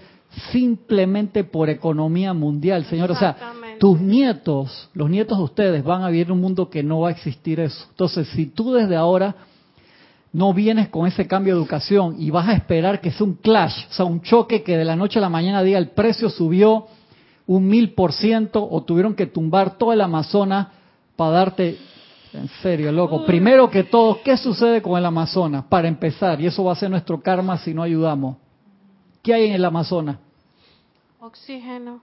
simplemente 0.51 1.45
por 1.45 1.69
economía 1.69 2.33
mundial, 2.33 2.87
señor. 2.87 3.11
O 3.11 3.17
sea, 3.17 3.37
tus 3.79 4.01
nietos, 4.01 4.89
los 4.95 5.11
nietos 5.11 5.37
de 5.37 5.45
ustedes 5.45 5.85
van 5.85 6.03
a 6.03 6.09
vivir 6.09 6.27
en 6.29 6.33
un 6.33 6.41
mundo 6.41 6.71
que 6.71 6.83
no 6.83 7.01
va 7.01 7.09
a 7.09 7.13
existir 7.13 7.61
eso. 7.61 7.87
Entonces, 7.91 8.27
si 8.29 8.47
tú 8.47 8.73
desde 8.73 8.97
ahora 8.97 9.37
no 10.33 10.55
vienes 10.55 10.89
con 10.89 11.07
ese 11.07 11.27
cambio 11.27 11.55
de 11.55 11.61
educación 11.61 12.17
y 12.19 12.31
vas 12.31 12.49
a 12.49 12.55
esperar 12.55 13.01
que 13.01 13.11
sea 13.11 13.27
un 13.27 13.35
clash, 13.35 13.87
o 13.91 13.93
sea, 13.93 14.05
un 14.07 14.23
choque 14.23 14.63
que 14.63 14.77
de 14.77 14.85
la 14.85 14.97
noche 14.97 15.19
a 15.19 15.23
la 15.23 15.29
mañana 15.29 15.63
diga 15.63 15.79
el 15.79 15.91
precio 15.91 16.31
subió 16.31 16.87
un 17.47 17.67
mil 17.67 17.93
por 17.93 18.13
ciento 18.13 18.67
o 18.69 18.83
tuvieron 18.83 19.15
que 19.15 19.27
tumbar 19.27 19.77
toda 19.77 19.95
el 19.95 20.01
Amazonas 20.01 20.69
para 21.17 21.33
darte, 21.33 21.77
en 22.33 22.49
serio, 22.63 22.91
loco. 22.93 23.27
Primero 23.27 23.69
que 23.69 23.85
todo, 23.85 24.21
¿qué 24.23 24.37
sucede 24.39 24.81
con 24.81 24.99
el 24.99 25.05
Amazonas? 25.05 25.65
Para 25.69 25.89
empezar, 25.89 26.41
y 26.41 26.47
eso 26.47 26.65
va 26.65 26.73
a 26.73 26.77
ser 26.77 26.89
nuestro 26.91 27.21
karma 27.21 27.59
si 27.59 27.75
no 27.75 27.83
ayudamos. 27.83 28.37
¿Qué 29.23 29.35
hay 29.35 29.49
en 29.49 29.53
el 29.53 29.65
Amazonas? 29.65 30.17
Oxígeno. 31.21 32.01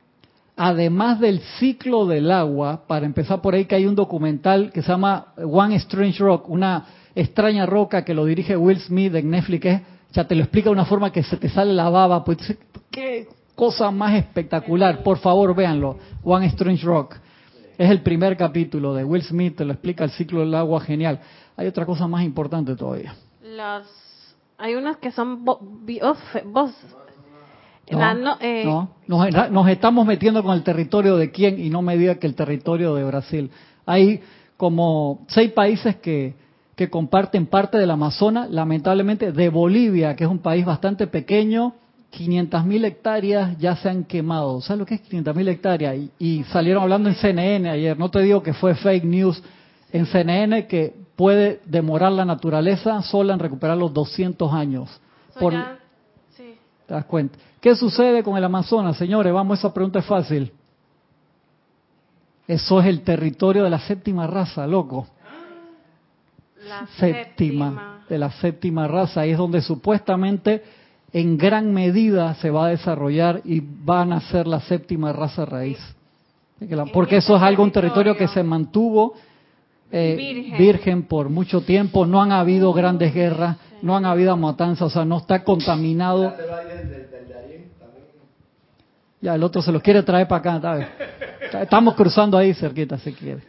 Además 0.55 1.19
del 1.19 1.39
ciclo 1.57 2.05
del 2.05 2.29
agua, 2.31 2.83
para 2.85 3.05
empezar 3.05 3.41
por 3.41 3.55
ahí 3.55 3.65
que 3.65 3.75
hay 3.75 3.85
un 3.85 3.95
documental 3.95 4.71
que 4.71 4.81
se 4.81 4.89
llama 4.89 5.27
One 5.37 5.75
Strange 5.77 6.19
Rock, 6.19 6.49
una 6.49 6.85
extraña 7.15 7.65
roca 7.65 8.03
que 8.03 8.13
lo 8.13 8.25
dirige 8.25 8.55
Will 8.55 8.79
Smith 8.79 9.13
en 9.15 9.29
Netflix, 9.29 9.81
ya 10.11 10.27
te 10.27 10.35
lo 10.35 10.43
explica 10.43 10.69
de 10.69 10.73
una 10.73 10.85
forma 10.85 11.11
que 11.11 11.23
se 11.23 11.37
te 11.37 11.49
sale 11.49 11.73
la 11.73 11.89
baba, 11.89 12.23
pues 12.23 12.57
qué 12.91 13.27
cosa 13.55 13.91
más 13.91 14.15
espectacular, 14.15 15.03
por 15.03 15.17
favor 15.17 15.55
véanlo, 15.55 15.97
One 16.23 16.47
Strange 16.47 16.85
Rock. 16.85 17.15
Es 17.77 17.89
el 17.89 18.01
primer 18.01 18.35
capítulo 18.35 18.93
de 18.93 19.03
Will 19.03 19.21
Smith, 19.23 19.57
te 19.57 19.65
lo 19.65 19.73
explica 19.73 20.03
el 20.03 20.11
ciclo 20.11 20.41
del 20.41 20.53
agua, 20.53 20.81
genial. 20.81 21.19
Hay 21.55 21.67
otra 21.67 21.85
cosa 21.85 22.07
más 22.07 22.23
importante 22.23 22.75
todavía. 22.75 23.15
Las, 23.41 23.87
hay 24.57 24.75
unas 24.75 24.97
que 24.97 25.11
son 25.11 25.45
vos, 25.45 25.59
no, 27.91 28.37
eh, 28.39 28.63
no. 28.65 28.89
Nos, 29.07 29.51
nos, 29.51 29.67
estamos 29.69 30.05
metiendo 30.05 30.43
con 30.43 30.53
el 30.53 30.63
territorio 30.63 31.17
de 31.17 31.31
quién 31.31 31.59
y 31.59 31.69
no 31.69 31.81
me 31.81 31.97
diga 31.97 32.15
que 32.15 32.27
el 32.27 32.35
territorio 32.35 32.93
de 32.95 33.03
Brasil. 33.03 33.49
Hay 33.85 34.21
como 34.57 35.25
seis 35.27 35.51
países 35.51 35.95
que 35.95 36.35
que 36.79 36.89
comparten 36.89 37.45
parte 37.45 37.77
del 37.77 37.91
Amazonas, 37.91 38.49
lamentablemente 38.49 39.33
de 39.33 39.49
Bolivia, 39.49 40.15
que 40.15 40.23
es 40.23 40.29
un 40.29 40.39
país 40.39 40.65
bastante 40.65 41.07
pequeño, 41.07 41.73
500.000 42.13 42.85
hectáreas 42.85 43.57
ya 43.57 43.75
se 43.75 43.89
han 43.89 44.05
quemado. 44.05 44.61
¿Sabes 44.61 44.79
lo 44.79 44.85
que 44.85 44.95
es 44.95 45.01
500.000 45.01 45.49
hectáreas? 45.49 45.97
Y, 46.17 46.45
salieron 46.45 46.83
hablando 46.83 47.09
en 47.09 47.15
CNN 47.15 47.69
ayer, 47.69 47.99
no 47.99 48.09
te 48.09 48.21
digo 48.21 48.41
que 48.41 48.53
fue 48.53 48.75
fake 48.75 49.03
news, 49.03 49.43
en 49.91 50.05
CNN 50.05 50.67
que 50.67 50.95
puede 51.17 51.59
demorar 51.65 52.13
la 52.13 52.23
naturaleza 52.23 53.01
sola 53.01 53.33
en 53.33 53.39
recuperar 53.39 53.75
los 53.75 53.93
200 53.93 54.53
años. 54.53 55.01
Por, 55.37 55.51
sí. 56.37 56.55
¿Te 56.87 56.93
das 56.93 57.03
cuenta? 57.03 57.37
¿Qué 57.59 57.75
sucede 57.75 58.23
con 58.23 58.37
el 58.37 58.43
Amazonas, 58.45 58.95
señores? 58.95 59.33
Vamos, 59.33 59.59
esa 59.59 59.73
pregunta 59.73 59.99
es 59.99 60.05
fácil. 60.05 60.53
Eso 62.47 62.79
es 62.79 62.85
el 62.85 63.01
territorio 63.01 63.65
de 63.65 63.69
la 63.69 63.79
séptima 63.79 64.27
raza, 64.27 64.65
loco 64.65 65.07
séptima, 66.97 68.03
de 68.09 68.17
la 68.17 68.31
séptima 68.31 68.87
raza, 68.87 69.25
y 69.25 69.31
es 69.31 69.37
donde 69.37 69.61
supuestamente 69.61 70.63
en 71.11 71.37
gran 71.37 71.73
medida 71.73 72.35
se 72.35 72.49
va 72.49 72.67
a 72.67 72.69
desarrollar 72.69 73.41
y 73.43 73.61
van 73.61 74.13
a 74.13 74.21
ser 74.21 74.47
la 74.47 74.59
séptima 74.59 75.11
raza 75.11 75.45
raíz. 75.45 75.79
Porque 76.93 77.17
eso 77.17 77.35
es 77.35 77.41
algo, 77.41 77.63
un 77.63 77.71
territorio 77.71 78.17
que 78.17 78.27
se 78.27 78.43
mantuvo 78.43 79.13
eh, 79.91 80.53
virgen. 80.57 81.03
por 81.03 81.29
mucho 81.29 81.61
tiempo, 81.61 82.05
no 82.05 82.21
han 82.21 82.31
habido 82.31 82.73
grandes 82.73 83.13
guerras, 83.13 83.57
no 83.81 83.95
han 83.95 84.05
habido 84.05 84.35
matanzas, 84.37 84.87
o 84.87 84.89
sea, 84.89 85.05
no 85.05 85.17
está 85.17 85.43
contaminado. 85.43 86.33
Ya, 89.21 89.35
el 89.35 89.43
otro 89.43 89.61
se 89.61 89.71
los 89.71 89.81
quiere 89.81 90.03
traer 90.03 90.27
para 90.27 90.55
acá, 90.55 90.89
Estamos 91.61 91.95
cruzando 91.95 92.37
ahí 92.37 92.53
cerquita, 92.53 92.97
si 92.99 93.13
quiere. 93.13 93.41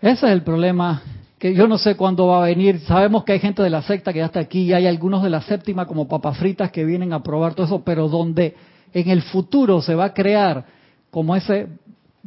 Ese 0.00 0.26
es 0.26 0.32
el 0.32 0.42
problema 0.42 1.02
que 1.44 1.52
yo 1.52 1.68
no 1.68 1.76
sé 1.76 1.94
cuándo 1.94 2.28
va 2.28 2.38
a 2.38 2.46
venir. 2.46 2.80
Sabemos 2.86 3.22
que 3.22 3.32
hay 3.32 3.38
gente 3.38 3.62
de 3.62 3.68
la 3.68 3.82
secta 3.82 4.14
que 4.14 4.20
ya 4.20 4.24
está 4.24 4.40
aquí 4.40 4.62
y 4.62 4.72
hay 4.72 4.86
algunos 4.86 5.22
de 5.22 5.28
la 5.28 5.42
séptima 5.42 5.84
como 5.84 6.08
papas 6.08 6.38
fritas 6.38 6.70
que 6.70 6.86
vienen 6.86 7.12
a 7.12 7.22
probar 7.22 7.52
todo 7.52 7.66
eso, 7.66 7.82
pero 7.84 8.08
donde 8.08 8.56
en 8.94 9.10
el 9.10 9.20
futuro 9.20 9.82
se 9.82 9.94
va 9.94 10.06
a 10.06 10.14
crear 10.14 10.64
como 11.10 11.36
ese 11.36 11.68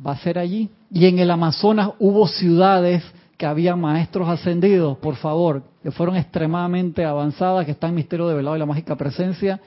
va 0.05 0.11
a 0.11 0.18
ser 0.18 0.38
allí. 0.38 0.70
Y 0.91 1.07
en 1.07 1.18
el 1.18 1.32
Amazonas 1.32 1.93
hubo 1.97 2.28
ciudades 2.28 3.03
que 3.38 3.47
había 3.47 3.76
maestros 3.76 4.30
ascendidos, 4.30 4.99
por 4.99 5.15
favor, 5.15 5.63
que 5.82 5.89
fueron 5.89 6.15
extremadamente 6.15 7.03
avanzadas, 7.03 7.65
que 7.65 7.72
están 7.72 7.95
Misterio 7.95 8.28
de 8.28 8.36
Velado 8.36 8.55
y 8.55 8.59
la 8.59 8.68
Mágica 8.68 8.95
Presencia. 8.95 9.59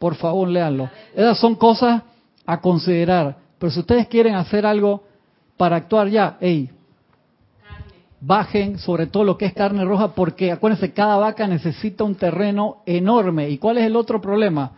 Por 0.00 0.16
favor, 0.16 0.48
léanlo. 0.48 0.90
Esas 1.14 1.38
son 1.38 1.54
cosas 1.54 2.02
a 2.44 2.60
considerar. 2.60 3.36
Pero 3.56 3.70
si 3.70 3.78
ustedes 3.78 4.08
quieren 4.08 4.34
hacer 4.34 4.66
algo 4.66 5.04
para 5.56 5.76
actuar 5.76 6.08
ya, 6.08 6.38
hey, 6.40 6.70
bajen 8.20 8.78
sobre 8.78 9.06
todo 9.06 9.24
lo 9.24 9.36
que 9.36 9.46
es 9.46 9.52
carne 9.52 9.84
roja, 9.84 10.08
porque 10.08 10.52
acuérdense, 10.52 10.92
cada 10.92 11.16
vaca 11.16 11.46
necesita 11.46 12.04
un 12.04 12.14
terreno 12.14 12.78
enorme. 12.86 13.50
¿Y 13.50 13.58
cuál 13.58 13.78
es 13.78 13.84
el 13.84 13.96
otro 13.96 14.20
problema? 14.20 14.72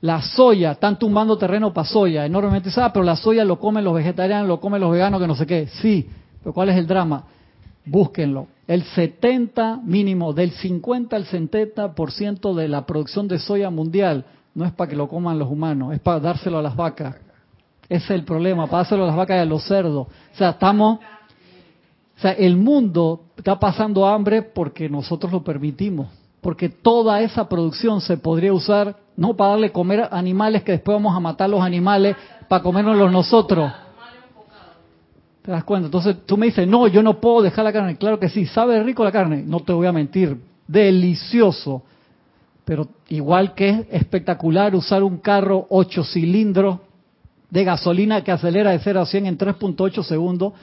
La 0.00 0.22
soya, 0.22 0.72
están 0.72 0.98
tumbando 0.98 1.36
terreno 1.36 1.72
para 1.72 1.88
soya, 1.88 2.24
enormemente 2.24 2.70
ah, 2.76 2.92
pero 2.92 3.04
la 3.04 3.16
soya 3.16 3.44
lo 3.44 3.58
comen 3.58 3.84
los 3.84 3.94
vegetarianos, 3.94 4.46
lo 4.46 4.60
comen 4.60 4.80
los 4.80 4.92
veganos, 4.92 5.20
que 5.20 5.26
no 5.26 5.34
sé 5.34 5.46
qué. 5.46 5.66
Sí, 5.66 6.08
pero 6.40 6.52
¿cuál 6.52 6.68
es 6.68 6.76
el 6.76 6.86
drama? 6.86 7.24
Búsquenlo. 7.84 8.46
El 8.66 8.84
70 8.84 9.80
mínimo, 9.84 10.32
del 10.32 10.52
50 10.52 11.16
al 11.16 11.24
70% 11.26 12.54
de 12.54 12.68
la 12.68 12.86
producción 12.86 13.26
de 13.26 13.38
soya 13.38 13.70
mundial 13.70 14.24
no 14.54 14.64
es 14.64 14.72
para 14.72 14.90
que 14.90 14.96
lo 14.96 15.08
coman 15.08 15.38
los 15.38 15.48
humanos, 15.48 15.94
es 15.94 16.00
para 16.00 16.20
dárselo 16.20 16.58
a 16.58 16.62
las 16.62 16.76
vacas. 16.76 17.16
Ese 17.88 18.04
es 18.04 18.10
el 18.10 18.24
problema, 18.24 18.66
para 18.66 18.82
dárselo 18.82 19.04
a 19.04 19.06
las 19.06 19.16
vacas 19.16 19.36
y 19.36 19.40
a 19.40 19.44
los 19.44 19.64
cerdos. 19.66 20.06
O 20.08 20.36
sea, 20.36 20.50
estamos, 20.50 20.98
o 22.18 22.20
sea, 22.20 22.32
el 22.32 22.56
mundo 22.56 23.26
está 23.36 23.60
pasando 23.60 24.04
hambre 24.04 24.42
porque 24.42 24.88
nosotros 24.88 25.32
lo 25.32 25.44
permitimos, 25.44 26.08
porque 26.40 26.68
toda 26.68 27.20
esa 27.22 27.48
producción 27.48 28.00
se 28.00 28.16
podría 28.16 28.52
usar 28.52 28.96
no 29.16 29.36
para 29.36 29.50
darle 29.50 29.70
comer 29.70 30.08
animales 30.10 30.64
que 30.64 30.72
después 30.72 30.96
vamos 30.96 31.16
a 31.16 31.20
matar 31.20 31.48
los 31.48 31.60
animales 31.60 32.16
para 32.48 32.60
comérnoslos 32.60 33.12
nosotros. 33.12 33.70
¿Te 35.42 35.52
das 35.52 35.62
cuenta? 35.62 35.86
Entonces 35.86 36.16
tú 36.26 36.36
me 36.36 36.46
dices, 36.46 36.66
no, 36.66 36.88
yo 36.88 37.04
no 37.04 37.20
puedo 37.20 37.40
dejar 37.40 37.64
la 37.64 37.72
carne. 37.72 37.96
Claro 37.96 38.18
que 38.18 38.28
sí, 38.28 38.46
sabe 38.46 38.82
rico 38.82 39.04
la 39.04 39.12
carne, 39.12 39.44
no 39.46 39.60
te 39.60 39.72
voy 39.72 39.86
a 39.86 39.92
mentir, 39.92 40.40
delicioso. 40.66 41.84
Pero 42.64 42.88
igual 43.10 43.54
que 43.54 43.68
es 43.68 43.86
espectacular 43.92 44.74
usar 44.74 45.04
un 45.04 45.18
carro 45.18 45.66
8 45.70 46.02
cilindros 46.02 46.80
de 47.48 47.62
gasolina 47.62 48.24
que 48.24 48.32
acelera 48.32 48.72
de 48.72 48.80
0 48.80 49.00
a 49.02 49.06
100 49.06 49.26
en 49.26 49.38
3.8 49.38 50.02
segundos, 50.02 50.54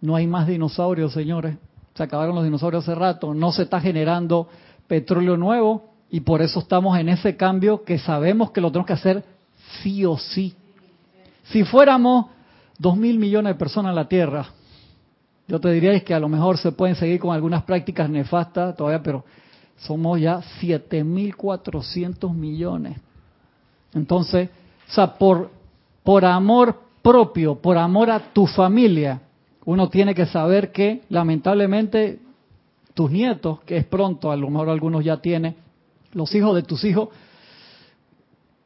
no 0.00 0.16
hay 0.16 0.26
más 0.26 0.46
dinosaurios, 0.46 1.12
señores. 1.12 1.56
Se 1.94 2.02
acabaron 2.02 2.34
los 2.34 2.44
dinosaurios 2.44 2.84
hace 2.84 2.94
rato, 2.94 3.34
no 3.34 3.52
se 3.52 3.62
está 3.62 3.80
generando 3.80 4.48
petróleo 4.86 5.36
nuevo 5.36 5.84
y 6.10 6.20
por 6.20 6.42
eso 6.42 6.60
estamos 6.60 6.98
en 6.98 7.08
ese 7.08 7.36
cambio 7.36 7.84
que 7.84 7.98
sabemos 7.98 8.50
que 8.50 8.60
lo 8.60 8.70
tenemos 8.70 8.86
que 8.86 8.92
hacer 8.92 9.24
sí 9.82 10.04
o 10.04 10.16
sí. 10.16 10.54
Si 11.44 11.64
fuéramos 11.64 12.26
dos 12.78 12.96
mil 12.96 13.18
millones 13.18 13.54
de 13.54 13.58
personas 13.58 13.90
en 13.90 13.96
la 13.96 14.08
Tierra, 14.08 14.46
yo 15.48 15.60
te 15.60 15.70
diría 15.70 15.98
que 16.04 16.14
a 16.14 16.20
lo 16.20 16.28
mejor 16.28 16.58
se 16.58 16.72
pueden 16.72 16.94
seguir 16.94 17.18
con 17.18 17.34
algunas 17.34 17.64
prácticas 17.64 18.08
nefastas 18.08 18.76
todavía, 18.76 19.02
pero 19.02 19.24
somos 19.78 20.20
ya 20.20 20.40
7.400 20.60 22.32
millones. 22.34 22.98
Entonces, 23.94 24.50
o 24.88 24.92
sea, 24.92 25.14
por, 25.14 25.50
por 26.04 26.24
amor 26.24 26.78
propio, 27.02 27.56
por 27.56 27.78
amor 27.78 28.10
a 28.10 28.32
tu 28.32 28.46
familia, 28.46 29.22
uno 29.68 29.90
tiene 29.90 30.14
que 30.14 30.24
saber 30.24 30.72
que 30.72 31.02
lamentablemente 31.10 32.20
tus 32.94 33.10
nietos, 33.10 33.60
que 33.64 33.76
es 33.76 33.84
pronto, 33.84 34.32
a 34.32 34.36
lo 34.36 34.48
mejor 34.48 34.70
algunos 34.70 35.04
ya 35.04 35.18
tienen, 35.18 35.56
los 36.14 36.34
hijos 36.34 36.54
de 36.54 36.62
tus 36.62 36.84
hijos 36.84 37.10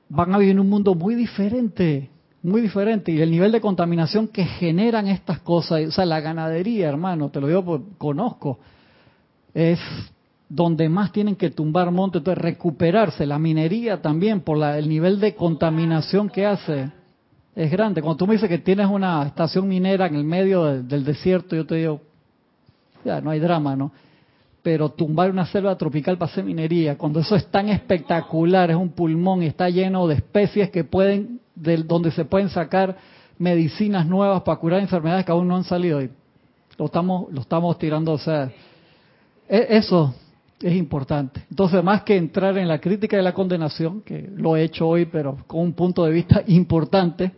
van 0.09 0.33
a 0.33 0.39
vivir 0.39 0.53
en 0.53 0.61
un 0.61 0.69
mundo 0.69 0.95
muy 0.95 1.17
diferente, 1.17 2.09
muy 2.45 2.61
diferente. 2.61 3.11
Y 3.11 3.21
el 3.21 3.33
nivel 3.33 3.51
de 3.51 3.61
contaminación 3.61 4.29
que 4.29 4.45
generan 4.45 5.09
estas 5.09 5.41
cosas, 5.41 5.89
o 5.89 5.91
sea, 5.91 6.07
la 6.07 6.21
ganadería, 6.21 6.89
hermano, 6.89 7.31
te 7.31 7.41
lo 7.41 7.49
digo 7.49 7.65
porque 7.65 7.87
conozco, 7.99 8.61
es 9.55 9.81
donde 10.49 10.89
más 10.89 11.11
tienen 11.11 11.35
que 11.35 11.51
tumbar 11.51 11.91
monte, 11.91 12.21
recuperarse. 12.33 13.27
La 13.27 13.41
minería 13.41 14.01
también, 14.01 14.43
por 14.43 14.63
el 14.63 14.89
nivel 14.89 15.19
de 15.19 15.35
contaminación 15.35 16.31
que 16.31 16.47
hace, 16.47 16.93
es 17.55 17.71
grande. 17.71 18.03
Cuando 18.03 18.17
tú 18.17 18.27
me 18.27 18.35
dices 18.35 18.49
que 18.49 18.59
tienes 18.59 18.87
una 18.87 19.25
estación 19.25 19.69
minera 19.69 20.07
en 20.07 20.17
el 20.17 20.25
medio 20.25 20.83
del 20.83 21.05
desierto, 21.05 21.55
yo 21.57 21.67
te 21.67 21.77
digo, 21.77 22.01
ya, 23.05 23.21
no 23.21 23.31
hay 23.31 23.41
drama, 23.41 23.77
¿no? 23.77 23.93
pero 24.63 24.91
tumbar 24.91 25.31
una 25.31 25.45
selva 25.45 25.77
tropical 25.77 26.17
para 26.17 26.31
hacer 26.31 26.45
minería, 26.45 26.97
cuando 26.97 27.21
eso 27.21 27.35
es 27.35 27.47
tan 27.47 27.69
espectacular, 27.69 28.71
es 28.71 28.77
un 28.77 28.91
pulmón 28.91 29.43
y 29.43 29.47
está 29.47 29.69
lleno 29.69 30.07
de 30.07 30.15
especies 30.15 30.71
que 30.71 30.85
pueden, 30.85 31.41
de 31.55 31.79
donde 31.79 32.13
se 32.13 32.25
pueden 32.25 32.49
sacar 32.49 32.97
medicinas 33.39 34.07
nuevas 34.07 34.43
para 34.43 34.59
curar 34.59 34.81
enfermedades 34.81 35.25
que 35.27 35.33
aún 35.33 35.49
no 35.49 35.57
han 35.57 35.65
salido. 35.65 36.01
Y 36.01 36.11
lo 36.79 36.87
estamos, 36.87 37.33
lo 37.33 37.41
estamos 37.41 37.77
tirando, 37.77 38.13
o 38.13 38.19
sea, 38.19 38.53
e, 39.49 39.67
eso 39.71 40.15
es 40.63 40.77
importante. 40.77 41.45
Entonces, 41.51 41.83
más 41.83 42.03
que 42.03 42.17
entrar 42.17 42.57
en 42.57 42.69
la 42.69 42.81
crítica 42.81 43.19
y 43.19 43.23
la 43.23 43.35
condenación, 43.35 44.03
que 44.03 44.31
lo 44.35 44.57
he 44.57 44.65
hecho 44.65 44.87
hoy, 44.89 45.07
pero 45.07 45.39
con 45.47 45.61
un 45.61 45.73
punto 45.73 46.05
de 46.05 46.13
vista 46.13 46.43
importante, 46.47 47.33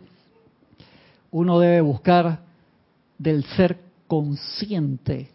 uno 1.31 1.59
debe 1.59 1.81
buscar 1.81 2.39
del 3.17 3.43
ser 3.43 3.77
consciente 4.07 5.29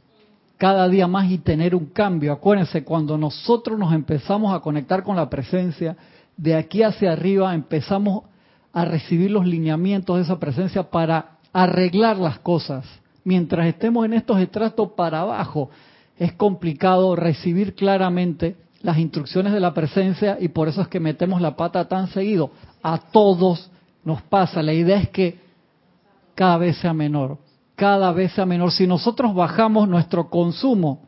cada 0.57 0.88
día 0.88 1.07
más 1.07 1.30
y 1.30 1.38
tener 1.38 1.74
un 1.74 1.86
cambio. 1.86 2.32
Acuérdense, 2.32 2.84
cuando 2.84 3.16
nosotros 3.16 3.78
nos 3.78 3.95
empezamos 3.95 4.55
a 4.55 4.61
conectar 4.61 5.03
con 5.03 5.16
la 5.16 5.30
presencia, 5.30 5.97
de 6.36 6.55
aquí 6.55 6.82
hacia 6.82 7.12
arriba 7.12 7.55
empezamos 7.55 8.24
a 8.72 8.84
recibir 8.84 9.30
los 9.30 9.47
lineamientos 9.47 10.16
de 10.16 10.22
esa 10.22 10.38
presencia 10.38 10.82
para 10.82 11.38
arreglar 11.53 12.18
las 12.18 12.38
cosas. 12.41 12.84
Mientras 13.24 13.66
estemos 13.66 14.05
en 14.05 14.14
estos 14.14 14.38
estratos 14.38 14.93
para 14.93 15.20
abajo, 15.20 15.70
es 16.20 16.34
complicado 16.34 17.16
recibir 17.16 17.74
claramente 17.74 18.54
las 18.82 18.98
instrucciones 18.98 19.52
de 19.52 19.58
la 19.58 19.74
presencia 19.74 20.38
y 20.40 20.48
por 20.48 20.68
eso 20.68 20.82
es 20.82 20.86
que 20.86 21.00
metemos 21.00 21.40
la 21.40 21.56
pata 21.56 21.88
tan 21.88 22.06
seguido. 22.06 22.52
A 22.80 22.98
todos 23.10 23.72
nos 24.04 24.22
pasa. 24.22 24.62
La 24.62 24.72
idea 24.72 25.00
es 25.00 25.08
que 25.08 25.40
cada 26.36 26.58
vez 26.58 26.76
sea 26.76 26.94
menor 26.94 27.38
cada 27.80 28.12
vez 28.12 28.32
sea 28.32 28.44
menor. 28.44 28.72
Si 28.72 28.86
nosotros 28.86 29.34
bajamos 29.34 29.88
nuestro 29.88 30.28
consumo 30.28 31.00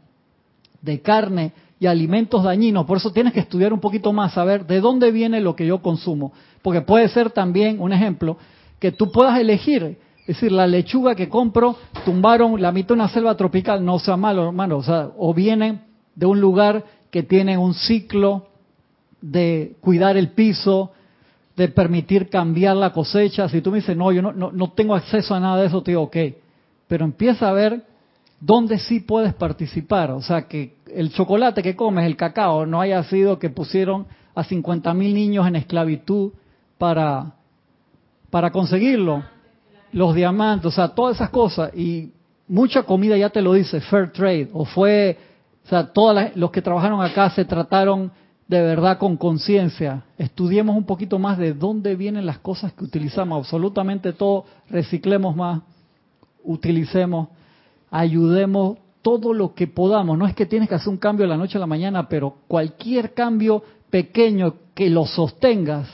de 0.80 1.02
carne 1.02 1.52
y 1.78 1.86
alimentos 1.86 2.42
dañinos, 2.42 2.86
por 2.86 2.96
eso 2.96 3.12
tienes 3.12 3.34
que 3.34 3.40
estudiar 3.40 3.74
un 3.74 3.78
poquito 3.78 4.10
más, 4.10 4.32
saber 4.32 4.66
de 4.66 4.80
dónde 4.80 5.10
viene 5.10 5.42
lo 5.42 5.54
que 5.54 5.66
yo 5.66 5.82
consumo. 5.82 6.32
Porque 6.62 6.80
puede 6.80 7.08
ser 7.08 7.28
también, 7.28 7.78
un 7.78 7.92
ejemplo, 7.92 8.38
que 8.78 8.90
tú 8.90 9.12
puedas 9.12 9.38
elegir, 9.38 9.98
es 10.23 10.37
decir, 10.37 10.53
la 10.53 10.66
lechuga 10.66 11.16
que 11.16 11.29
compro, 11.29 11.77
tumbaron 12.05 12.61
la 12.62 12.70
mitad 12.70 12.89
de 12.89 12.95
una 12.95 13.09
selva 13.09 13.37
tropical, 13.37 13.85
no 13.85 13.99
sea 13.99 14.16
malo, 14.16 14.47
hermano, 14.47 14.77
o 14.77 14.83
sea, 14.83 15.11
o 15.16 15.35
de 15.35 16.27
un 16.27 16.41
lugar 16.41 16.85
que 17.11 17.25
tiene 17.25 17.59
un 17.59 17.75
ciclo 17.75 18.47
de 19.20 19.77
cuidar 19.81 20.16
el 20.16 20.31
piso, 20.31 20.93
de 21.57 21.68
permitir 21.68 22.29
cambiar 22.29 22.77
la 22.77 22.93
cosecha. 22.93 23.49
Si 23.49 23.61
tú 23.61 23.70
me 23.70 23.79
dices, 23.79 23.97
no, 23.97 24.12
yo 24.12 24.23
no, 24.23 24.33
no, 24.33 24.53
no 24.53 24.70
tengo 24.73 24.95
acceso 24.95 25.35
a 25.35 25.41
nada 25.41 25.61
de 25.61 25.66
eso, 25.66 25.83
te 25.83 25.91
digo, 25.91 26.03
ok, 26.03 26.16
pero 26.87 27.05
empieza 27.05 27.49
a 27.49 27.53
ver 27.53 27.85
dónde 28.41 28.79
sí 28.79 29.01
puedes 29.01 29.35
participar. 29.35 30.12
O 30.12 30.23
sea, 30.23 30.49
que 30.49 30.77
el 30.87 31.12
chocolate 31.12 31.62
que 31.62 31.75
comes, 31.75 32.07
el 32.07 32.16
cacao, 32.16 32.64
no 32.64 32.81
haya 32.81 33.03
sido 33.05 33.39
que 33.39 33.51
pusieron 33.51 34.07
a 34.35 34.45
50 34.45 34.95
mil 34.95 35.14
niños 35.14 35.47
en 35.47 35.57
esclavitud 35.57 36.33
para, 36.79 37.35
para 38.31 38.51
conseguirlo. 38.51 39.25
Los 39.93 40.14
diamantes, 40.14 40.66
o 40.66 40.70
sea, 40.70 40.88
todas 40.88 41.16
esas 41.16 41.30
cosas. 41.30 41.74
Y 41.74 42.11
mucha 42.49 42.82
comida 42.82 43.16
ya 43.16 43.30
te 43.30 43.43
lo 43.43 43.53
dice, 43.53 43.80
fair 43.80 44.11
trade. 44.11 44.49
O 44.53 44.64
fue, 44.64 45.18
o 45.64 45.68
sea, 45.68 45.93
todos 45.93 46.34
los 46.34 46.51
que 46.51 46.62
trabajaron 46.62 47.01
acá 47.03 47.30
se 47.30 47.45
trataron 47.45 48.11
de 48.49 48.61
verdad 48.61 48.99
con 48.99 49.16
conciencia. 49.16 50.05
Estudiemos 50.18 50.76
un 50.76 50.84
poquito 50.84 51.18
más 51.18 51.38
de 51.38 51.55
dónde 51.55 51.95
vienen 51.97 52.26
las 52.26 52.38
cosas 52.38 52.72
que 52.72 52.84
utilizamos. 52.84 53.38
Absolutamente 53.38 54.12
todo, 54.12 54.45
reciclemos 54.68 55.36
más 55.36 55.61
utilicemos, 56.45 57.28
ayudemos 57.90 58.78
todo 59.03 59.34
lo 59.34 59.55
que 59.55 59.66
podamos. 59.66 60.16
No 60.18 60.26
es 60.26 60.34
que 60.34 60.47
tienes 60.47 60.68
que 60.68 60.74
hacer 60.74 60.88
un 60.88 60.97
cambio 60.97 61.24
de 61.24 61.30
la 61.30 61.36
noche 61.36 61.59
a 61.59 61.61
la 61.61 61.66
mañana, 61.66 62.09
pero 62.09 62.36
cualquier 62.49 63.14
cambio 63.14 63.62
pequeño 63.90 64.55
que 64.74 64.90
lo 64.90 65.07
sostengas 65.07 65.88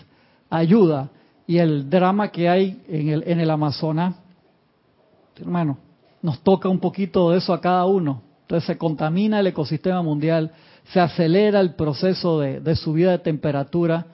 ayuda. 0.50 1.10
Y 1.48 1.58
el 1.58 1.90
drama 1.90 2.28
que 2.28 2.48
hay 2.48 2.80
en 2.86 3.08
el, 3.08 3.24
en 3.26 3.40
el 3.40 3.50
Amazonas, 3.50 4.14
hermano, 5.40 5.78
nos 6.22 6.38
toca 6.44 6.68
un 6.68 6.78
poquito 6.78 7.32
de 7.32 7.38
eso 7.38 7.52
a 7.52 7.60
cada 7.60 7.84
uno. 7.86 8.22
Entonces 8.42 8.68
se 8.68 8.78
contamina 8.78 9.40
el 9.40 9.48
ecosistema 9.48 10.02
mundial, 10.02 10.52
se 10.92 11.00
acelera 11.00 11.58
el 11.58 11.74
proceso 11.74 12.38
de, 12.38 12.60
de 12.60 12.76
subida 12.76 13.10
de 13.10 13.18
temperatura 13.18 14.06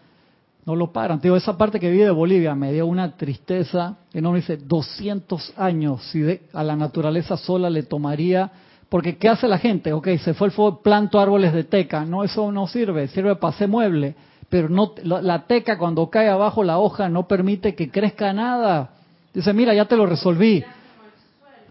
no 0.67 0.75
lo 0.75 0.93
paran. 0.93 1.21
Digo, 1.21 1.37
esa 1.37 1.57
parte 1.57 1.79
que 1.79 1.91
vive 1.91 2.05
de 2.05 2.11
Bolivia 2.11 2.55
me 2.55 2.73
dio 2.73 2.87
una 2.87 3.17
tristeza 3.17 3.97
enorme. 4.13 4.41
Dice, 4.41 4.57
200 4.57 5.55
años, 5.57 6.03
si 6.11 6.41
a 6.53 6.63
la 6.63 6.77
naturaleza 6.77 7.37
sola 7.37 7.71
le 7.71 7.83
tomaría... 7.83 8.51
Porque 8.89 9.17
¿qué 9.17 9.29
hace 9.29 9.49
la 9.49 9.59
gente? 9.59 9.93
Ok, 9.93 10.09
se 10.23 10.35
fue 10.35 10.47
el 10.47 10.53
fuego, 10.53 10.81
planto 10.81 11.19
árboles 11.19 11.53
de 11.53 11.65
teca. 11.65 12.05
No, 12.05 12.23
eso 12.23 12.53
no 12.53 12.69
sirve, 12.69 13.09
sirve 13.09 13.35
para 13.35 13.53
hacer 13.53 13.67
mueble. 13.67 14.15
Pero 14.49 14.69
no, 14.69 14.93
la 15.03 15.47
teca 15.47 15.79
cuando 15.79 16.09
cae 16.11 16.29
abajo 16.29 16.65
la 16.65 16.79
hoja 16.79 17.09
no 17.09 17.27
permite 17.27 17.75
que 17.75 17.91
crezca 17.91 18.33
nada. 18.33 18.91
Dice, 19.33 19.53
mira, 19.53 19.75
ya 19.75 19.85
te 19.87 19.97
lo 19.97 20.07
resolví. 20.07 20.65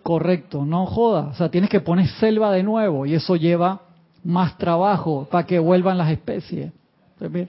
Correcto, 0.01 0.65
no 0.65 0.85
joda. 0.85 1.27
O 1.27 1.33
sea, 1.33 1.49
tienes 1.49 1.69
que 1.69 1.79
poner 1.79 2.07
selva 2.07 2.51
de 2.51 2.63
nuevo 2.63 3.05
y 3.05 3.13
eso 3.13 3.35
lleva 3.35 3.81
más 4.23 4.57
trabajo 4.57 5.27
para 5.31 5.45
que 5.45 5.59
vuelvan 5.59 5.97
las 5.97 6.11
especies. 6.11 6.71
Entonces, 7.13 7.47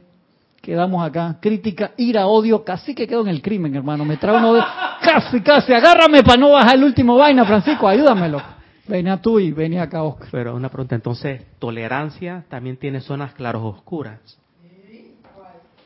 quedamos 0.61 1.05
acá. 1.05 1.37
Crítica, 1.41 1.93
ira, 1.97 2.27
odio, 2.27 2.65
casi 2.65 2.95
que 2.95 3.07
quedo 3.07 3.23
en 3.23 3.29
el 3.29 3.43
crimen, 3.43 3.75
hermano. 3.75 4.05
Me 4.05 4.17
trae 4.17 4.37
uno 4.37 4.55
de... 4.55 4.63
Casi, 5.03 5.41
casi, 5.43 5.73
agárrame 5.73 6.23
para 6.23 6.39
no 6.39 6.51
bajar 6.53 6.77
el 6.77 6.85
último 6.85 7.17
vaina, 7.17 7.45
Francisco, 7.45 7.87
ayúdamelo. 7.87 8.41
Venía 8.87 9.17
tú 9.21 9.39
y 9.39 9.51
venía 9.53 9.83
acá, 9.83 10.03
Oscar. 10.03 10.29
Pero 10.31 10.55
una 10.55 10.69
pregunta, 10.69 10.95
entonces, 10.95 11.43
¿tolerancia 11.59 12.45
también 12.49 12.77
tiene 12.77 13.01
zonas 13.01 13.35
claros 13.35 13.63
oscuras? 13.65 14.21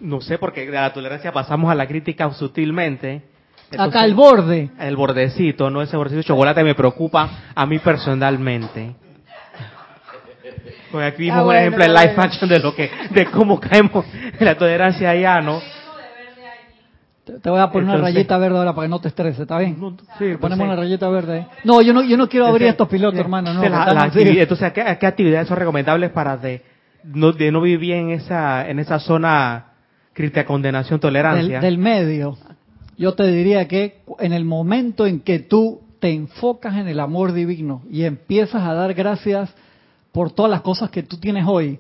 No 0.01 0.21
sé, 0.21 0.39
porque 0.39 0.67
de 0.67 0.73
la 0.73 0.93
tolerancia 0.93 1.33
pasamos 1.33 1.71
a 1.71 1.75
la 1.75 1.87
crítica 1.87 2.31
sutilmente. 2.33 3.23
acá 3.77 4.05
el 4.05 4.15
borde. 4.15 4.71
El 4.79 4.97
bordecito, 4.97 5.71
no 5.71 5.83
ese 5.83 5.97
bordecito 5.97 6.19
de 6.19 6.25
chocolate 6.25 6.63
me 6.63 6.75
preocupa 6.75 7.29
a 7.55 7.67
mí 7.67 7.79
personalmente. 7.79 8.95
Pues 10.91 11.13
aquí 11.13 11.25
vimos 11.25 11.41
ah, 11.41 11.45
un 11.45 11.55
ejemplo 11.55 11.85
en 11.85 11.93
live 11.93 12.15
action 12.17 12.49
de 12.49 12.61
lo 12.61 12.75
que, 12.75 12.91
de 13.11 13.27
cómo 13.27 13.61
caemos 13.61 14.07
en 14.15 14.45
la 14.45 14.57
tolerancia 14.57 15.11
allá, 15.11 15.41
¿no? 15.41 15.61
Te 17.43 17.51
voy 17.51 17.61
a 17.61 17.71
poner 17.71 17.91
una 17.91 17.99
rayita 17.99 18.39
verde 18.39 18.57
ahora 18.57 18.75
para 18.75 18.87
que 18.87 18.91
no 18.91 19.01
te 19.01 19.09
estreses, 19.09 19.41
¿está 19.41 19.59
bien? 19.59 19.77
sí, 19.77 19.99
pues 20.19 20.39
ponemos 20.39 20.65
una 20.65 20.77
rayita 20.77 21.11
verde. 21.11 21.47
No, 21.63 21.83
yo 21.83 21.93
no, 21.93 22.03
yo 22.03 22.17
no 22.17 22.27
quiero 22.27 22.47
abrir 22.47 22.69
estos 22.69 22.89
pilotos, 22.89 23.21
hermano. 23.21 23.53
No, 23.53 23.63
entonces, 23.63 24.73
¿qué, 24.73 25.07
actividades 25.07 25.47
son 25.47 25.59
recomendables 25.59 26.11
para 26.11 26.39
de 26.39 26.63
no, 27.05 27.33
de 27.33 27.53
no 27.53 27.61
vivir 27.61 27.95
en 27.95 28.11
esa, 28.11 28.67
en 28.67 28.79
esa 28.79 28.99
zona 28.99 29.68
crítica 30.19 30.45
condenación, 30.45 30.99
tolerancia? 30.99 31.61
del 31.61 31.79
medio. 31.79 32.37
Yo 32.97 33.15
te 33.15 33.25
diría 33.29 33.69
que 33.69 34.03
en 34.19 34.33
el 34.33 34.45
momento 34.45 35.07
en 35.07 35.21
que 35.21 35.39
tú 35.39 35.81
te 36.01 36.11
enfocas 36.11 36.77
en 36.77 36.89
el 36.89 36.99
amor 36.99 37.33
divino 37.33 37.83
y 37.89 38.03
empiezas 38.03 38.63
a 38.63 38.75
dar 38.75 38.95
gracias 38.95 39.55
por 40.11 40.33
todas 40.33 40.51
las 40.51 40.63
cosas 40.63 40.91
que 40.91 41.05
tú 41.05 41.19
tienes 41.19 41.45
hoy, 41.47 41.79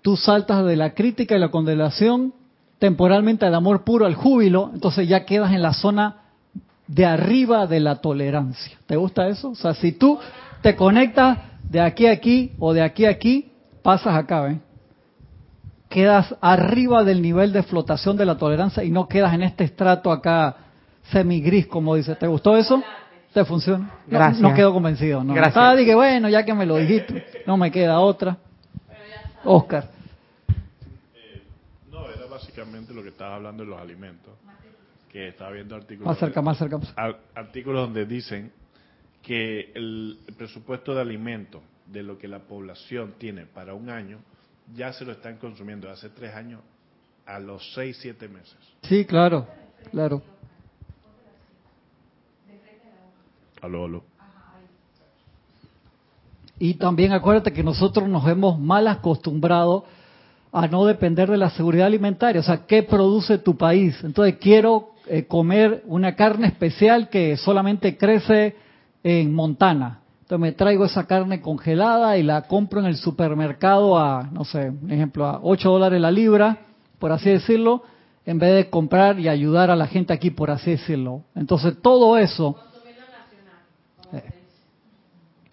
tú 0.00 0.16
saltas 0.16 0.64
de 0.64 0.76
la 0.76 0.94
crítica 0.94 1.36
y 1.36 1.38
la 1.38 1.50
condenación 1.50 2.32
temporalmente 2.78 3.44
al 3.44 3.54
amor 3.54 3.84
puro, 3.84 4.06
al 4.06 4.14
júbilo, 4.14 4.70
entonces 4.72 5.06
ya 5.06 5.26
quedas 5.26 5.52
en 5.52 5.60
la 5.60 5.74
zona 5.74 6.22
de 6.86 7.04
arriba 7.04 7.66
de 7.66 7.80
la 7.80 7.96
tolerancia. 7.96 8.78
¿Te 8.86 8.96
gusta 8.96 9.28
eso? 9.28 9.50
O 9.50 9.54
sea, 9.54 9.74
si 9.74 9.92
tú 9.92 10.18
te 10.62 10.74
conectas 10.74 11.36
de 11.68 11.82
aquí 11.82 12.06
a 12.06 12.12
aquí 12.12 12.52
o 12.58 12.72
de 12.72 12.80
aquí 12.80 13.04
a 13.04 13.10
aquí, 13.10 13.52
pasas 13.82 14.16
acá, 14.16 14.40
¿ven? 14.40 14.62
Quedas 15.94 16.34
arriba 16.40 17.04
del 17.04 17.22
nivel 17.22 17.52
de 17.52 17.62
flotación 17.62 18.16
de 18.16 18.26
la 18.26 18.36
tolerancia 18.36 18.82
y 18.82 18.90
no 18.90 19.06
quedas 19.06 19.32
en 19.32 19.44
este 19.44 19.62
estrato 19.62 20.10
acá 20.10 20.56
semigris, 21.12 21.68
como 21.68 21.94
dice. 21.94 22.16
¿Te 22.16 22.26
gustó 22.26 22.56
eso? 22.56 22.82
¿Te 23.32 23.44
funciona? 23.44 23.92
Gracias. 24.08 24.40
No, 24.40 24.52
quedo 24.54 24.72
convencido, 24.72 25.22
¿no? 25.22 25.34
Gracias. 25.34 25.56
Ah, 25.56 25.76
dije, 25.76 25.94
bueno, 25.94 26.28
ya 26.28 26.44
que 26.44 26.52
me 26.52 26.66
lo 26.66 26.78
dijiste, 26.78 27.24
no 27.46 27.56
me 27.56 27.70
queda 27.70 28.00
otra. 28.00 28.38
Oscar. 29.44 29.88
lo 32.92 33.02
que 33.04 33.10
estaba 33.10 33.36
hablando 33.36 33.62
de 33.62 33.70
los 33.70 33.80
alimentos, 33.80 34.34
que 35.12 35.28
estaba 35.28 35.52
viendo 35.52 35.76
artículos, 35.76 36.08
más 36.08 36.18
cerca, 36.18 36.42
más 36.42 36.58
cerca. 36.58 36.80
artículos 37.36 37.82
donde 37.82 38.04
dicen 38.04 38.50
que 39.22 39.70
el, 39.76 40.18
presupuesto 40.36 40.92
de 40.92 41.02
alimentos 41.02 41.62
de 41.86 42.02
lo 42.02 42.18
que 42.18 42.26
la 42.26 42.40
población 42.40 43.14
tiene 43.16 43.46
para 43.46 43.74
un 43.74 43.90
año 43.90 44.18
ya 44.74 44.92
se 44.92 45.04
lo 45.04 45.12
están 45.12 45.36
consumiendo 45.36 45.90
hace 45.90 46.08
tres 46.08 46.34
años 46.34 46.60
a 47.26 47.38
los 47.38 47.72
seis, 47.74 47.98
siete 48.00 48.28
meses. 48.28 48.56
Sí, 48.82 49.04
claro, 49.04 49.46
claro. 49.90 50.22
Aló, 53.60 54.04
Y 56.58 56.74
también 56.74 57.12
acuérdate 57.12 57.52
que 57.52 57.62
nosotros 57.62 58.06
nos 58.10 58.28
hemos 58.28 58.58
mal 58.58 58.86
acostumbrado 58.88 59.86
a 60.52 60.68
no 60.68 60.84
depender 60.84 61.30
de 61.30 61.38
la 61.38 61.48
seguridad 61.48 61.86
alimentaria. 61.86 62.40
O 62.40 62.44
sea, 62.44 62.66
¿qué 62.66 62.82
produce 62.82 63.38
tu 63.38 63.56
país? 63.56 63.96
Entonces, 64.04 64.36
quiero 64.38 64.90
eh, 65.06 65.24
comer 65.24 65.82
una 65.86 66.14
carne 66.14 66.46
especial 66.46 67.08
que 67.08 67.38
solamente 67.38 67.96
crece 67.96 68.54
en 69.02 69.32
Montana. 69.32 70.03
Entonces, 70.24 70.40
me 70.40 70.52
traigo 70.52 70.86
esa 70.86 71.06
carne 71.06 71.42
congelada 71.42 72.16
y 72.16 72.22
la 72.22 72.42
compro 72.42 72.80
en 72.80 72.86
el 72.86 72.96
supermercado 72.96 73.98
a, 73.98 74.22
no 74.32 74.44
sé, 74.44 74.70
un 74.70 74.90
ejemplo, 74.90 75.26
a 75.26 75.40
8 75.42 75.70
dólares 75.70 76.00
la 76.00 76.10
libra, 76.10 76.60
por 76.98 77.12
así 77.12 77.28
decirlo, 77.28 77.82
en 78.24 78.38
vez 78.38 78.54
de 78.54 78.70
comprar 78.70 79.20
y 79.20 79.28
ayudar 79.28 79.70
a 79.70 79.76
la 79.76 79.86
gente 79.86 80.14
aquí, 80.14 80.30
por 80.30 80.50
así 80.50 80.72
decirlo. 80.72 81.24
Entonces, 81.34 81.76
todo 81.82 82.16
eso 82.16 82.56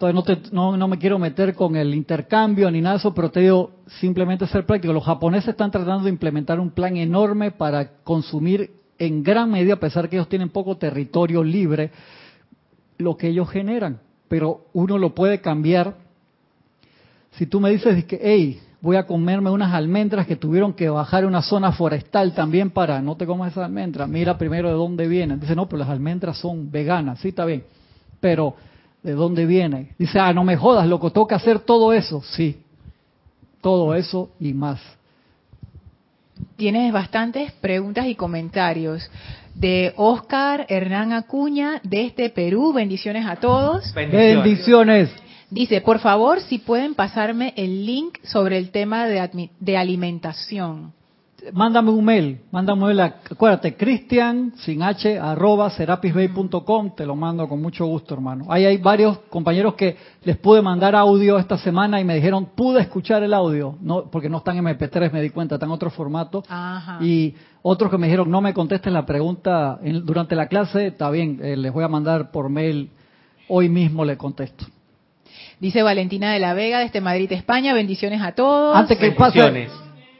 entonces 0.08 0.52
no, 0.52 0.76
no, 0.76 0.88
me 0.88 0.98
quiero 0.98 1.18
meter 1.18 1.54
con 1.54 1.76
el 1.76 1.94
intercambio 1.94 2.70
ni 2.70 2.80
nada 2.80 2.94
de 2.94 2.98
eso, 2.98 3.14
pero 3.14 3.30
te 3.30 3.40
digo 3.40 3.70
simplemente 4.00 4.46
ser 4.46 4.66
práctico. 4.66 4.92
Los 4.92 5.04
japoneses 5.04 5.50
están 5.50 5.70
tratando 5.70 6.04
de 6.04 6.10
implementar 6.10 6.58
un 6.58 6.70
plan 6.70 6.96
enorme 6.96 7.52
para 7.52 7.98
consumir 8.02 8.72
en 8.98 9.22
gran 9.22 9.50
medida, 9.50 9.74
a 9.74 9.80
pesar 9.80 10.08
que 10.08 10.16
ellos 10.16 10.28
tienen 10.28 10.50
poco 10.50 10.76
territorio 10.76 11.42
libre, 11.44 11.90
lo 12.98 13.16
que 13.16 13.28
ellos 13.28 13.48
generan. 13.50 14.00
Pero 14.32 14.62
uno 14.72 14.96
lo 14.96 15.14
puede 15.14 15.42
cambiar. 15.42 15.94
Si 17.32 17.44
tú 17.44 17.60
me 17.60 17.68
dices 17.68 18.06
que, 18.06 18.18
hey, 18.22 18.62
voy 18.80 18.96
a 18.96 19.06
comerme 19.06 19.50
unas 19.50 19.74
almendras 19.74 20.26
que 20.26 20.36
tuvieron 20.36 20.72
que 20.72 20.88
bajar 20.88 21.26
una 21.26 21.42
zona 21.42 21.72
forestal 21.72 22.32
también 22.32 22.70
para, 22.70 23.02
no 23.02 23.14
te 23.14 23.26
comas 23.26 23.52
esas 23.52 23.66
almendras, 23.66 24.08
mira 24.08 24.38
primero 24.38 24.70
de 24.70 24.74
dónde 24.74 25.06
vienen. 25.06 25.38
Dice, 25.38 25.54
no, 25.54 25.68
pero 25.68 25.80
las 25.80 25.90
almendras 25.90 26.38
son 26.38 26.70
veganas, 26.70 27.18
sí, 27.18 27.28
está 27.28 27.44
bien. 27.44 27.64
Pero 28.20 28.56
¿De 29.02 29.12
dónde 29.12 29.46
viene? 29.46 29.94
Dice, 29.98 30.18
ah, 30.18 30.32
no 30.32 30.44
me 30.44 30.56
jodas, 30.56 30.86
loco, 30.86 31.10
toca 31.10 31.36
hacer 31.36 31.58
todo 31.60 31.92
eso. 31.92 32.22
Sí, 32.22 32.62
todo 33.60 33.94
eso 33.94 34.30
y 34.38 34.54
más. 34.54 34.80
Tienes 36.56 36.92
bastantes 36.92 37.52
preguntas 37.52 38.06
y 38.06 38.14
comentarios 38.14 39.10
de 39.54 39.92
Oscar 39.96 40.66
Hernán 40.68 41.12
Acuña 41.12 41.80
desde 41.82 42.30
Perú. 42.30 42.72
Bendiciones 42.72 43.26
a 43.26 43.36
todos. 43.36 43.92
Bendiciones. 43.94 45.10
Dice, 45.50 45.80
por 45.82 45.98
favor, 45.98 46.40
si 46.40 46.58
pueden 46.58 46.94
pasarme 46.94 47.52
el 47.56 47.84
link 47.84 48.18
sobre 48.24 48.56
el 48.56 48.70
tema 48.70 49.06
de, 49.06 49.50
de 49.60 49.76
alimentación 49.76 50.94
mándame 51.52 51.90
un 51.90 52.04
mail, 52.04 52.40
mándame 52.50 52.82
un 52.82 52.88
mail, 52.88 53.00
acuérdate, 53.00 53.76
cristian, 53.76 54.52
sin 54.56 54.82
h, 54.82 55.18
arroba, 55.18 55.70
serapisbay.com, 55.70 56.94
te 56.94 57.04
lo 57.04 57.16
mando 57.16 57.48
con 57.48 57.60
mucho 57.60 57.86
gusto, 57.86 58.14
hermano. 58.14 58.46
Ahí 58.48 58.64
hay 58.64 58.76
varios 58.76 59.18
compañeros 59.30 59.74
que 59.74 59.96
les 60.22 60.36
pude 60.36 60.62
mandar 60.62 60.94
audio 60.94 61.38
esta 61.38 61.58
semana 61.58 62.00
y 62.00 62.04
me 62.04 62.14
dijeron, 62.14 62.50
pude 62.54 62.80
escuchar 62.80 63.22
el 63.22 63.34
audio, 63.34 63.76
no 63.80 64.04
porque 64.10 64.28
no 64.28 64.38
están 64.38 64.56
en 64.58 64.64
MP3, 64.64 65.12
me 65.12 65.20
di 65.20 65.30
cuenta, 65.30 65.56
están 65.56 65.68
en 65.68 65.74
otro 65.74 65.90
formato. 65.90 66.44
Y 67.00 67.34
otros 67.62 67.90
que 67.90 67.98
me 67.98 68.06
dijeron, 68.06 68.30
no 68.30 68.40
me 68.40 68.54
contesten 68.54 68.92
la 68.92 69.04
pregunta 69.04 69.78
durante 70.04 70.36
la 70.36 70.46
clase, 70.46 70.88
está 70.88 71.10
bien, 71.10 71.40
eh, 71.42 71.56
les 71.56 71.72
voy 71.72 71.84
a 71.84 71.88
mandar 71.88 72.30
por 72.30 72.48
mail, 72.48 72.90
hoy 73.48 73.68
mismo 73.68 74.04
le 74.04 74.16
contesto. 74.16 74.66
Dice 75.60 75.82
Valentina 75.82 76.32
de 76.32 76.40
la 76.40 76.54
Vega 76.54 76.80
desde 76.80 77.00
Madrid, 77.00 77.30
España, 77.32 77.72
bendiciones 77.72 78.20
a 78.20 78.32
todos. 78.32 78.74
Antes 78.76 78.98
que 78.98 79.12
pase, 79.12 79.68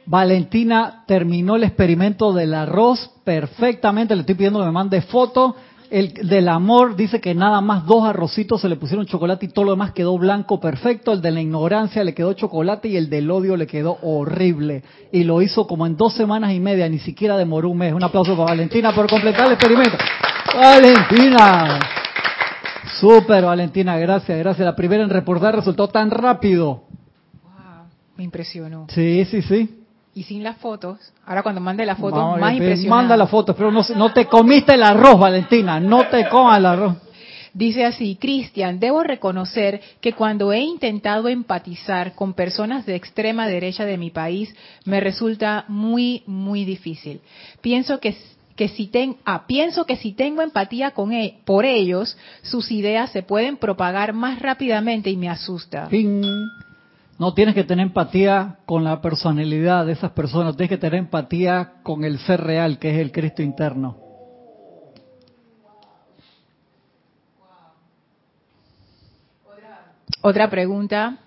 Valentina 0.05 1.03
terminó 1.07 1.55
el 1.55 1.63
experimento 1.63 2.33
del 2.33 2.53
arroz 2.53 3.11
perfectamente. 3.23 4.15
Le 4.15 4.21
estoy 4.21 4.35
pidiendo 4.35 4.59
que 4.59 4.65
me 4.65 4.71
mande 4.71 5.01
foto. 5.01 5.55
El 5.89 6.13
del 6.27 6.49
amor 6.49 6.95
dice 6.95 7.21
que 7.21 7.35
nada 7.35 7.61
más 7.61 7.85
dos 7.85 8.03
arrocitos 8.03 8.61
se 8.61 8.67
le 8.67 8.77
pusieron 8.77 9.05
chocolate 9.05 9.45
y 9.45 9.49
todo 9.49 9.65
lo 9.65 9.71
demás 9.71 9.91
quedó 9.91 10.17
blanco 10.17 10.59
perfecto. 10.59 11.13
El 11.13 11.21
de 11.21 11.31
la 11.31 11.41
ignorancia 11.41 12.03
le 12.03 12.15
quedó 12.15 12.33
chocolate 12.33 12.87
y 12.87 12.97
el 12.97 13.09
del 13.09 13.29
odio 13.29 13.55
le 13.55 13.67
quedó 13.67 13.99
horrible. 14.01 14.83
Y 15.11 15.23
lo 15.23 15.41
hizo 15.41 15.67
como 15.67 15.85
en 15.85 15.95
dos 15.95 16.15
semanas 16.15 16.51
y 16.53 16.59
media, 16.59 16.89
ni 16.89 16.97
siquiera 16.97 17.37
demoró 17.37 17.69
un 17.69 17.77
mes. 17.77 17.93
Un 17.93 18.03
aplauso 18.03 18.35
para 18.35 18.49
Valentina 18.49 18.93
por 18.93 19.07
completar 19.07 19.45
el 19.45 19.53
experimento. 19.53 19.97
Valentina. 20.55 21.79
Súper, 22.99 23.45
Valentina, 23.45 23.97
gracias, 23.97 24.37
gracias. 24.39 24.65
La 24.65 24.75
primera 24.75 25.03
en 25.03 25.09
reportar 25.09 25.55
resultó 25.55 25.87
tan 25.89 26.09
rápido. 26.09 26.85
Wow, 27.43 27.85
me 28.17 28.23
impresionó. 28.23 28.87
Sí, 28.89 29.25
sí, 29.25 29.41
sí 29.43 29.82
y 30.15 30.23
sin 30.23 30.43
las 30.43 30.57
fotos. 30.57 30.99
Ahora 31.25 31.43
cuando 31.43 31.61
mande 31.61 31.85
la 31.85 31.95
foto, 31.95 32.37
más 32.37 32.53
impresionante. 32.53 32.89
Manda 32.89 33.17
la 33.17 33.27
foto, 33.27 33.55
pero 33.55 33.71
no, 33.71 33.81
no 33.95 34.13
te 34.13 34.25
comiste 34.25 34.73
el 34.75 34.83
arroz, 34.83 35.19
Valentina, 35.19 35.79
no 35.79 36.07
te 36.07 36.27
comas 36.29 36.57
el 36.57 36.65
arroz. 36.65 36.95
Dice 37.53 37.85
así, 37.85 38.17
Cristian, 38.19 38.79
debo 38.79 39.03
reconocer 39.03 39.79
que 40.01 40.13
cuando 40.13 40.51
he 40.51 40.59
intentado 40.59 41.29
empatizar 41.29 42.15
con 42.15 42.33
personas 42.33 42.87
de 42.87 42.95
extrema 42.95 43.47
derecha 43.47 43.85
de 43.85 43.97
mi 43.99 44.09
país, 44.09 44.53
me 44.85 44.99
resulta 44.99 45.65
muy, 45.67 46.23
muy 46.25 46.65
difícil. 46.65 47.21
Pienso 47.61 47.99
que, 47.99 48.17
que 48.55 48.69
si 48.69 48.87
ten, 48.87 49.17
ah, 49.23 49.45
pienso 49.45 49.85
que 49.85 49.97
si 49.97 50.13
tengo 50.13 50.41
empatía 50.41 50.91
con 50.91 51.13
e, 51.13 51.41
por 51.45 51.65
ellos, 51.65 52.17
sus 52.41 52.71
ideas 52.71 53.11
se 53.11 53.21
pueden 53.21 53.57
propagar 53.57 54.13
más 54.13 54.39
rápidamente 54.39 55.11
y 55.11 55.17
me 55.17 55.29
asusta. 55.29 55.87
No 57.23 57.33
tienes 57.33 57.55
que 57.55 57.63
tener 57.63 57.87
empatía 57.87 58.57
con 58.65 58.83
la 58.83 58.99
personalidad 58.99 59.85
de 59.85 59.93
esas 59.93 60.11
personas, 60.11 60.57
tienes 60.57 60.71
que 60.71 60.77
tener 60.77 60.99
empatía 60.99 61.75
con 61.81 62.03
el 62.03 62.19
ser 62.19 62.41
real, 62.41 62.77
que 62.79 62.89
es 62.91 62.97
el 62.97 63.13
Cristo 63.13 63.41
interno. 63.41 63.95
Otra 70.21 70.49
pregunta 70.49 71.19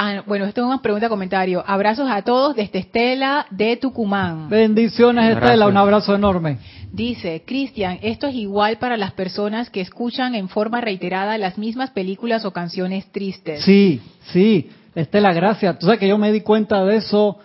Ah, 0.00 0.22
bueno, 0.24 0.44
esto 0.44 0.60
es 0.60 0.66
una 0.68 0.80
pregunta 0.80 1.08
comentario. 1.08 1.64
Abrazos 1.66 2.08
a 2.08 2.22
todos 2.22 2.54
desde 2.54 2.78
Estela 2.78 3.46
de 3.50 3.76
Tucumán. 3.76 4.48
Bendiciones 4.48 5.34
Estela, 5.34 5.66
un 5.66 5.76
abrazo 5.76 6.14
enorme. 6.14 6.58
Dice, 6.92 7.42
Cristian, 7.44 7.98
esto 8.00 8.28
es 8.28 8.36
igual 8.36 8.78
para 8.78 8.96
las 8.96 9.10
personas 9.10 9.70
que 9.70 9.80
escuchan 9.80 10.36
en 10.36 10.48
forma 10.48 10.80
reiterada 10.80 11.36
las 11.36 11.58
mismas 11.58 11.90
películas 11.90 12.44
o 12.44 12.52
canciones 12.52 13.10
tristes. 13.10 13.64
Sí, 13.64 14.00
sí, 14.32 14.70
Estela, 14.94 15.32
gracias. 15.32 15.80
Tú 15.80 15.86
sabes 15.86 15.98
que 15.98 16.06
yo 16.06 16.16
me 16.16 16.30
di 16.30 16.42
cuenta 16.42 16.84
de 16.84 16.98
eso 16.98 17.40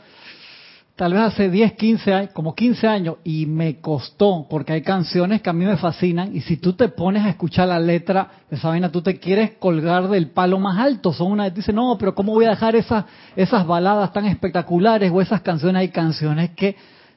tal 0.96 1.14
vez 1.14 1.24
hace 1.24 1.50
10, 1.50 1.74
15 1.74 2.14
años, 2.14 2.30
como 2.34 2.54
15 2.54 2.88
años, 2.88 3.16
y 3.24 3.46
me 3.46 3.80
costó, 3.80 4.46
porque 4.50 4.74
hay 4.74 4.82
canciones 4.82 5.42
que 5.42 5.50
a 5.50 5.54
mí 5.54 5.66
me 5.66 5.78
fascinan, 5.78 6.36
y 6.36 6.42
si 6.42 6.58
tú 6.58 6.74
te 6.74 6.88
pones 6.90 7.24
a 7.24 7.30
escuchar 7.30 7.68
la 7.68 7.80
letra, 7.80 8.30
esa 8.52 8.70
vaina 8.70 8.92
tú 8.92 9.02
te 9.02 9.20
quieres 9.20 9.54
colgar 9.60 10.08
del 10.10 10.30
palo 10.30 10.60
más 10.60 10.78
alto. 10.78 11.12
Son 11.14 11.32
una, 11.32 11.50
dice, 11.50 11.74
no, 11.74 11.98
pero 11.98 12.14
¿cómo 12.14 12.34
voy 12.34 12.46
a 12.46 12.52
dejar 12.52 12.76
esas, 12.76 13.06
esas 13.36 13.66
baladas 13.66 14.14
tan 14.14 14.26
espectaculares 14.26 15.12
o 15.12 15.22
esas 15.22 15.42
canciones? 15.42 15.80
Hay 15.80 15.90
canciones 15.90 16.52
que 16.52 16.76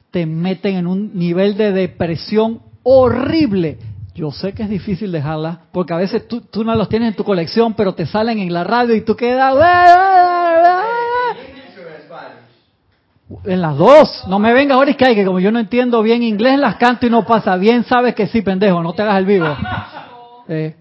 te 0.09 0.25
meten 0.25 0.77
en 0.77 0.87
un 0.87 1.17
nivel 1.17 1.55
de 1.57 1.71
depresión 1.71 2.61
horrible. 2.81 3.77
Yo 4.15 4.31
sé 4.31 4.53
que 4.53 4.63
es 4.63 4.69
difícil 4.69 5.11
dejarlas, 5.11 5.59
porque 5.71 5.93
a 5.93 5.97
veces 5.97 6.27
tú, 6.27 6.41
tú 6.41 6.63
no 6.63 6.73
los 6.73 6.89
tienes 6.89 7.09
en 7.09 7.15
tu 7.15 7.23
colección, 7.23 7.75
pero 7.75 7.93
te 7.93 8.07
salen 8.07 8.39
en 8.39 8.51
la 8.51 8.63
radio 8.63 8.95
y 8.95 9.01
tú 9.01 9.15
quedas... 9.15 9.53
En 13.43 13.61
las 13.61 13.77
dos. 13.77 14.23
No 14.27 14.39
me 14.39 14.53
venga 14.53 14.75
ahora 14.75 14.91
y 14.91 14.95
que, 14.95 15.13
que 15.13 15.25
como 15.25 15.39
yo 15.39 15.51
no 15.51 15.59
entiendo 15.59 16.01
bien 16.01 16.23
inglés, 16.23 16.57
las 16.59 16.75
canto 16.75 17.05
y 17.05 17.09
no 17.09 17.25
pasa. 17.25 17.55
Bien 17.57 17.83
sabes 17.83 18.15
que 18.15 18.27
sí, 18.27 18.41
pendejo, 18.41 18.81
no 18.81 18.93
te 18.93 19.01
hagas 19.01 19.17
el 19.19 19.25
vivo. 19.25 19.47
Eh, 20.47 20.75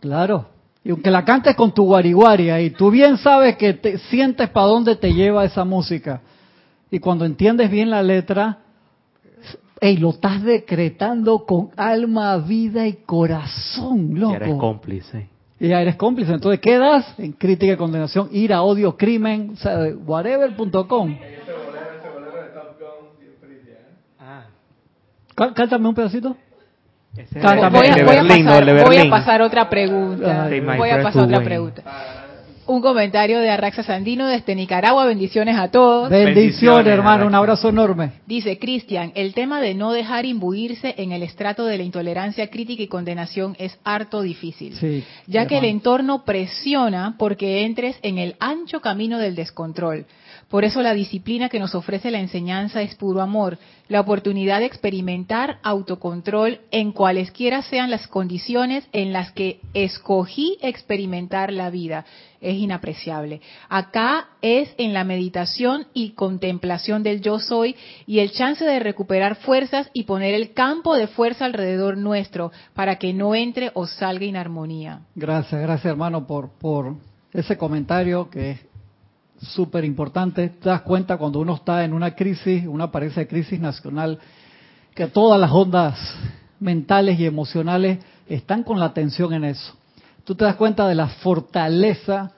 claro. 0.00 0.46
Y 0.82 0.90
aunque 0.90 1.10
la 1.10 1.24
cantes 1.24 1.54
con 1.54 1.72
tu 1.72 1.84
guariguari 1.84 2.50
y 2.50 2.70
tú 2.70 2.90
bien 2.90 3.18
sabes 3.18 3.56
que 3.56 3.74
te 3.74 3.98
sientes 3.98 4.48
para 4.48 4.66
dónde 4.66 4.96
te 4.96 5.12
lleva 5.12 5.44
esa 5.44 5.64
música. 5.64 6.22
Y 6.90 6.98
cuando 6.98 7.24
entiendes 7.24 7.70
bien 7.70 7.90
la 7.90 8.02
letra, 8.02 8.58
hey, 9.80 9.96
lo 9.98 10.10
estás 10.10 10.42
decretando 10.42 11.44
con 11.46 11.70
alma, 11.76 12.36
vida 12.38 12.86
y 12.86 12.94
corazón, 12.94 14.18
loco. 14.18 14.34
eres 14.34 14.54
cómplice. 14.56 15.28
Y 15.60 15.68
ya 15.68 15.80
eres 15.80 15.96
cómplice. 15.96 16.32
Entonces 16.32 16.60
quedas 16.60 17.14
en 17.18 17.32
crítica 17.32 17.74
y 17.74 17.76
condenación, 17.76 18.28
ira, 18.32 18.62
odio, 18.62 18.96
crimen, 18.96 19.50
o 19.52 19.56
sea, 19.56 19.78
whatever.com. 20.06 21.18
Ah. 24.18 24.44
Cántame 25.54 25.88
un 25.88 25.94
pedacito. 25.94 26.36
Cántame. 27.40 27.78
Voy, 27.78 27.88
a, 27.88 28.04
voy, 28.04 28.16
a 28.16 28.22
pasar, 28.22 28.84
voy 28.86 28.96
a 28.96 29.10
pasar 29.10 29.42
otra 29.42 29.68
pregunta. 29.68 30.48
Voy 30.76 30.90
a 30.90 31.02
pasar 31.02 31.24
otra 31.24 31.40
pregunta 31.42 32.19
un 32.70 32.80
comentario 32.80 33.40
de 33.40 33.50
Arraxa 33.50 33.82
Sandino 33.82 34.28
desde 34.28 34.54
Nicaragua. 34.54 35.04
Bendiciones 35.04 35.58
a 35.58 35.72
todos. 35.72 36.08
Bendiciones, 36.08 36.86
hermano. 36.86 37.26
Un 37.26 37.34
abrazo 37.34 37.68
enorme. 37.68 38.12
Dice 38.28 38.60
Cristian, 38.60 39.10
el 39.16 39.34
tema 39.34 39.60
de 39.60 39.74
no 39.74 39.90
dejar 39.90 40.24
imbuirse 40.24 40.94
en 40.96 41.10
el 41.10 41.24
estrato 41.24 41.64
de 41.64 41.78
la 41.78 41.82
intolerancia 41.82 42.48
crítica 42.48 42.84
y 42.84 42.86
condenación 42.86 43.56
es 43.58 43.76
harto 43.82 44.22
difícil, 44.22 44.76
sí, 44.76 45.02
ya 45.26 45.48
que 45.48 45.58
el 45.58 45.64
entorno 45.64 46.24
presiona 46.24 47.16
porque 47.18 47.64
entres 47.64 47.98
en 48.02 48.18
el 48.18 48.36
ancho 48.38 48.80
camino 48.80 49.18
del 49.18 49.34
descontrol. 49.34 50.06
Por 50.48 50.64
eso 50.64 50.82
la 50.82 50.94
disciplina 50.94 51.48
que 51.48 51.60
nos 51.60 51.74
ofrece 51.74 52.10
la 52.10 52.18
enseñanza 52.18 52.82
es 52.82 52.96
puro 52.96 53.20
amor, 53.20 53.58
la 53.88 54.00
oportunidad 54.00 54.60
de 54.60 54.66
experimentar 54.66 55.58
autocontrol 55.62 56.60
en 56.70 56.92
cualesquiera 56.92 57.62
sean 57.62 57.90
las 57.90 58.06
condiciones 58.08 58.84
en 58.92 59.12
las 59.12 59.32
que 59.32 59.60
escogí 59.74 60.58
experimentar 60.60 61.52
la 61.52 61.70
vida. 61.70 62.04
Es 62.40 62.56
inapreciable. 62.56 63.40
Acá 63.68 64.28
es 64.40 64.74
en 64.78 64.94
la 64.94 65.04
meditación 65.04 65.86
y 65.92 66.10
contemplación 66.10 67.02
del 67.02 67.20
yo 67.20 67.38
soy 67.38 67.76
y 68.06 68.20
el 68.20 68.32
chance 68.32 68.64
de 68.64 68.78
recuperar 68.78 69.36
fuerzas 69.36 69.90
y 69.92 70.04
poner 70.04 70.34
el 70.34 70.54
campo 70.54 70.94
de 70.94 71.06
fuerza 71.06 71.44
alrededor 71.44 71.98
nuestro 71.98 72.50
para 72.74 72.96
que 72.96 73.12
no 73.12 73.34
entre 73.34 73.70
o 73.74 73.86
salga 73.86 74.24
inarmonía. 74.24 75.00
Gracias, 75.14 75.60
gracias 75.60 75.90
hermano 75.90 76.26
por, 76.26 76.50
por 76.50 76.94
ese 77.32 77.58
comentario 77.58 78.30
que 78.30 78.52
es 78.52 78.60
súper 79.40 79.84
importante. 79.84 80.48
Te 80.48 80.68
das 80.68 80.82
cuenta 80.82 81.16
cuando 81.16 81.40
uno 81.40 81.54
está 81.54 81.84
en 81.84 81.92
una 81.92 82.14
crisis, 82.14 82.66
una 82.66 82.90
pareja 82.90 83.20
de 83.20 83.28
crisis 83.28 83.60
nacional, 83.60 84.18
que 84.94 85.06
todas 85.06 85.40
las 85.40 85.50
ondas 85.50 85.98
mentales 86.58 87.18
y 87.18 87.26
emocionales 87.26 87.98
están 88.28 88.62
con 88.62 88.78
la 88.78 88.86
atención 88.86 89.32
en 89.32 89.44
eso. 89.44 89.74
Tú 90.24 90.34
te 90.34 90.44
das 90.44 90.56
cuenta 90.56 90.86
de 90.88 90.94
la 90.94 91.08
fortaleza 91.08 92.32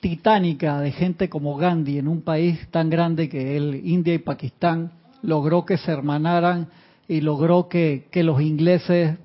titánica 0.00 0.80
de 0.80 0.92
gente 0.92 1.28
como 1.28 1.56
Gandhi 1.56 1.98
en 1.98 2.08
un 2.08 2.22
país 2.22 2.58
tan 2.70 2.90
grande 2.90 3.28
que 3.28 3.56
el 3.56 3.86
India 3.86 4.14
y 4.14 4.18
Pakistán 4.18 4.92
logró 5.22 5.64
que 5.64 5.76
se 5.78 5.90
hermanaran 5.90 6.68
y 7.08 7.20
logró 7.20 7.68
que, 7.68 8.06
que 8.10 8.22
los 8.22 8.40
ingleses 8.40 9.16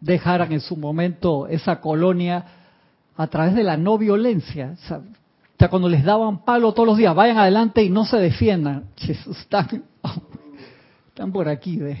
dejaran 0.00 0.52
en 0.52 0.60
su 0.60 0.76
momento 0.76 1.46
esa 1.46 1.80
colonia 1.80 2.44
a 3.16 3.26
través 3.26 3.54
de 3.54 3.64
la 3.64 3.76
no 3.76 3.98
violencia 3.98 4.76
sea, 5.60 5.68
cuando 5.68 5.90
les 5.90 6.02
daban 6.02 6.42
palo 6.42 6.72
todos 6.72 6.86
los 6.86 6.96
días, 6.96 7.14
vayan 7.14 7.36
adelante 7.36 7.84
y 7.84 7.90
no 7.90 8.06
se 8.06 8.16
defiendan. 8.16 8.86
Están, 8.96 9.84
están 11.08 11.30
por 11.30 11.48
aquí, 11.48 11.76
¿ves? 11.76 11.98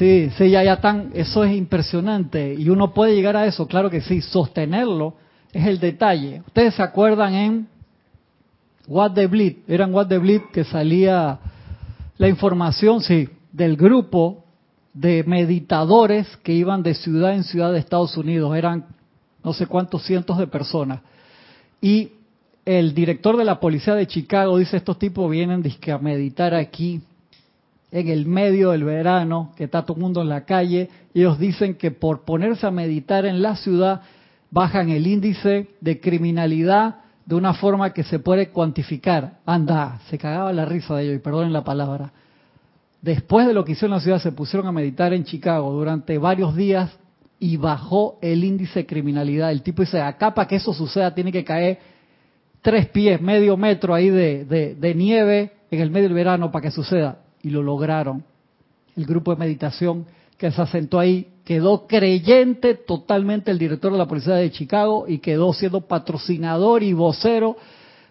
Sí, 0.00 0.30
sí, 0.38 0.48
ya, 0.48 0.64
ya 0.64 0.72
están, 0.72 1.10
eso 1.12 1.44
es 1.44 1.54
impresionante. 1.54 2.54
Y 2.54 2.70
uno 2.70 2.94
puede 2.94 3.14
llegar 3.14 3.36
a 3.36 3.44
eso, 3.44 3.66
claro 3.66 3.90
que 3.90 4.00
sí, 4.00 4.22
sostenerlo 4.22 5.12
es 5.52 5.66
el 5.66 5.78
detalle. 5.78 6.42
Ustedes 6.46 6.76
se 6.76 6.82
acuerdan 6.82 7.34
en 7.34 7.68
What 8.86 9.12
the 9.12 9.26
Bleed, 9.26 9.56
eran 9.68 9.92
What 9.92 10.06
the 10.06 10.16
Bleed 10.16 10.40
que 10.54 10.64
salía 10.64 11.38
la 12.16 12.28
información, 12.30 13.02
sí, 13.02 13.28
del 13.52 13.76
grupo 13.76 14.42
de 14.94 15.22
meditadores 15.24 16.34
que 16.38 16.54
iban 16.54 16.82
de 16.82 16.94
ciudad 16.94 17.34
en 17.34 17.44
ciudad 17.44 17.70
de 17.70 17.78
Estados 17.80 18.16
Unidos, 18.16 18.56
eran 18.56 18.86
no 19.44 19.52
sé 19.52 19.66
cuántos 19.66 20.02
cientos 20.06 20.38
de 20.38 20.46
personas. 20.46 21.00
Y 21.82 22.12
el 22.64 22.94
director 22.94 23.36
de 23.36 23.44
la 23.44 23.60
policía 23.60 23.94
de 23.94 24.06
Chicago 24.06 24.56
dice, 24.56 24.78
estos 24.78 24.98
tipos 24.98 25.30
vienen 25.30 25.62
a 25.62 25.98
meditar 25.98 26.54
aquí 26.54 27.02
en 27.92 28.08
el 28.08 28.26
medio 28.26 28.70
del 28.70 28.84
verano, 28.84 29.52
que 29.56 29.64
está 29.64 29.82
todo 29.82 29.96
el 29.96 30.02
mundo 30.02 30.22
en 30.22 30.28
la 30.28 30.44
calle, 30.44 30.88
y 31.12 31.20
ellos 31.20 31.38
dicen 31.38 31.74
que 31.74 31.90
por 31.90 32.24
ponerse 32.24 32.66
a 32.66 32.70
meditar 32.70 33.24
en 33.26 33.42
la 33.42 33.56
ciudad 33.56 34.02
bajan 34.50 34.90
el 34.90 35.06
índice 35.06 35.68
de 35.80 36.00
criminalidad 36.00 36.96
de 37.26 37.34
una 37.34 37.54
forma 37.54 37.92
que 37.92 38.02
se 38.02 38.18
puede 38.18 38.48
cuantificar. 38.50 39.38
Anda, 39.46 40.00
se 40.08 40.18
cagaba 40.18 40.52
la 40.52 40.64
risa 40.64 40.96
de 40.96 41.04
ellos, 41.04 41.16
y 41.16 41.18
perdonen 41.18 41.52
la 41.52 41.64
palabra. 41.64 42.12
Después 43.02 43.46
de 43.46 43.54
lo 43.54 43.64
que 43.64 43.72
hicieron 43.72 43.92
en 43.92 43.98
la 43.98 44.02
ciudad, 44.02 44.18
se 44.20 44.32
pusieron 44.32 44.66
a 44.66 44.72
meditar 44.72 45.12
en 45.12 45.24
Chicago 45.24 45.70
durante 45.72 46.18
varios 46.18 46.54
días 46.54 46.90
y 47.38 47.56
bajó 47.56 48.18
el 48.20 48.44
índice 48.44 48.80
de 48.80 48.86
criminalidad. 48.86 49.50
El 49.50 49.62
tipo 49.62 49.82
dice, 49.82 50.00
acá 50.00 50.34
para 50.34 50.46
que 50.46 50.56
eso 50.56 50.74
suceda 50.74 51.14
tiene 51.14 51.32
que 51.32 51.42
caer 51.42 51.78
tres 52.60 52.86
pies, 52.88 53.20
medio 53.20 53.56
metro 53.56 53.94
ahí 53.94 54.10
de, 54.10 54.44
de, 54.44 54.94
nieve 54.94 55.52
en 55.70 55.80
el 55.80 55.90
medio 55.90 56.08
del 56.08 56.14
verano 56.14 56.50
para 56.50 56.64
que 56.64 56.70
suceda. 56.70 57.18
Y 57.42 57.50
lo 57.50 57.62
lograron. 57.62 58.24
El 58.96 59.06
grupo 59.06 59.32
de 59.32 59.40
meditación 59.40 60.06
que 60.36 60.50
se 60.50 60.60
asentó 60.60 60.98
ahí 60.98 61.28
quedó 61.44 61.86
creyente 61.86 62.74
totalmente 62.74 63.50
el 63.50 63.58
director 63.58 63.92
de 63.92 63.98
la 63.98 64.06
policía 64.06 64.34
de 64.34 64.50
Chicago 64.50 65.06
y 65.08 65.18
quedó 65.18 65.52
siendo 65.52 65.82
patrocinador 65.82 66.82
y 66.82 66.92
vocero 66.92 67.56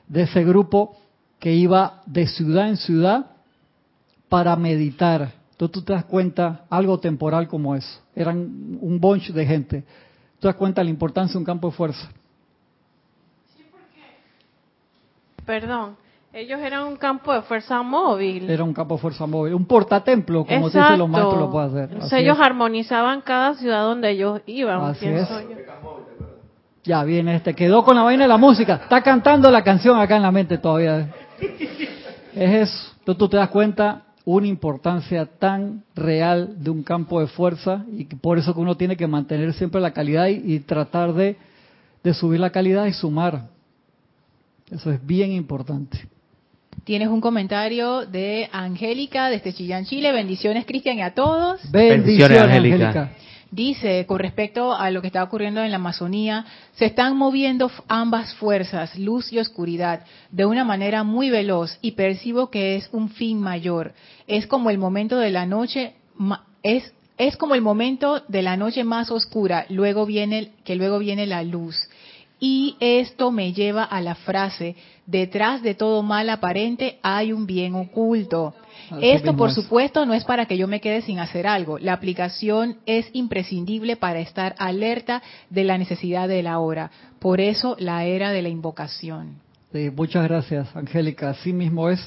de 0.08 0.24
ese 0.24 0.44
grupo 0.44 0.98
que 1.40 1.54
iba 1.54 2.02
de 2.06 2.28
ciudad 2.28 2.70
en 2.70 2.78
ciudad 2.78 3.32
para 4.28 4.56
meditar 4.56 5.40
entonces 5.60 5.74
tú 5.74 5.82
te 5.82 5.92
das 5.92 6.06
cuenta, 6.06 6.66
algo 6.70 7.02
temporal 7.02 7.50
como 7.50 7.76
eso, 7.76 8.00
eran 8.16 8.38
un 8.80 8.98
bunch 8.98 9.32
de 9.34 9.46
gente, 9.46 9.82
tú 9.82 10.44
te 10.44 10.48
das 10.48 10.56
cuenta 10.56 10.82
la 10.82 10.90
importancia 10.90 11.34
de 11.34 11.40
un 11.40 11.44
campo 11.44 11.70
de 11.70 11.76
fuerza. 11.76 12.10
Perdón, 15.46 15.98
ellos 16.32 16.60
eran 16.60 16.84
un 16.86 16.96
campo 16.96 17.34
de 17.34 17.42
fuerza 17.42 17.82
móvil. 17.82 18.50
Era 18.50 18.64
un 18.64 18.74
campo 18.74 18.96
de 18.96 19.02
fuerza 19.02 19.26
móvil, 19.26 19.54
un 19.54 19.66
portatemplo, 19.66 20.46
como 20.46 20.68
dicen 20.68 20.98
los 20.98 21.10
maestros 21.10 21.40
lo 21.40 21.52
puede 21.52 21.84
hacer. 21.84 22.20
ellos 22.20 22.38
armonizaban 22.40 23.22
cada 23.22 23.56
ciudad 23.56 23.84
donde 23.84 24.12
ellos 24.12 24.42
iban. 24.46 24.82
Así 24.82 25.08
es. 25.08 25.28
Ya 26.84 27.04
viene 27.04 27.36
este, 27.36 27.54
quedó 27.54 27.84
con 27.84 27.96
la 27.96 28.04
vaina 28.04 28.24
de 28.24 28.30
la 28.30 28.38
música, 28.38 28.76
está 28.76 29.02
cantando 29.02 29.52
la 29.52 29.64
canción 29.64 30.00
acá 30.00 30.16
en 30.16 30.22
la 30.22 30.32
mente 30.32 30.58
todavía. 30.58 31.10
Es 32.36 32.70
eso. 32.70 32.92
Entonces 33.00 33.18
tú 33.18 33.28
te 33.28 33.38
das 33.38 33.50
cuenta 33.50 34.04
una 34.26 34.48
importancia 34.48 35.26
tan 35.26 35.84
real 35.96 36.64
de 36.64 36.70
un 36.70 36.84
campo 36.84 37.20
de 37.20 37.28
fuerza 37.28 37.84
y 37.92 38.06
por 38.06 38.38
eso 38.38 38.54
que 38.54 38.60
uno 38.60 38.78
tiene 38.78 38.96
que 38.96 39.08
mantener 39.08 39.54
siempre 39.54 39.82
la 39.82 39.92
calidad 39.92 40.28
y, 40.28 40.60
tratar 40.60 41.14
de, 41.14 41.36
subir 42.14 42.40
la 42.40 42.52
calidad 42.52 42.86
y 42.86 42.94
sumar. 42.94 43.48
Eso 44.70 44.92
es 44.92 45.04
bien 45.04 45.32
importante. 45.32 46.08
Tienes 46.84 47.10
un 47.10 47.22
comentario 47.22 48.06
de 48.06 48.50
Angélica 48.52 49.30
desde 49.30 49.54
Chillán, 49.54 49.86
Chile. 49.86 50.12
Bendiciones, 50.12 50.66
Cristian, 50.66 50.98
y 50.98 51.02
a 51.02 51.14
todos. 51.14 51.60
Bendiciones, 51.72 52.42
Angélica. 52.42 53.12
Dice, 53.52 54.06
con 54.06 54.20
respecto 54.20 54.76
a 54.76 54.92
lo 54.92 55.02
que 55.02 55.08
está 55.08 55.24
ocurriendo 55.24 55.64
en 55.64 55.72
la 55.72 55.78
Amazonía, 55.78 56.46
se 56.74 56.86
están 56.86 57.18
moviendo 57.18 57.72
ambas 57.88 58.36
fuerzas, 58.36 58.98
luz 58.98 59.34
y 59.34 59.40
oscuridad, 59.40 60.06
de 60.30 60.46
una 60.46 60.64
manera 60.64 61.04
muy 61.04 61.32
veloz 61.32 61.80
y 61.82 61.92
percibo 61.92 62.52
que 62.52 62.76
es 62.76 62.90
un 62.92 63.10
fin 63.10 63.40
mayor. 63.40 63.94
Es 64.28 64.46
como 64.46 64.70
el 64.70 64.78
momento 64.78 65.18
de 65.18 65.32
la 65.32 65.48
noche, 65.48 65.94
es, 66.62 66.94
es 67.18 67.38
como 67.38 67.56
el 67.56 67.62
momento 67.62 68.22
de 68.28 68.44
la 68.44 68.56
noche 68.56 68.84
más 68.84 69.10
oscura, 69.10 69.66
luego 69.70 70.06
viene, 70.06 70.52
que 70.64 70.76
luego 70.76 71.00
viene 71.00 71.26
la 71.26 71.42
luz. 71.42 71.89
Y 72.40 72.78
esto 72.80 73.32
me 73.32 73.52
lleva 73.52 73.84
a 73.84 74.00
la 74.02 74.16
frase, 74.16 74.76
detrás 75.06 75.62
de 75.62 75.76
todo 75.76 76.04
mal 76.04 76.30
aparente 76.30 76.98
hay 77.02 77.34
un 77.34 77.46
bien 77.46 77.76
oculto. 77.76 78.54
Esto, 79.02 79.36
por 79.36 79.52
supuesto, 79.52 80.06
no 80.06 80.14
es 80.14 80.24
para 80.24 80.46
que 80.46 80.58
yo 80.58 80.68
me 80.68 80.80
quede 80.80 81.02
sin 81.02 81.20
hacer 81.20 81.48
algo. 81.48 81.78
La 81.80 81.94
aplicación 81.94 82.78
es 82.86 83.10
imprescindible 83.14 83.98
para 83.98 84.20
estar 84.20 84.56
alerta 84.58 85.22
de 85.50 85.64
la 85.64 85.78
necesidad 85.78 86.28
de 86.28 86.42
la 86.42 86.60
hora. 86.60 86.92
Por 87.20 87.42
eso, 87.42 87.76
la 87.78 88.06
era 88.06 88.32
de 88.32 88.42
la 88.42 88.50
invocación. 88.50 89.36
muchas 89.96 90.24
gracias, 90.24 90.74
Angélica. 90.76 91.32
Así 91.32 91.52
mismo 91.52 91.90
es. 91.90 92.00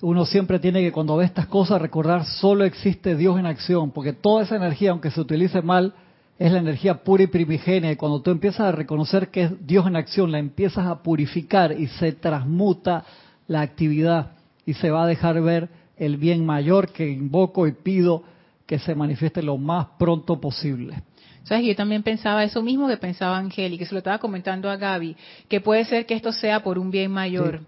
Uno 0.00 0.24
siempre 0.24 0.58
tiene 0.58 0.80
que, 0.80 0.92
cuando 0.92 1.16
ve 1.16 1.26
estas 1.26 1.46
cosas, 1.46 1.82
recordar 1.82 2.24
solo 2.24 2.64
existe 2.64 3.16
Dios 3.16 3.38
en 3.38 3.44
acción, 3.44 3.90
porque 3.90 4.14
toda 4.14 4.44
esa 4.44 4.56
energía, 4.56 4.92
aunque 4.92 5.10
se 5.10 5.20
utilice 5.20 5.60
mal, 5.60 5.92
es 6.40 6.50
la 6.50 6.58
energía 6.58 7.04
pura 7.04 7.22
y 7.22 7.26
primigenia. 7.26 7.92
Y 7.92 7.96
cuando 7.96 8.22
tú 8.22 8.30
empiezas 8.30 8.60
a 8.60 8.72
reconocer 8.72 9.28
que 9.28 9.42
es 9.42 9.66
Dios 9.66 9.86
en 9.86 9.94
acción, 9.94 10.32
la 10.32 10.38
empiezas 10.38 10.86
a 10.86 11.02
purificar 11.02 11.78
y 11.78 11.86
se 11.86 12.12
transmuta 12.12 13.04
la 13.46 13.60
actividad 13.60 14.32
y 14.64 14.72
se 14.72 14.90
va 14.90 15.04
a 15.04 15.06
dejar 15.06 15.40
ver 15.42 15.68
el 15.98 16.16
bien 16.16 16.46
mayor 16.46 16.92
que 16.92 17.10
invoco 17.10 17.66
y 17.66 17.72
pido 17.72 18.22
que 18.64 18.78
se 18.78 18.94
manifieste 18.94 19.42
lo 19.42 19.58
más 19.58 19.88
pronto 19.98 20.40
posible. 20.40 21.02
¿Sabes? 21.42 21.66
Yo 21.66 21.76
también 21.76 22.02
pensaba 22.02 22.42
eso 22.42 22.62
mismo 22.62 22.88
que 22.88 22.96
pensaba 22.96 23.36
Angélica, 23.36 23.80
que 23.80 23.86
se 23.86 23.94
lo 23.94 23.98
estaba 23.98 24.16
comentando 24.16 24.70
a 24.70 24.76
Gaby, 24.76 25.16
que 25.46 25.60
puede 25.60 25.84
ser 25.84 26.06
que 26.06 26.14
esto 26.14 26.32
sea 26.32 26.62
por 26.62 26.78
un 26.78 26.90
bien 26.90 27.10
mayor. 27.10 27.60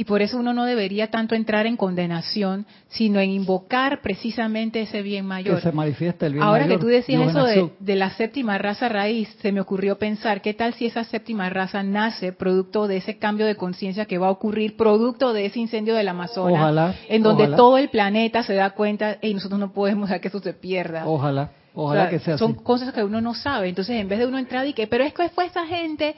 Y 0.00 0.04
por 0.04 0.22
eso 0.22 0.38
uno 0.38 0.54
no 0.54 0.64
debería 0.64 1.10
tanto 1.10 1.34
entrar 1.34 1.66
en 1.66 1.76
condenación, 1.76 2.66
sino 2.86 3.18
en 3.18 3.30
invocar 3.30 4.00
precisamente 4.00 4.80
ese 4.80 5.02
bien 5.02 5.26
mayor. 5.26 5.56
Que 5.56 5.62
se 5.62 5.72
manifieste 5.72 6.26
el 6.26 6.34
bien 6.34 6.44
Ahora 6.44 6.68
que 6.68 6.78
tú 6.78 6.86
decías 6.86 7.30
eso 7.30 7.42
de, 7.42 7.72
de, 7.80 7.96
la 7.96 8.10
séptima 8.10 8.58
raza 8.58 8.88
raíz, 8.88 9.28
se 9.42 9.50
me 9.50 9.60
ocurrió 9.60 9.98
pensar, 9.98 10.40
¿qué 10.40 10.54
tal 10.54 10.74
si 10.74 10.86
esa 10.86 11.02
séptima 11.02 11.50
raza 11.50 11.82
nace 11.82 12.32
producto 12.32 12.86
de 12.86 12.98
ese 12.98 13.18
cambio 13.18 13.44
de 13.44 13.56
conciencia 13.56 14.04
que 14.04 14.18
va 14.18 14.28
a 14.28 14.30
ocurrir, 14.30 14.76
producto 14.76 15.32
de 15.32 15.46
ese 15.46 15.58
incendio 15.58 15.96
del 15.96 16.06
Amazonas, 16.06 16.60
ojalá, 16.60 16.94
en 17.08 17.24
donde 17.24 17.48
todo 17.56 17.76
el 17.76 17.88
planeta 17.88 18.44
se 18.44 18.54
da 18.54 18.70
cuenta 18.70 19.18
y 19.20 19.34
nosotros 19.34 19.58
no 19.58 19.72
podemos 19.72 20.08
dejar 20.08 20.20
que 20.20 20.28
eso 20.28 20.38
se 20.38 20.52
pierda? 20.52 21.08
Ojalá, 21.08 21.50
ojalá 21.74 22.08
que 22.08 22.20
sea 22.20 22.38
Son 22.38 22.54
cosas 22.54 22.94
que 22.94 23.02
uno 23.02 23.20
no 23.20 23.34
sabe. 23.34 23.68
Entonces, 23.68 23.96
en 23.96 24.06
vez 24.06 24.20
de 24.20 24.26
uno 24.26 24.38
entrar 24.38 24.64
y 24.64 24.74
que, 24.74 24.86
pero 24.86 25.02
es 25.02 25.12
que 25.12 25.28
fue 25.30 25.46
esa 25.46 25.66
gente 25.66 26.14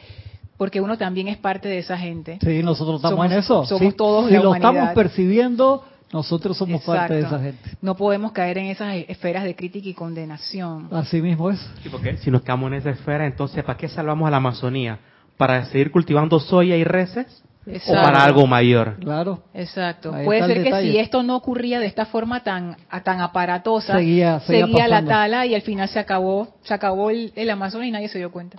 porque 0.61 0.83
uno 0.83 0.99
también 0.99 1.27
es 1.29 1.39
parte 1.39 1.71
de 1.71 1.79
esa 1.79 1.97
gente. 1.97 2.39
Sí, 2.45 2.63
nosotros 2.63 2.97
estamos 2.97 3.25
en 3.25 3.33
eso. 3.33 3.65
Somos 3.65 3.97
todos 3.97 4.29
Si 4.29 4.35
lo 4.35 4.55
estamos 4.55 4.91
percibiendo, 4.91 5.83
nosotros 6.13 6.55
somos 6.59 6.83
parte 6.83 7.15
de 7.15 7.21
esa 7.21 7.39
gente. 7.39 7.71
No 7.81 7.97
podemos 7.97 8.33
caer 8.33 8.59
en 8.59 8.67
esas 8.67 8.95
esferas 9.09 9.45
de 9.45 9.57
crítica 9.57 9.89
y 9.89 9.95
condenación. 9.95 10.89
Así 10.93 11.23
mismo 11.23 11.49
es. 11.49 11.59
Sí, 11.83 11.89
porque 11.89 12.19
si 12.19 12.31
nos 12.31 12.43
quedamos 12.43 12.73
en 12.73 12.75
esa 12.75 12.91
esfera, 12.91 13.25
entonces, 13.25 13.65
¿para 13.65 13.79
qué 13.79 13.89
salvamos 13.89 14.29
a 14.29 14.31
la 14.33 14.37
Amazonía? 14.37 14.99
¿Para 15.39 15.65
seguir 15.65 15.91
cultivando 15.91 16.39
soya 16.39 16.77
y 16.77 16.85
reses? 16.85 17.43
¿O 17.67 17.93
para 17.95 18.23
algo 18.23 18.47
mayor? 18.47 18.99
Claro. 19.01 19.45
Exacto. 19.55 20.13
Puede 20.27 20.47
ser 20.47 20.63
que 20.63 20.83
si 20.83 20.99
esto 20.99 21.23
no 21.23 21.37
ocurría 21.37 21.81
de 21.81 21.87
esta 21.87 22.05
forma 22.05 22.45
tan 22.45 22.77
tan 23.03 23.23
aparatosa, 23.23 23.95
seguía, 23.95 24.89
la 24.89 25.07
tala 25.07 25.47
y 25.47 25.55
al 25.55 25.63
final 25.63 25.89
se 25.89 25.99
acabó 25.99 26.49
se 26.65 26.75
acabó 26.75 27.09
el, 27.09 27.33
el 27.35 27.49
Amazonas 27.49 27.89
y 27.89 27.93
nadie 27.93 28.09
se 28.09 28.19
dio 28.19 28.31
cuenta. 28.31 28.59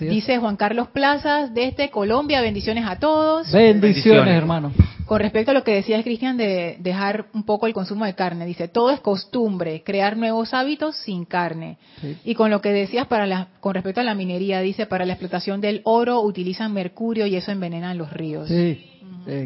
Dice 0.00 0.38
Juan 0.38 0.56
Carlos 0.56 0.88
Plazas 0.88 1.52
desde 1.52 1.90
Colombia, 1.90 2.40
bendiciones 2.40 2.84
a 2.86 2.98
todos. 2.98 3.50
Bendiciones, 3.52 4.34
hermano. 4.34 4.72
Con 5.04 5.20
respecto 5.20 5.52
a 5.52 5.54
lo 5.54 5.62
que 5.62 5.74
decías, 5.74 6.02
Cristian, 6.02 6.36
de 6.36 6.78
dejar 6.80 7.26
un 7.32 7.44
poco 7.44 7.66
el 7.68 7.72
consumo 7.74 8.04
de 8.04 8.14
carne, 8.14 8.44
dice, 8.44 8.66
todo 8.66 8.90
es 8.90 8.98
costumbre, 9.00 9.82
crear 9.84 10.16
nuevos 10.16 10.52
hábitos 10.52 10.96
sin 10.96 11.24
carne. 11.24 11.78
Y 12.24 12.34
con 12.34 12.50
lo 12.50 12.60
que 12.60 12.72
decías 12.72 13.06
para 13.06 13.26
la, 13.26 13.48
con 13.60 13.74
respecto 13.74 14.00
a 14.00 14.04
la 14.04 14.14
minería, 14.14 14.60
dice, 14.60 14.86
para 14.86 15.04
la 15.04 15.12
explotación 15.12 15.60
del 15.60 15.80
oro 15.84 16.20
utilizan 16.22 16.72
mercurio 16.72 17.26
y 17.26 17.36
eso 17.36 17.52
envenena 17.52 17.94
los 17.94 18.12
ríos. 18.12 18.48
Sí, 18.48 18.84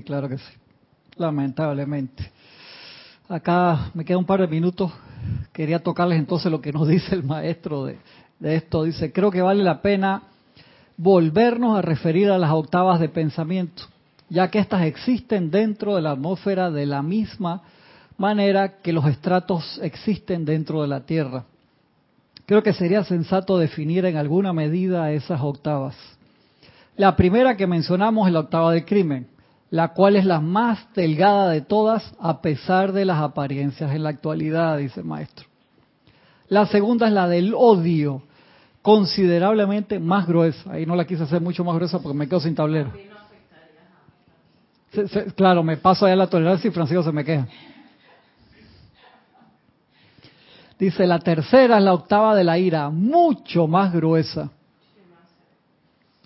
claro 0.06 0.28
que 0.28 0.38
sí. 0.38 0.52
Lamentablemente. 1.16 2.30
Acá 3.28 3.90
me 3.92 4.04
queda 4.04 4.16
un 4.16 4.24
par 4.24 4.40
de 4.40 4.48
minutos. 4.48 4.90
Quería 5.52 5.80
tocarles 5.80 6.18
entonces 6.18 6.50
lo 6.50 6.62
que 6.62 6.72
nos 6.72 6.88
dice 6.88 7.14
el 7.14 7.22
maestro 7.22 7.84
de, 7.84 7.98
de 8.40 8.56
esto. 8.56 8.84
Dice, 8.84 9.12
creo 9.12 9.30
que 9.30 9.42
vale 9.42 9.62
la 9.62 9.80
pena 9.80 10.22
volvernos 10.96 11.78
a 11.78 11.82
referir 11.82 12.30
a 12.30 12.38
las 12.38 12.50
octavas 12.50 12.98
de 12.98 13.08
pensamiento, 13.08 13.84
ya 14.28 14.50
que 14.50 14.58
éstas 14.58 14.82
existen 14.82 15.50
dentro 15.50 15.94
de 15.94 16.02
la 16.02 16.10
atmósfera 16.12 16.70
de 16.70 16.86
la 16.86 17.02
misma 17.02 17.62
manera 18.18 18.80
que 18.82 18.92
los 18.92 19.06
estratos 19.06 19.80
existen 19.82 20.44
dentro 20.44 20.82
de 20.82 20.88
la 20.88 21.00
Tierra. 21.00 21.44
Creo 22.44 22.62
que 22.62 22.74
sería 22.74 23.04
sensato 23.04 23.56
definir 23.58 24.04
en 24.04 24.16
alguna 24.16 24.52
medida 24.52 25.12
esas 25.12 25.40
octavas. 25.40 25.96
La 26.96 27.16
primera 27.16 27.56
que 27.56 27.66
mencionamos 27.66 28.26
es 28.26 28.34
la 28.34 28.40
octava 28.40 28.72
del 28.72 28.84
crimen, 28.84 29.28
la 29.70 29.94
cual 29.94 30.16
es 30.16 30.26
la 30.26 30.40
más 30.40 30.86
delgada 30.94 31.48
de 31.48 31.60
todas 31.60 32.12
a 32.18 32.42
pesar 32.42 32.92
de 32.92 33.04
las 33.04 33.22
apariencias 33.22 33.92
en 33.94 34.02
la 34.02 34.10
actualidad, 34.10 34.78
dice 34.78 35.00
el 35.00 35.06
maestro. 35.06 35.46
La 36.48 36.66
segunda 36.66 37.06
es 37.06 37.12
la 37.12 37.28
del 37.28 37.54
odio, 37.54 38.22
considerablemente 38.82 39.98
más 39.98 40.26
gruesa. 40.26 40.72
Ahí 40.72 40.86
no 40.86 40.96
la 40.96 41.06
quise 41.06 41.22
hacer 41.22 41.40
mucho 41.40 41.64
más 41.64 41.74
gruesa 41.74 42.00
porque 42.00 42.16
me 42.16 42.28
quedo 42.28 42.40
sin 42.40 42.54
tablero. 42.54 42.92
claro, 45.36 45.62
me 45.62 45.76
paso 45.76 46.06
allá 46.06 46.16
la 46.16 46.28
tolerancia 46.28 46.68
y 46.68 46.72
Francisco 46.72 47.02
se 47.02 47.12
me 47.12 47.24
queja. 47.24 47.46
Dice, 50.78 51.06
la 51.06 51.18
tercera 51.18 51.76
es 51.76 51.84
la 51.84 51.92
octava 51.92 52.34
de 52.34 52.42
la 52.42 52.58
ira, 52.58 52.88
mucho 52.88 53.66
más 53.66 53.92
gruesa. 53.92 54.50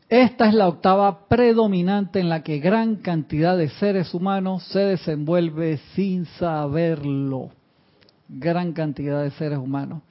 Esta 0.08 0.46
es 0.46 0.54
la 0.54 0.68
octava 0.68 1.26
predominante 1.26 2.20
en 2.20 2.28
la 2.28 2.44
que 2.44 2.60
gran 2.60 2.96
cantidad 2.96 3.56
de 3.56 3.68
seres 3.68 4.14
humanos 4.14 4.62
se 4.68 4.78
desenvuelve 4.78 5.78
sin 5.96 6.26
saberlo. 6.26 7.50
Gran 8.28 8.72
cantidad 8.72 9.24
de 9.24 9.32
seres 9.32 9.58
humanos 9.58 10.02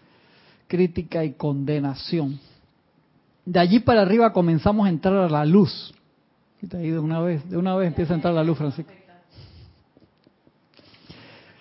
crítica 0.68 1.24
y 1.24 1.34
condenación. 1.34 2.40
De 3.46 3.60
allí 3.60 3.80
para 3.80 4.02
arriba 4.02 4.32
comenzamos 4.34 4.86
a 4.86 4.90
entrar 4.90 5.16
a 5.16 5.30
la 5.30 5.46
luz. 5.46 5.94
de 6.62 6.98
una 6.98 7.20
vez, 7.20 7.48
de 7.50 7.58
una 7.58 7.76
vez 7.76 7.88
empieza 7.88 8.14
a 8.14 8.16
entrar 8.16 8.34
la 8.34 8.44
luz, 8.44 8.58
Francisco. 8.58 8.92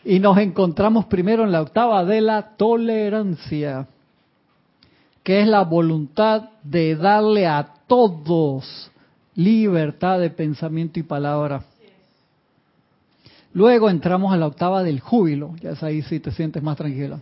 Y 0.05 0.19
nos 0.19 0.39
encontramos 0.39 1.07
primero 1.07 1.45
en 1.45 1.53
la 1.53 1.63
octava 1.63 2.05
de 2.05 2.21
la 2.21 2.57
tolerancia, 2.57 3.87
que 5.23 5.41
es 5.41 5.47
la 5.47 5.63
voluntad 5.63 6.51
de 6.65 6.97
darle 6.97 7.47
a 7.47 7.75
todos 7.87 8.91
libertad 9.35 10.19
de 10.19 10.31
pensamiento 10.31 10.99
y 10.99 11.05
palabra. 11.05 11.65
Luego 13.55 13.91
entramos 13.91 14.33
a 14.33 14.37
la 14.37 14.47
octava 14.47 14.83
del 14.83 15.01
júbilo, 15.01 15.55
ya 15.61 15.71
es 15.71 15.83
ahí 15.83 16.03
si 16.03 16.21
te 16.21 16.31
sientes 16.33 16.63
más 16.63 16.77
tranquilo 16.77 17.21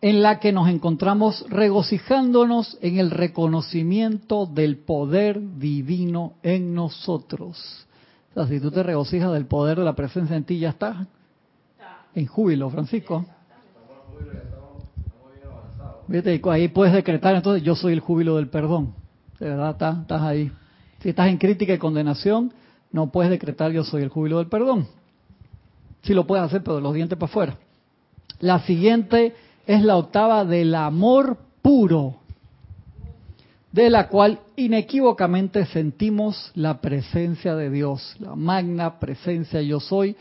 en 0.00 0.22
la 0.22 0.38
que 0.38 0.52
nos 0.52 0.68
encontramos 0.68 1.44
regocijándonos 1.48 2.78
en 2.80 2.98
el 2.98 3.10
reconocimiento 3.10 4.46
del 4.46 4.78
poder 4.78 5.58
divino 5.58 6.34
en 6.42 6.74
nosotros. 6.74 7.86
O 8.30 8.34
sea, 8.34 8.46
si 8.46 8.60
tú 8.60 8.70
te 8.70 8.82
regocijas 8.82 9.32
del 9.32 9.46
poder 9.46 9.78
de 9.78 9.84
la 9.84 9.96
presencia 9.96 10.36
en 10.36 10.44
ti, 10.44 10.58
ya 10.58 10.70
estás 10.70 11.06
en 12.14 12.26
júbilo, 12.26 12.70
Francisco. 12.70 13.24
Viste, 16.06 16.40
ahí 16.44 16.68
puedes 16.68 16.94
decretar 16.94 17.34
entonces, 17.34 17.62
yo 17.62 17.74
soy 17.74 17.92
el 17.92 18.00
júbilo 18.00 18.36
del 18.36 18.48
perdón. 18.48 18.94
De 19.38 19.48
verdad, 19.48 19.70
estás, 19.70 20.00
estás 20.00 20.22
ahí. 20.22 20.50
Si 21.00 21.10
estás 21.10 21.28
en 21.28 21.38
crítica 21.38 21.74
y 21.74 21.78
condenación, 21.78 22.52
no 22.92 23.10
puedes 23.10 23.30
decretar 23.30 23.72
yo 23.72 23.84
soy 23.84 24.02
el 24.02 24.08
júbilo 24.08 24.38
del 24.38 24.48
perdón. 24.48 24.86
Sí 26.02 26.14
lo 26.14 26.26
puedes 26.26 26.44
hacer, 26.44 26.62
pero 26.62 26.80
los 26.80 26.94
dientes 26.94 27.18
para 27.18 27.30
afuera. 27.30 27.58
La 28.40 28.60
siguiente 28.60 29.34
es 29.68 29.84
la 29.84 29.98
octava 29.98 30.46
del 30.46 30.74
amor 30.74 31.36
puro, 31.60 32.16
de 33.70 33.90
la 33.90 34.08
cual 34.08 34.40
inequívocamente 34.56 35.66
sentimos 35.66 36.50
la 36.54 36.80
presencia 36.80 37.54
de 37.54 37.68
Dios, 37.68 38.16
la 38.18 38.34
magna 38.34 38.98
presencia 38.98 39.60
yo 39.60 39.78
soy 39.78 40.16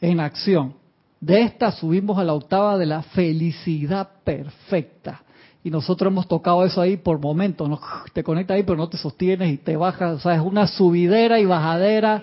en 0.00 0.20
acción. 0.20 0.74
De 1.20 1.42
esta 1.42 1.72
subimos 1.72 2.16
a 2.16 2.22
la 2.22 2.32
octava 2.32 2.78
de 2.78 2.86
la 2.86 3.02
felicidad 3.02 4.08
perfecta. 4.22 5.22
Y 5.64 5.70
nosotros 5.70 6.12
hemos 6.12 6.28
tocado 6.28 6.64
eso 6.64 6.80
ahí 6.80 6.96
por 6.96 7.18
momentos, 7.18 7.68
¿no? 7.68 7.80
te 8.12 8.22
conectas 8.22 8.54
ahí 8.54 8.62
pero 8.62 8.78
no 8.78 8.88
te 8.88 8.98
sostienes 8.98 9.52
y 9.52 9.56
te 9.56 9.76
bajas, 9.76 10.14
o 10.14 10.20
sea, 10.20 10.36
es 10.36 10.40
una 10.40 10.68
subidera 10.68 11.40
y 11.40 11.44
bajadera, 11.44 12.22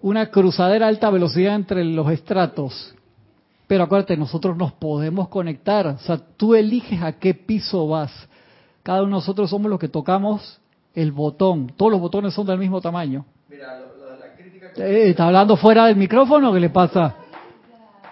una 0.00 0.28
cruzadera 0.30 0.86
a 0.86 0.88
alta 0.88 1.08
velocidad 1.08 1.54
entre 1.54 1.84
los 1.84 2.10
estratos. 2.10 2.96
Pero 3.70 3.84
acuérdate, 3.84 4.16
nosotros 4.16 4.56
nos 4.56 4.72
podemos 4.72 5.28
conectar. 5.28 5.86
O 5.86 5.98
sea, 5.98 6.18
tú 6.36 6.56
eliges 6.56 7.00
a 7.04 7.12
qué 7.20 7.34
piso 7.34 7.86
vas. 7.86 8.10
Cada 8.82 9.02
uno 9.02 9.10
de 9.10 9.12
nosotros 9.12 9.48
somos 9.48 9.70
los 9.70 9.78
que 9.78 9.86
tocamos 9.86 10.60
el 10.92 11.12
botón. 11.12 11.72
Todos 11.76 11.92
los 11.92 12.00
botones 12.00 12.34
son 12.34 12.48
del 12.48 12.58
mismo 12.58 12.80
tamaño. 12.80 13.24
Mira, 13.48 13.78
lo, 13.78 14.10
de 14.10 14.18
la 14.18 14.34
crítica... 14.34 14.72
Eh, 14.76 15.10
¿Está 15.10 15.28
hablando 15.28 15.56
fuera 15.56 15.86
del 15.86 15.94
micrófono? 15.94 16.52
¿Qué 16.52 16.58
le 16.58 16.70
pasa? 16.70 17.14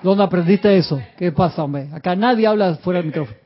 ¿Dónde 0.01 0.23
aprendiste 0.23 0.77
eso? 0.77 1.03
¿Qué 1.17 1.33
pasa, 1.33 1.65
hombre? 1.65 1.89
Acá 1.93 2.15
nadie 2.15 2.47
habla 2.47 2.77
fuera 2.77 2.99
del 2.99 3.07
micrófono. 3.09 3.37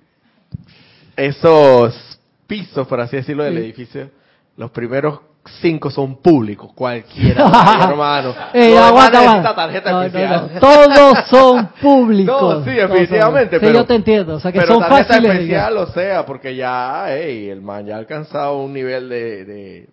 Esos 1.16 2.20
pisos, 2.46 2.86
por 2.86 3.00
así 3.00 3.16
decirlo, 3.16 3.42
del 3.42 3.56
edificio, 3.56 4.10
los 4.58 4.70
primeros 4.70 5.18
cinco 5.60 5.90
son 5.90 6.16
públicos, 6.16 6.70
cualquiera, 6.74 7.44
hermano. 7.88 8.34
Ey, 8.52 8.76
aguanta, 8.76 9.54
tarjeta 9.54 10.06
especial. 10.06 10.50
Todos 10.60 11.18
son 11.30 11.68
públicos. 11.80 12.58
No, 12.58 12.64
sí, 12.64 12.70
definitivamente. 12.70 13.58
pero, 13.60 13.72
yo 13.72 13.84
te 13.84 13.94
entiendo. 13.94 14.36
O 14.36 14.40
sea, 14.40 14.52
que 14.52 14.60
pero 14.60 14.74
son 14.74 14.82
tarjeta 14.88 15.16
especial, 15.16 15.76
o 15.78 15.86
sea, 15.86 16.24
porque 16.24 16.54
ya, 16.54 17.06
hey, 17.08 17.48
el 17.50 17.60
man 17.60 17.86
ya 17.86 17.96
ha 17.96 17.98
alcanzado 17.98 18.58
un 18.58 18.72
nivel 18.72 19.08
de, 19.08 19.44
de 19.44 19.88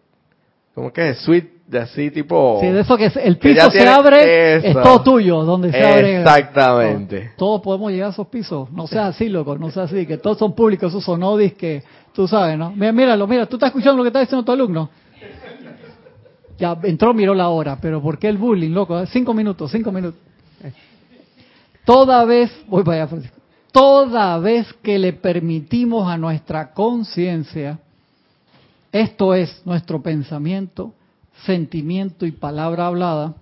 ¿cómo 0.73 0.93
que 0.93 1.09
es? 1.09 1.19
Suite 1.19 1.59
de 1.69 1.77
así 1.77 2.09
tipo... 2.09 2.57
Sí, 2.61 2.67
de 2.67 2.79
eso 2.79 2.97
que 2.97 3.11
el 3.23 3.37
piso 3.37 3.69
se 3.69 3.87
abre, 3.87 4.55
es 4.55 4.73
todo 4.73 5.03
tuyo, 5.03 5.43
donde 5.43 5.71
se 5.71 5.85
abre. 5.85 6.17
Exactamente. 6.17 7.31
Todos 7.37 7.61
podemos 7.61 7.91
llegar 7.91 8.07
a 8.07 8.11
esos 8.11 8.27
pisos. 8.27 8.71
No 8.71 8.87
sea 8.87 9.07
así, 9.07 9.29
loco, 9.29 9.55
no 9.55 9.69
sea 9.69 9.83
así, 9.83 10.07
que 10.07 10.17
todos 10.17 10.39
son 10.39 10.55
públicos, 10.55 10.91
esos 10.91 11.03
sonodis 11.03 11.53
que 11.53 11.83
tú 12.11 12.27
sabes, 12.27 12.57
¿no? 12.57 12.71
Mira, 12.71 12.91
míralo, 12.91 13.27
mira, 13.27 13.45
tú 13.45 13.57
estás 13.57 13.67
escuchando 13.67 13.97
lo 13.97 14.03
que 14.03 14.07
está 14.07 14.19
diciendo 14.19 14.43
tu 14.43 14.51
alumno. 14.51 14.89
Ya 16.59 16.77
entró, 16.83 17.13
miró 17.13 17.33
la 17.33 17.49
hora, 17.49 17.77
pero 17.81 18.01
¿por 18.01 18.19
qué 18.19 18.27
el 18.27 18.37
bullying, 18.37 18.71
loco? 18.71 19.05
Cinco 19.05 19.33
minutos, 19.33 19.71
cinco 19.71 19.91
minutos. 19.91 20.19
Toda 21.85 22.25
vez, 22.25 22.51
voy 22.67 22.83
para 22.83 22.97
allá, 22.97 23.07
Francisco. 23.07 23.37
Toda 23.71 24.37
vez 24.39 24.71
que 24.83 24.99
le 24.99 25.13
permitimos 25.13 26.07
a 26.07 26.17
nuestra 26.17 26.73
conciencia, 26.73 27.79
esto 28.91 29.33
es 29.33 29.61
nuestro 29.65 30.01
pensamiento, 30.01 30.93
sentimiento 31.45 32.25
y 32.25 32.31
palabra 32.31 32.87
hablada, 32.87 33.35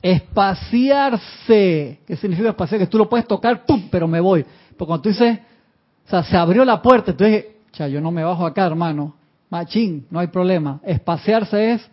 espaciarse. 0.00 2.00
¿Qué 2.06 2.16
significa 2.16 2.50
espaciar? 2.50 2.80
Que 2.80 2.86
tú 2.86 2.98
lo 2.98 3.08
puedes 3.08 3.26
tocar, 3.26 3.66
¡pum! 3.66 3.88
pero 3.90 4.08
me 4.08 4.20
voy. 4.20 4.44
Porque 4.70 4.86
cuando 4.86 5.02
tú 5.02 5.08
dices, 5.10 5.38
o 6.06 6.10
sea, 6.10 6.22
se 6.22 6.36
abrió 6.36 6.64
la 6.64 6.80
puerta, 6.80 7.10
entonces, 7.10 7.46
ya, 7.74 7.88
yo 7.88 8.00
no 8.00 8.10
me 8.10 8.24
bajo 8.24 8.46
acá, 8.46 8.64
hermano. 8.64 9.16
Machín, 9.50 10.06
no 10.10 10.18
hay 10.18 10.28
problema. 10.28 10.80
Espaciarse 10.84 11.72
es 11.72 11.90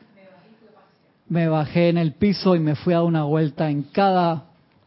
me 1.28 1.48
bajé 1.48 1.90
en 1.90 1.98
el 1.98 2.14
piso 2.14 2.56
y 2.56 2.60
me 2.60 2.76
fui 2.76 2.94
a 2.94 3.02
una 3.02 3.24
vuelta 3.24 3.70
en 3.70 3.84
cada 3.84 4.46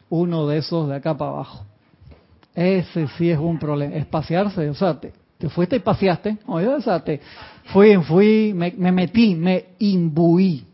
uno 0.09 0.47
de 0.47 0.59
esos 0.59 0.89
de 0.89 0.97
acá 0.97 1.17
para 1.17 1.31
abajo. 1.33 1.65
Ese 2.55 3.07
sí 3.19 3.31
es 3.31 3.39
un 3.39 3.59
problema, 3.59 3.95
espaciarse, 3.97 4.71
o 4.71 4.75
sea, 4.75 4.99
te, 4.99 5.13
fuiste 5.51 5.77
y 5.77 5.81
paseaste, 5.81 6.39
o 6.47 6.81
sea, 6.81 7.01
te 7.01 7.21
fui, 7.67 7.97
fui, 7.97 8.53
me, 8.55 8.93
metí, 8.93 9.35
me 9.35 9.67
imbuí. 9.79 10.65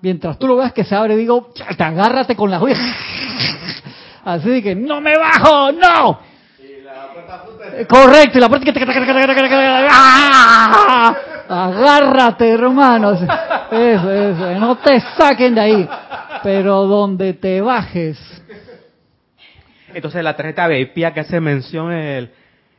Mientras 0.00 0.38
tú 0.38 0.46
lo 0.46 0.56
veas 0.56 0.72
que 0.72 0.84
se 0.84 0.94
abre, 0.94 1.16
digo, 1.16 1.50
te 1.76 1.82
agárrate 1.82 2.36
con 2.36 2.50
la 2.50 2.62
huellas. 2.62 2.80
Así 4.24 4.62
que, 4.62 4.74
no 4.74 5.00
me 5.00 5.16
bajo, 5.16 5.72
no. 5.72 6.18
Correcto, 7.88 8.38
y 8.38 8.40
la 8.40 8.48
puerta 8.48 8.72
que 8.72 8.80
Agárrate, 11.48 12.50
hermanos. 12.50 13.20
Eso, 13.70 14.12
eso. 14.12 14.60
No 14.60 14.76
te 14.76 15.00
saquen 15.16 15.54
de 15.54 15.60
ahí. 15.60 15.88
Pero 16.42 16.86
donde 16.86 17.34
te 17.34 17.60
bajes. 17.60 18.18
Entonces 19.92 20.22
la 20.24 20.34
tarjeta 20.36 20.66
VIP 20.68 20.94
que 20.94 21.20
hace 21.20 21.40
mención 21.40 21.92
el, 21.92 22.30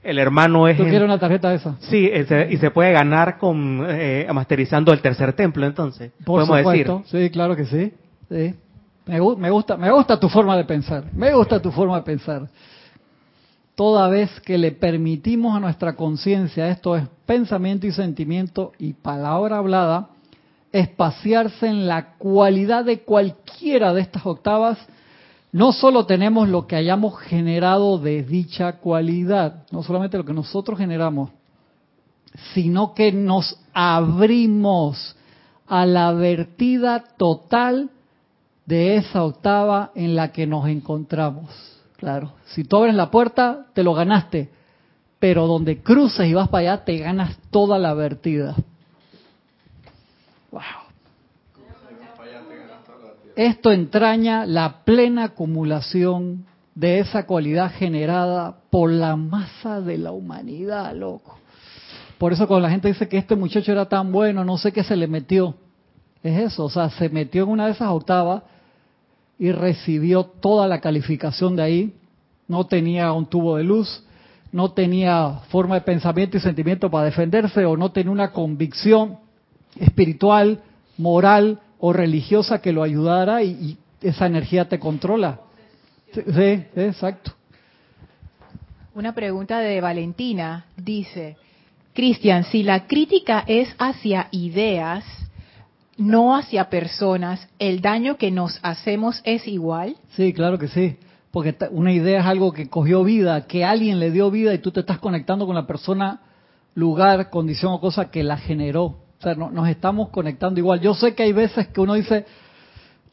el 0.04 0.20
hermano 0.20 0.68
es... 0.68 0.78
¿Tú 0.78 0.84
una 0.84 1.18
tarjeta 1.18 1.54
esa? 1.54 1.78
Sí, 1.80 2.12
y 2.50 2.58
se 2.58 2.72
puede 2.72 2.92
ganar 2.92 3.38
con 3.38 3.86
eh, 3.88 4.28
masterizando 4.34 4.92
el 4.92 5.02
tercer 5.02 5.34
templo, 5.34 5.66
entonces. 5.66 6.12
Por 6.26 6.46
podemos 6.46 6.58
supuesto. 6.60 7.04
Sí, 7.06 7.30
claro 7.30 7.56
que 7.56 7.66
sí. 7.66 7.94
me, 9.06 9.50
gusta, 9.50 9.78
me 9.78 9.92
gusta 9.92 10.20
tu 10.20 10.28
forma 10.28 10.58
de 10.58 10.66
pensar. 10.66 11.06
Me 11.14 11.34
gusta 11.34 11.62
tu 11.62 11.72
forma 11.72 11.98
de 11.98 12.04
pensar 12.04 12.48
toda 13.76 14.08
vez 14.08 14.30
que 14.42 14.58
le 14.58 14.72
permitimos 14.72 15.56
a 15.56 15.60
nuestra 15.60 15.96
conciencia, 15.96 16.70
esto 16.70 16.96
es 16.96 17.08
pensamiento 17.26 17.86
y 17.86 17.92
sentimiento 17.92 18.72
y 18.80 18.94
palabra 18.94 19.58
hablada, 19.58 20.10
espaciarse 20.72 21.68
en 21.68 21.88
la 21.88 22.16
cualidad 22.16 22.86
de 22.86 23.02
cualquiera 23.02 23.94
de 23.94 24.02
estas 24.02 24.26
octavas, 24.26 24.78
no 25.52 25.72
solo 25.72 26.06
tenemos 26.06 26.50
lo 26.50 26.68
que 26.68 26.76
hayamos 26.76 27.18
generado 27.20 27.98
de 27.98 28.24
dicha 28.24 28.74
cualidad, 28.80 29.64
no 29.72 29.84
solamente 29.84 30.18
lo 30.18 30.26
que 30.26 30.34
nosotros 30.34 30.78
generamos, 30.78 31.30
sino 32.54 32.94
que 32.94 33.12
nos 33.12 33.58
abrimos 33.74 35.16
a 35.68 35.86
la 35.86 36.12
vertida 36.12 37.04
total 37.18 37.90
de 38.66 38.98
esa 38.98 39.24
octava 39.24 39.92
en 39.96 40.16
la 40.16 40.32
que 40.32 40.46
nos 40.48 40.68
encontramos. 40.68 41.75
Claro, 41.98 42.34
si 42.46 42.64
tú 42.64 42.78
abres 42.78 42.96
la 42.96 43.10
puerta, 43.10 43.68
te 43.74 43.84
lo 43.84 43.94
ganaste, 43.94 44.50
pero 45.20 45.48
donde 45.48 45.82
cruces 45.82 46.28
y 46.28 46.34
vas 46.34 46.50
para 46.50 46.74
allá, 46.74 46.86
te 46.86 46.98
ganas 46.98 47.38
toda 47.52 47.80
la 47.80 47.94
vertida. 47.94 48.56
Wow. 50.52 50.62
Esto 53.36 53.72
entraña 53.72 54.46
la 54.46 54.84
plena 54.86 55.26
acumulación 55.26 56.46
de 56.74 57.00
esa 57.00 57.26
cualidad 57.26 57.72
generada 57.72 58.58
por 58.70 58.92
la 58.92 59.16
masa 59.16 59.82
de 59.82 59.98
la 59.98 60.12
humanidad, 60.12 60.94
loco. 60.94 61.38
Por 62.18 62.32
eso 62.32 62.48
cuando 62.48 62.68
la 62.68 62.72
gente 62.72 62.88
dice 62.88 63.10
que 63.10 63.18
este 63.18 63.36
muchacho 63.36 63.72
era 63.72 63.88
tan 63.88 64.12
bueno, 64.12 64.46
no 64.46 64.58
sé 64.58 64.72
qué 64.72 64.84
se 64.84 64.96
le 64.96 65.08
metió. 65.08 65.56
Es 66.24 66.54
eso, 66.54 66.66
o 66.66 66.70
sea, 66.70 66.90
se 66.90 67.10
metió 67.10 67.44
en 67.44 67.50
una 67.50 67.66
de 67.66 67.74
esas 67.74 67.90
octavas 67.90 68.44
y 69.38 69.52
recibió 69.52 70.24
toda 70.24 70.68
la 70.68 70.82
calificación 70.82 71.56
de 71.56 71.64
ahí. 71.64 71.94
No 72.48 72.66
tenía 72.66 73.12
un 73.12 73.26
tubo 73.26 73.58
de 73.58 73.64
luz, 73.64 74.04
no 74.52 74.72
tenía 74.72 75.42
forma 75.50 75.76
de 75.76 75.82
pensamiento 75.82 76.38
y 76.38 76.40
sentimiento 76.40 76.90
para 76.90 77.06
defenderse 77.06 77.66
o 77.66 77.76
no 77.76 77.92
tenía 77.92 78.12
una 78.12 78.32
convicción 78.32 79.18
espiritual, 79.80 80.62
moral 80.98 81.60
o 81.80 81.92
religiosa 81.92 82.62
que 82.62 82.72
lo 82.72 82.84
ayudara 82.84 83.44
y, 83.44 83.78
esa 84.02 84.28
energía 84.28 84.70
te 84.70 84.78
controla. 84.78 85.40
Sí, 86.14 86.64
exacto. 86.76 87.34
Una 88.94 89.16
pregunta 89.16 89.60
de 89.60 89.82
Valentina 89.82 90.66
dice, 90.78 91.38
Cristian, 91.94 92.44
si 92.44 92.62
la 92.62 92.86
crítica 92.86 93.44
es 93.48 93.74
hacia 93.80 94.28
ideas, 94.32 95.04
no 95.98 96.36
hacia 96.36 96.70
personas, 96.70 97.48
¿el 97.60 97.82
daño 97.82 98.18
que 98.18 98.32
nos 98.32 98.60
hacemos 98.64 99.22
es 99.24 99.48
igual? 99.48 99.96
Sí, 100.10 100.34
claro 100.34 100.58
que 100.58 100.68
sí. 100.68 100.98
Porque 101.32 101.56
una 101.72 101.92
idea 101.92 102.22
es 102.22 102.26
algo 102.26 102.54
que 102.54 102.70
cogió 102.70 103.04
vida, 103.04 103.46
que 103.48 103.66
alguien 103.66 104.00
le 104.00 104.12
dio 104.12 104.32
vida 104.32 104.54
y 104.54 104.60
tú 104.60 104.72
te 104.72 104.82
estás 104.82 105.00
conectando 105.00 105.46
con 105.46 105.56
la 105.56 105.68
persona, 105.68 106.22
lugar, 106.76 107.30
condición 107.30 107.74
o 107.74 107.80
cosa 107.80 108.10
que 108.10 108.24
la 108.24 108.38
generó. 108.38 108.84
O 108.84 109.22
sea, 109.22 109.36
nos 109.36 109.68
estamos 109.70 110.10
conectando 110.10 110.60
igual. 110.60 110.80
Yo 110.82 110.94
sé 110.94 111.14
que 111.14 111.24
hay 111.24 111.34
veces 111.34 111.68
que 111.68 111.82
uno 111.82 111.94
dice, 111.96 112.26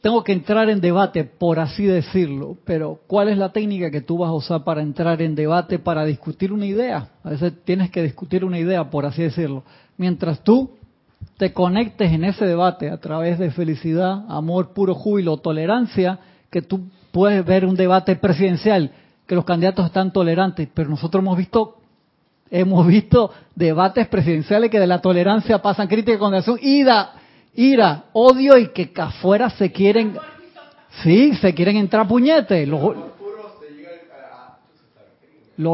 tengo 0.01 0.23
que 0.23 0.33
entrar 0.33 0.69
en 0.69 0.81
debate, 0.81 1.23
por 1.23 1.59
así 1.59 1.85
decirlo, 1.85 2.57
pero 2.65 2.99
¿cuál 3.07 3.29
es 3.29 3.37
la 3.37 3.53
técnica 3.53 3.89
que 3.89 4.01
tú 4.01 4.17
vas 4.17 4.29
a 4.29 4.33
usar 4.33 4.63
para 4.63 4.81
entrar 4.81 5.21
en 5.21 5.33
debate, 5.33 5.79
para 5.79 6.05
discutir 6.05 6.51
una 6.51 6.65
idea? 6.65 7.09
A 7.23 7.29
veces 7.29 7.53
tienes 7.63 7.89
que 7.89 8.03
discutir 8.03 8.43
una 8.43 8.59
idea, 8.59 8.89
por 8.89 9.05
así 9.05 9.21
decirlo. 9.21 9.63
Mientras 9.97 10.43
tú 10.43 10.71
te 11.37 11.53
conectes 11.53 12.11
en 12.11 12.23
ese 12.23 12.45
debate 12.45 12.89
a 12.89 12.99
través 12.99 13.39
de 13.39 13.51
felicidad, 13.51 14.25
amor, 14.29 14.73
puro 14.73 14.95
júbilo, 14.95 15.37
tolerancia, 15.37 16.19
que 16.49 16.61
tú 16.61 16.87
puedes 17.11 17.45
ver 17.45 17.65
un 17.65 17.75
debate 17.75 18.15
presidencial, 18.15 18.91
que 19.25 19.35
los 19.35 19.45
candidatos 19.45 19.85
están 19.85 20.11
tolerantes, 20.11 20.67
pero 20.73 20.89
nosotros 20.89 21.21
hemos 21.21 21.37
visto 21.37 21.77
hemos 22.49 22.85
visto 22.85 23.31
debates 23.55 24.07
presidenciales 24.07 24.69
que 24.69 24.79
de 24.79 24.85
la 24.85 25.01
tolerancia 25.01 25.59
pasan 25.59 25.87
crítica, 25.87 26.19
condenación, 26.19 26.59
ira, 26.61 27.13
ira, 27.55 28.03
odio 28.13 28.59
y 28.59 28.67
que 28.67 28.91
afuera 28.95 29.49
se 29.49 29.71
quieren, 29.71 30.15
sí, 31.01 31.33
se 31.35 31.55
quieren 31.55 31.77
entrar 31.77 32.07
puñetes. 32.07 32.67
Lo, 32.67 33.11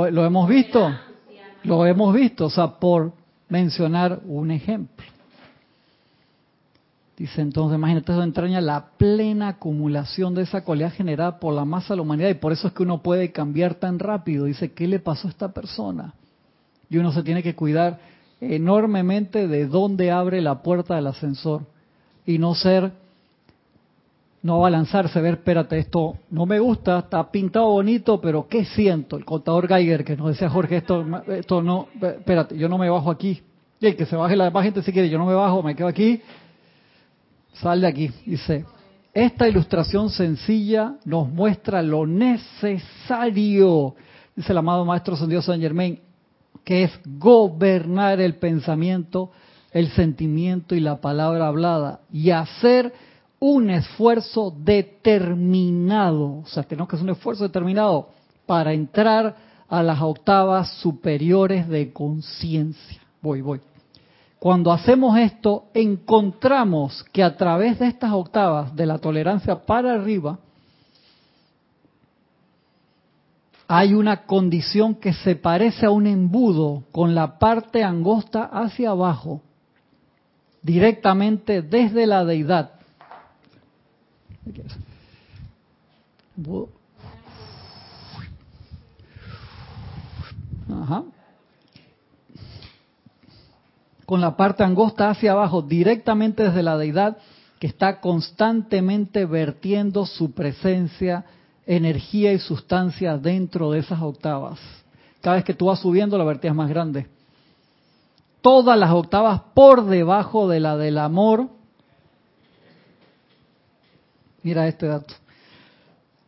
lo 0.10 0.26
hemos 0.26 0.48
visto, 0.48 0.90
lo 1.64 1.86
hemos 1.86 2.14
visto, 2.14 2.46
o 2.46 2.50
sea, 2.50 2.80
por 2.80 3.12
mencionar 3.50 4.22
un 4.26 4.52
ejemplo. 4.52 5.06
Dice 7.20 7.42
entonces, 7.42 7.78
imagínate, 7.78 8.14
eso 8.14 8.24
entraña 8.24 8.62
la 8.62 8.92
plena 8.98 9.50
acumulación 9.50 10.34
de 10.34 10.44
esa 10.44 10.64
cualidad 10.64 10.94
generada 10.94 11.38
por 11.38 11.54
la 11.54 11.66
masa 11.66 11.90
de 11.90 11.98
la 11.98 12.04
humanidad 12.04 12.30
y 12.30 12.36
por 12.36 12.54
eso 12.54 12.70
es 12.70 12.74
que 12.74 12.84
uno 12.84 13.04
puede 13.04 13.34
cambiar 13.34 13.76
tan 13.76 14.00
rápido. 14.00 14.46
Dice, 14.46 14.72
¿qué 14.72 14.88
le 14.88 15.00
pasó 15.00 15.28
a 15.28 15.32
esta 15.32 15.52
persona? 15.52 16.14
Y 16.90 16.98
uno 16.98 17.12
se 17.12 17.22
tiene 17.22 17.44
que 17.44 17.56
cuidar 17.56 18.00
enormemente 18.40 19.50
de 19.50 19.68
dónde 19.68 20.12
abre 20.12 20.40
la 20.40 20.64
puerta 20.64 20.96
del 20.96 21.08
ascensor 21.08 21.64
y 22.26 22.38
no 22.38 22.56
ser 22.56 22.94
no 24.42 24.60
va 24.60 24.70
a 24.70 24.72
lanzarse 24.72 25.20
a 25.20 25.22
ver, 25.22 25.34
espérate, 25.34 25.78
esto 25.78 26.16
no 26.32 26.46
me 26.46 26.58
gusta, 26.60 27.00
está 27.00 27.30
pintado 27.30 27.68
bonito, 27.68 28.22
pero 28.22 28.48
¿qué 28.48 28.64
siento? 28.64 29.18
El 29.18 29.26
contador 29.26 29.68
Geiger 29.68 30.06
que 30.06 30.16
nos 30.16 30.30
decía 30.30 30.50
Jorge, 30.50 30.78
esto, 30.78 31.06
esto 31.28 31.62
no, 31.62 31.90
espérate, 32.02 32.58
yo 32.58 32.70
no 32.70 32.78
me 32.78 32.90
bajo 32.90 33.12
aquí. 33.12 33.42
Y 33.82 33.88
el 33.88 33.98
que 33.98 34.06
se 34.06 34.16
baje 34.16 34.38
la 34.38 34.46
demás 34.46 34.64
gente 34.64 34.82
si 34.84 34.94
quiere, 34.94 35.10
yo 35.10 35.18
no 35.18 35.26
me 35.26 35.34
bajo, 35.34 35.62
me 35.62 35.76
quedo 35.76 35.90
aquí, 35.90 36.22
sal 37.54 37.82
de 37.82 37.88
aquí. 37.88 38.12
Dice, 38.26 38.66
esta 39.14 39.48
ilustración 39.48 40.10
sencilla 40.10 40.96
nos 41.06 41.30
muestra 41.30 41.82
lo 41.82 42.06
necesario, 42.06 43.96
dice 44.36 44.52
el 44.52 44.58
amado 44.58 44.86
Maestro 44.86 45.16
Dios 45.28 45.46
San 45.46 45.60
Germain, 45.60 46.00
que 46.64 46.84
es 46.84 46.92
gobernar 47.06 48.22
el 48.22 48.36
pensamiento, 48.36 49.32
el 49.72 49.90
sentimiento 49.92 50.76
y 50.76 50.80
la 50.80 51.02
palabra 51.02 51.48
hablada 51.48 52.02
y 52.12 52.30
hacer 52.32 52.94
un 53.40 53.70
esfuerzo 53.70 54.54
determinado, 54.58 56.40
o 56.40 56.46
sea, 56.46 56.64
tenemos 56.64 56.90
que 56.90 56.98
hacer 56.98 57.06
un 57.06 57.16
esfuerzo 57.16 57.44
determinado 57.44 58.10
para 58.46 58.74
entrar 58.74 59.36
a 59.68 59.84
las 59.84 60.02
octavas 60.02 60.70
superiores 60.82 61.68
de 61.68 61.94
conciencia. 61.94 63.02
Voy, 63.22 63.42
voy. 63.42 63.62
Cuando 64.40 64.72
hacemos 64.72 65.18
esto, 65.18 65.66
encontramos 65.74 67.04
que 67.12 67.22
a 67.22 67.36
través 67.36 67.78
de 67.78 67.88
estas 67.88 68.14
octavas 68.14 68.74
de 68.74 68.86
la 68.86 68.98
tolerancia 68.98 69.66
para 69.66 69.94
arriba, 69.94 70.40
hay 73.68 73.94
una 73.94 74.26
condición 74.26 74.96
que 74.96 75.12
se 75.12 75.36
parece 75.36 75.86
a 75.86 75.92
un 75.92 76.08
embudo 76.08 76.84
con 76.94 77.14
la 77.14 77.38
parte 77.38 77.84
angosta 77.84 78.46
hacia 78.46 78.92
abajo, 78.92 79.42
directamente 80.62 81.62
desde 81.62 82.08
la 82.08 82.24
deidad. 82.24 82.72
Ajá 90.70 91.04
con 94.10 94.22
la 94.22 94.36
parte 94.36 94.64
angosta 94.64 95.12
hacia 95.12 95.34
abajo, 95.34 95.62
directamente 95.62 96.42
desde 96.42 96.64
la 96.64 96.80
deidad 96.80 97.20
que 97.60 97.68
está 97.68 98.02
constantemente 98.02 99.28
vertiendo 99.28 100.08
su 100.08 100.32
presencia, 100.32 101.26
energía 101.68 102.34
y 102.34 102.40
sustancia 102.40 103.20
dentro 103.20 103.70
de 103.70 103.78
esas 103.78 104.02
octavas. 104.02 104.58
Cada 105.22 105.36
vez 105.36 105.46
que 105.46 105.54
tú 105.54 105.68
vas 105.68 105.78
subiendo, 105.78 106.18
la 106.18 106.24
vertías 106.24 106.56
más 106.56 106.70
grande. 106.70 107.06
Todas 108.42 108.80
las 108.80 108.90
octavas 108.90 109.42
por 109.54 109.86
debajo 109.86 110.48
de 110.48 110.60
la 110.60 110.76
del 110.76 110.98
amor. 110.98 111.48
Mira 114.42 114.68
este 114.68 114.88
dato. 114.88 115.14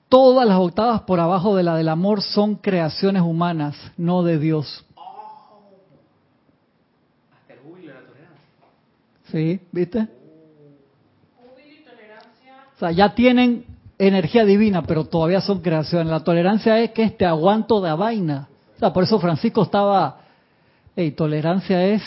Todas 0.07 0.47
las 0.47 0.59
octavas 0.59 1.01
por 1.01 1.19
abajo 1.19 1.55
de 1.55 1.63
la 1.63 1.75
del 1.77 1.89
amor 1.89 2.21
son 2.21 2.57
creaciones 2.57 3.23
humanas, 3.23 3.75
no 3.97 4.21
de 4.21 4.37
Dios. 4.37 4.85
Sí, 9.31 9.59
¿viste? 9.71 10.07
O 12.75 12.79
sea, 12.79 12.91
ya 12.91 13.13
tienen 13.13 13.65
energía 13.97 14.43
divina, 14.43 14.83
pero 14.83 15.05
todavía 15.05 15.41
son 15.41 15.61
creaciones. 15.61 16.07
La 16.07 16.23
tolerancia 16.23 16.79
es 16.79 16.91
que 16.91 17.03
este 17.03 17.25
aguanto 17.25 17.79
de 17.81 17.93
vaina. 17.93 18.47
O 18.75 18.79
sea, 18.79 18.91
por 18.91 19.03
eso 19.03 19.19
Francisco 19.19 19.61
estaba, 19.63 20.21
hey, 20.95 21.11
tolerancia 21.11 21.85
es... 21.85 22.01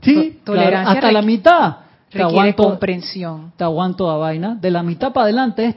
Sí, 0.00 0.40
tolerancia 0.44 0.94
hasta 0.94 1.12
la 1.12 1.22
mitad. 1.22 1.76
Te 2.10 2.20
aguanto, 2.20 2.64
comprensión. 2.64 3.52
Te 3.56 3.62
aguanto 3.62 4.12
de 4.12 4.18
vaina. 4.18 4.54
De 4.56 4.70
la 4.70 4.82
mitad 4.82 5.12
para 5.12 5.24
adelante 5.24 5.64
es 5.66 5.76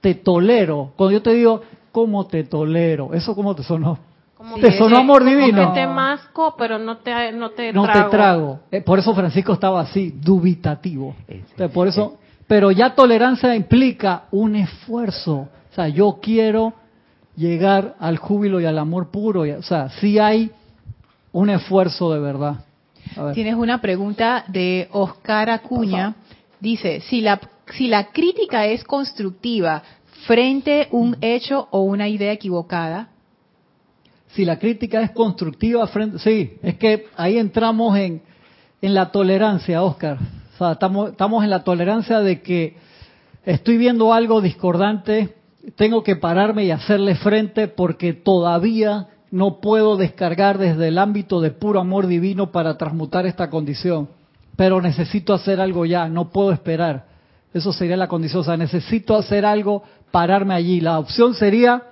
te 0.00 0.14
tolero. 0.14 0.92
Cuando 0.96 1.12
yo 1.12 1.22
te 1.22 1.34
digo, 1.34 1.60
¿cómo 1.92 2.26
te 2.26 2.44
tolero? 2.44 3.12
¿Eso 3.12 3.34
cómo 3.34 3.54
te 3.54 3.62
sonó? 3.62 3.98
Te 4.60 4.72
sonó 4.76 4.98
amor 4.98 5.24
divino. 5.24 5.62
Como 5.62 5.74
que 5.74 5.80
te 5.80 5.86
masco, 5.86 6.54
pero 6.56 6.78
no 6.78 6.98
te, 6.98 7.32
no 7.32 7.50
te 7.50 7.72
no 7.72 7.86
te 7.90 8.02
trago. 8.04 8.60
Eh, 8.70 8.80
por 8.80 8.98
eso 8.98 9.14
Francisco 9.14 9.52
estaba 9.52 9.80
así, 9.80 10.14
dubitativo. 10.16 11.14
por 11.72 11.88
eso, 11.88 12.18
pero 12.46 12.70
ya 12.70 12.94
tolerancia 12.94 13.54
implica 13.54 14.24
un 14.30 14.56
esfuerzo. 14.56 15.48
O 15.70 15.74
sea, 15.74 15.88
yo 15.88 16.18
quiero 16.22 16.72
llegar 17.36 17.96
al 18.00 18.16
júbilo 18.18 18.60
y 18.60 18.66
al 18.66 18.78
amor 18.78 19.10
puro. 19.10 19.42
O 19.42 19.62
sea, 19.62 19.88
sí 20.00 20.18
hay 20.18 20.50
un 21.32 21.50
esfuerzo 21.50 22.12
de 22.12 22.20
verdad. 22.20 22.64
Tienes 23.34 23.54
una 23.54 23.80
pregunta 23.80 24.44
de 24.48 24.88
Oscar 24.92 25.50
Acuña. 25.50 26.14
Dice, 26.60 27.00
si 27.00 27.20
la, 27.20 27.40
si 27.72 27.88
la 27.88 28.08
crítica 28.08 28.66
es 28.66 28.84
constructiva 28.84 29.82
frente 30.26 30.82
a 30.82 30.86
un 30.90 31.16
hecho 31.20 31.68
o 31.70 31.82
una 31.82 32.08
idea 32.08 32.32
equivocada, 32.32 33.08
si 34.34 34.44
la 34.44 34.58
crítica 34.58 35.02
es 35.02 35.10
constructiva, 35.10 35.86
frente, 35.88 36.18
sí, 36.18 36.54
es 36.62 36.76
que 36.76 37.06
ahí 37.16 37.38
entramos 37.38 37.96
en, 37.98 38.22
en 38.80 38.94
la 38.94 39.10
tolerancia, 39.10 39.82
Oscar. 39.82 40.18
O 40.54 40.58
sea, 40.58 40.72
estamos, 40.72 41.10
estamos 41.10 41.42
en 41.42 41.50
la 41.50 41.64
tolerancia 41.64 42.20
de 42.20 42.40
que 42.40 42.76
estoy 43.44 43.76
viendo 43.76 44.12
algo 44.12 44.40
discordante, 44.40 45.34
tengo 45.76 46.02
que 46.02 46.16
pararme 46.16 46.64
y 46.64 46.70
hacerle 46.70 47.16
frente 47.16 47.68
porque 47.68 48.12
todavía 48.12 49.08
no 49.30 49.60
puedo 49.60 49.96
descargar 49.96 50.58
desde 50.58 50.88
el 50.88 50.98
ámbito 50.98 51.40
de 51.40 51.50
puro 51.50 51.80
amor 51.80 52.06
divino 52.06 52.50
para 52.50 52.76
transmutar 52.76 53.26
esta 53.26 53.50
condición. 53.50 54.08
Pero 54.56 54.80
necesito 54.80 55.32
hacer 55.34 55.60
algo 55.60 55.86
ya, 55.86 56.08
no 56.08 56.30
puedo 56.30 56.52
esperar. 56.52 57.06
Eso 57.52 57.72
sería 57.72 57.96
la 57.96 58.08
condición. 58.08 58.40
O 58.40 58.44
sea, 58.44 58.56
necesito 58.56 59.16
hacer 59.16 59.44
algo, 59.44 59.82
pararme 60.10 60.54
allí. 60.54 60.80
La 60.80 60.98
opción 60.98 61.34
sería, 61.34 61.82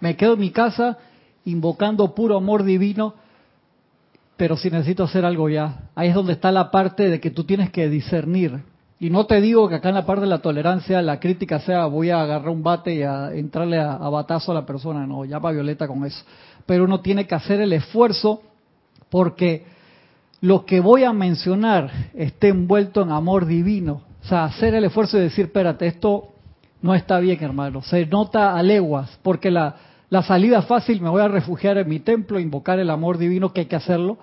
me 0.00 0.16
quedo 0.16 0.34
en 0.34 0.40
mi 0.40 0.50
casa 0.50 0.98
invocando 1.46 2.14
puro 2.14 2.36
amor 2.36 2.64
divino, 2.64 3.14
pero 4.36 4.56
si 4.56 4.70
necesito 4.70 5.04
hacer 5.04 5.24
algo 5.24 5.48
ya. 5.48 5.88
Ahí 5.94 6.10
es 6.10 6.14
donde 6.14 6.34
está 6.34 6.52
la 6.52 6.70
parte 6.70 7.08
de 7.08 7.20
que 7.20 7.30
tú 7.30 7.44
tienes 7.44 7.70
que 7.70 7.88
discernir. 7.88 8.60
Y 8.98 9.10
no 9.10 9.26
te 9.26 9.40
digo 9.40 9.68
que 9.68 9.76
acá 9.76 9.90
en 9.90 9.94
la 9.94 10.06
parte 10.06 10.22
de 10.22 10.28
la 10.28 10.38
tolerancia 10.38 11.00
la 11.02 11.20
crítica 11.20 11.60
sea 11.60 11.86
voy 11.86 12.10
a 12.10 12.22
agarrar 12.22 12.48
un 12.48 12.62
bate 12.62 12.94
y 12.94 13.02
a 13.02 13.32
entrarle 13.32 13.78
a, 13.78 13.96
batazo 13.96 14.52
a 14.52 14.54
la 14.54 14.66
persona, 14.66 15.06
no, 15.06 15.24
ya 15.24 15.38
va 15.38 15.52
Violeta 15.52 15.86
con 15.86 16.04
eso. 16.04 16.22
Pero 16.66 16.84
uno 16.84 17.00
tiene 17.00 17.26
que 17.26 17.34
hacer 17.34 17.60
el 17.60 17.72
esfuerzo 17.72 18.42
porque 19.10 19.64
lo 20.40 20.64
que 20.64 20.80
voy 20.80 21.04
a 21.04 21.12
mencionar 21.12 21.90
esté 22.14 22.48
envuelto 22.48 23.02
en 23.02 23.12
amor 23.12 23.46
divino. 23.46 24.02
O 24.22 24.28
sea, 24.28 24.44
hacer 24.44 24.74
el 24.74 24.84
esfuerzo 24.84 25.16
de 25.16 25.24
decir, 25.24 25.46
espérate, 25.46 25.86
esto 25.86 26.32
no 26.82 26.94
está 26.94 27.20
bien, 27.20 27.42
hermano. 27.42 27.82
Se 27.82 28.04
nota 28.06 28.56
a 28.56 28.62
leguas, 28.62 29.18
porque 29.22 29.50
la, 29.50 29.76
la 30.16 30.22
salida 30.22 30.62
fácil, 30.62 31.02
me 31.02 31.10
voy 31.10 31.20
a 31.20 31.28
refugiar 31.28 31.76
en 31.76 31.90
mi 31.90 32.00
templo, 32.00 32.40
invocar 32.40 32.78
el 32.78 32.88
amor 32.88 33.18
divino, 33.18 33.52
que 33.52 33.60
hay 33.60 33.66
que 33.66 33.76
hacerlo, 33.76 34.16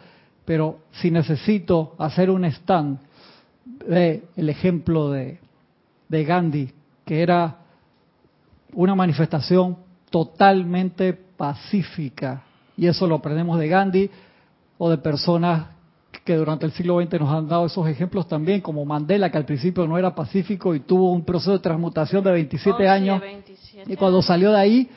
pero 0.44 0.80
si 0.94 1.12
necesito 1.12 1.94
hacer 2.00 2.32
un 2.32 2.46
stand, 2.46 2.98
ve 3.88 4.24
el 4.36 4.50
ejemplo 4.50 5.12
de, 5.12 5.38
de 6.10 6.24
Gandhi, 6.26 6.72
que 7.06 7.22
era 7.22 7.58
una 8.74 8.96
manifestación 8.96 9.78
totalmente 10.10 11.14
pacífica, 11.14 12.42
y 12.76 12.88
eso 12.88 13.06
lo 13.06 13.14
aprendemos 13.14 13.60
de 13.60 13.68
Gandhi 13.68 14.10
o 14.80 14.90
de 14.90 14.98
personas 14.98 15.68
que 16.26 16.36
durante 16.36 16.66
el 16.66 16.72
siglo 16.72 17.00
XX 17.00 17.20
nos 17.20 17.32
han 17.32 17.48
dado 17.48 17.68
esos 17.68 17.88
ejemplos 17.88 18.28
también, 18.28 18.62
como 18.62 18.84
Mandela, 18.84 19.30
que 19.30 19.38
al 19.38 19.46
principio 19.46 19.86
no 19.86 20.00
era 20.00 20.16
pacífico 20.16 20.74
y 20.74 20.80
tuvo 20.80 21.12
un 21.12 21.24
proceso 21.24 21.52
de 21.52 21.60
transmutación 21.60 22.24
de 22.24 22.32
27 22.32 22.88
años, 22.88 23.22
y 23.86 23.96
cuando 23.96 24.24
salió 24.24 24.52
de 24.54 24.58
ahí 24.58 24.90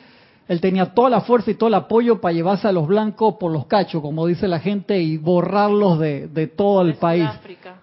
él 0.47 0.61
tenía 0.61 0.93
toda 0.93 1.09
la 1.09 1.21
fuerza 1.21 1.51
y 1.51 1.55
todo 1.55 1.67
el 1.67 1.75
apoyo 1.75 2.21
para 2.21 2.33
llevarse 2.33 2.67
a 2.67 2.71
los 2.71 2.87
blancos 2.87 3.35
por 3.37 3.51
los 3.51 3.65
cachos, 3.65 4.01
como 4.01 4.25
dice 4.27 4.47
la 4.47 4.59
gente, 4.59 4.99
y 5.01 5.17
borrarlos 5.17 5.99
de, 5.99 6.27
de 6.27 6.47
todo 6.47 6.81
el 6.81 6.95
país. 6.95 7.29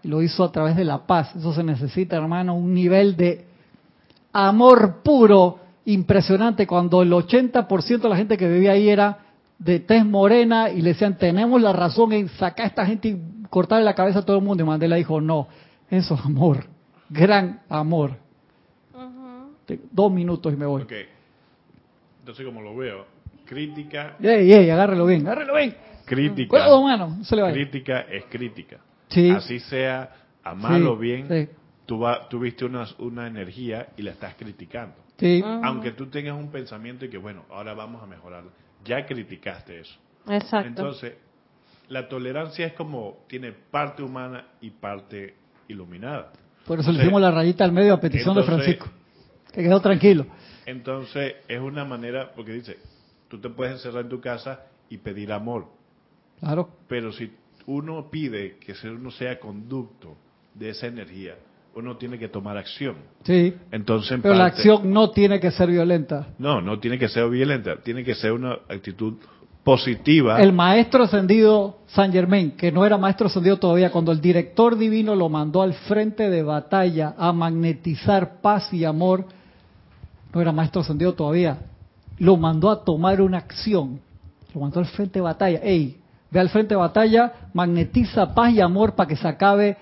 Y 0.03 0.09
lo 0.09 0.23
hizo 0.23 0.45
a 0.45 0.51
través 0.51 0.75
de 0.75 0.85
la 0.85 1.07
paz. 1.07 1.35
Eso 1.37 1.53
se 1.53 1.63
necesita, 1.63 2.17
hermano, 2.17 2.55
un 2.55 2.73
nivel 2.73 3.17
de 3.17 3.45
amor 4.33 5.03
puro 5.03 5.59
impresionante 5.85 6.67
cuando 6.67 7.03
el 7.03 7.13
80% 7.13 8.01
de 8.01 8.09
la 8.09 8.17
gente 8.17 8.39
que 8.39 8.49
vivía 8.49 8.73
ahí 8.73 8.89
era 8.89 9.19
de 9.59 9.81
tez 9.81 10.05
morena 10.05 10.71
y 10.71 10.81
le 10.81 10.91
decían, 10.91 11.19
tenemos 11.19 11.61
la 11.61 11.73
razón 11.73 12.13
en 12.15 12.29
sacar 12.29 12.65
a 12.65 12.69
esta 12.69 12.87
gente 12.87 13.09
y 13.09 13.47
cortarle 13.51 13.85
la 13.85 13.95
cabeza 13.95 14.21
a 14.21 14.23
todo 14.23 14.39
el 14.39 14.45
mundo. 14.45 14.65
Y 14.65 14.67
Mandela 14.67 14.97
dijo, 14.97 15.21
no, 15.21 15.49
eso 15.91 16.15
es 16.15 16.21
amor, 16.25 16.65
gran 17.11 17.61
amor. 17.69 18.17
Dos 19.93 20.13
minutos 20.13 20.53
y 20.53 20.57
me 20.57 20.67
voy 20.67 20.87
entonces 22.25 22.47
como 22.47 22.63
lo 22.63 22.75
veo, 22.75 23.05
crítica... 23.45 24.17
¡Ey, 24.19 24.51
ey! 24.51 24.71
Agárrelo 24.71 25.05
bien, 25.05 25.27
agárrelo 25.27 25.57
bien. 25.57 25.77
Crítica. 26.07 26.67
mano, 26.81 27.23
se 27.23 27.37
le 27.37 27.53
Crítica 27.53 28.01
es 28.01 28.25
crítica. 28.31 28.79
Sí. 29.09 29.29
Así 29.29 29.61
sea 29.61 30.11
a 30.43 30.55
mal 30.55 30.87
o 30.87 30.97
bien, 30.97 31.51
tú, 31.85 31.99
va, 31.99 32.27
tú 32.31 32.39
viste 32.39 32.65
una, 32.65 32.87
una 32.99 33.27
energía 33.27 33.89
y 33.99 34.03
la 34.03 34.13
estás 34.13 34.37
criticando. 34.37 34.97
Sí. 35.19 35.45
Aunque 35.45 35.91
tú 35.91 36.07
tengas 36.07 36.35
un 36.35 36.51
pensamiento 36.51 37.05
y 37.05 37.11
que, 37.11 37.19
bueno, 37.19 37.45
ahora 37.51 37.75
vamos 37.75 38.03
a 38.03 38.07
mejorarla. 38.07 38.51
Ya 38.87 39.05
criticaste 39.05 39.81
eso. 39.81 39.99
Exacto. 40.27 40.67
Entonces, 40.67 41.13
la 41.89 42.09
tolerancia 42.09 42.65
es 42.65 42.73
como, 42.73 43.19
tiene 43.29 43.53
parte 43.53 44.03
humana 44.03 44.47
y 44.63 44.71
parte 44.71 45.35
iluminada. 45.69 46.33
Por 46.67 46.81
eso 46.81 46.91
le 46.91 47.03
hicimos 47.03 47.21
la 47.21 47.31
rayita 47.31 47.65
al 47.65 47.73
medio 47.73 47.93
a 47.93 48.01
petición 48.01 48.35
de 48.35 48.45
Francisco. 48.45 48.87
Que 49.53 49.63
quedó 49.63 49.79
tranquilo. 49.81 50.25
Entonces, 50.67 51.35
es 51.49 51.61
una 51.61 51.85
manera, 51.85 52.33
porque 52.35 52.53
dice, 52.53 52.79
tú 53.29 53.39
te 53.41 53.49
puedes 53.51 53.75
encerrar 53.75 54.05
en 54.05 54.09
tu 54.09 54.21
casa 54.21 54.61
y 54.89 54.99
pedir 54.99 55.33
amor. 55.33 55.67
Claro. 56.41 56.69
Pero 56.89 57.13
si 57.13 57.33
uno 57.67 58.11
pide 58.11 58.57
que 58.59 58.75
uno 58.89 59.11
sea 59.11 59.39
conducto 59.39 60.17
de 60.55 60.71
esa 60.71 60.87
energía, 60.87 61.37
uno 61.75 61.97
tiene 61.97 62.19
que 62.19 62.29
tomar 62.29 62.57
acción. 62.57 62.97
Sí. 63.25 63.55
Entonces, 63.71 64.21
pero 64.23 64.35
la 64.35 64.47
acción 64.47 64.93
no 64.93 65.11
tiene 65.11 65.41
que 65.41 65.51
ser 65.51 65.71
violenta. 65.71 66.29
No, 66.39 66.61
no 66.61 66.79
tiene 66.79 66.99
que 66.99 67.09
ser 67.09 67.29
violenta, 67.29 67.77
tiene 67.83 68.05
que 68.05 68.15
ser 68.15 68.33
una 68.33 68.53
actitud 68.69 69.15
positiva. 69.65 70.41
El 70.41 70.53
maestro 70.53 71.05
ascendido 71.05 71.79
San 71.87 72.13
Germain, 72.13 72.53
que 72.53 72.71
no 72.71 72.85
era 72.85 72.99
maestro 72.99 73.27
ascendido 73.27 73.59
todavía, 73.59 73.91
cuando 73.91 74.13
el 74.13 74.21
director 74.21 74.77
divino 74.77 75.17
lo 75.17 75.29
mandó 75.29 75.63
al 75.63 75.73
frente 75.73 76.31
de 76.31 76.43
batalla 76.43 77.15
a 77.17 77.33
magnetizar 77.33 78.41
paz 78.41 78.73
y 78.73 78.85
amor, 78.85 79.27
no 80.35 80.41
era 80.41 80.53
maestro 80.53 80.83
ascendido 80.83 81.15
todavía, 81.15 81.59
lo 82.19 82.37
mandó 82.37 82.71
a 82.71 82.85
tomar 82.85 83.21
una 83.21 83.39
acción, 83.39 84.01
lo 84.53 84.61
mandó 84.61 84.81
al 84.81 84.87
frente 84.87 85.15
de 85.15 85.21
batalla. 85.21 85.61
Ey, 85.63 86.01
ve 86.31 86.41
al 86.41 86.49
frente 86.49 86.75
de 86.75 86.77
batalla, 86.77 87.33
magnetiza 87.53 88.35
paz 88.35 88.53
y 88.53 88.61
amor 88.61 88.95
para 88.95 89.09
que 89.09 89.17
se 89.17 89.29
acabe 89.29 89.77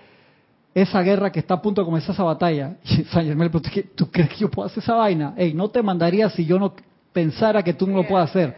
esa 0.75 1.03
guerra 1.03 1.31
que 1.33 1.41
está 1.41 1.55
a 1.55 1.63
punto 1.63 1.81
de 1.81 1.87
comenzar 1.87 2.15
esa 2.15 2.23
batalla. 2.23 2.77
Y 2.85 3.05
San 3.05 3.25
Germain 3.25 3.51
¿tú 3.95 4.11
crees 4.11 4.29
que 4.29 4.37
yo 4.37 4.51
puedo 4.51 4.67
hacer 4.67 4.83
esa 4.83 4.95
vaina? 4.95 5.35
Ey, 5.37 5.55
no 5.55 5.69
te 5.69 5.83
mandaría 5.83 6.29
si 6.29 6.45
yo 6.45 6.59
no 6.59 6.75
pensara 7.13 7.63
que 7.63 7.73
tú 7.73 7.87
no 7.87 7.97
lo 7.97 8.07
puedes 8.07 8.29
hacer. 8.29 8.57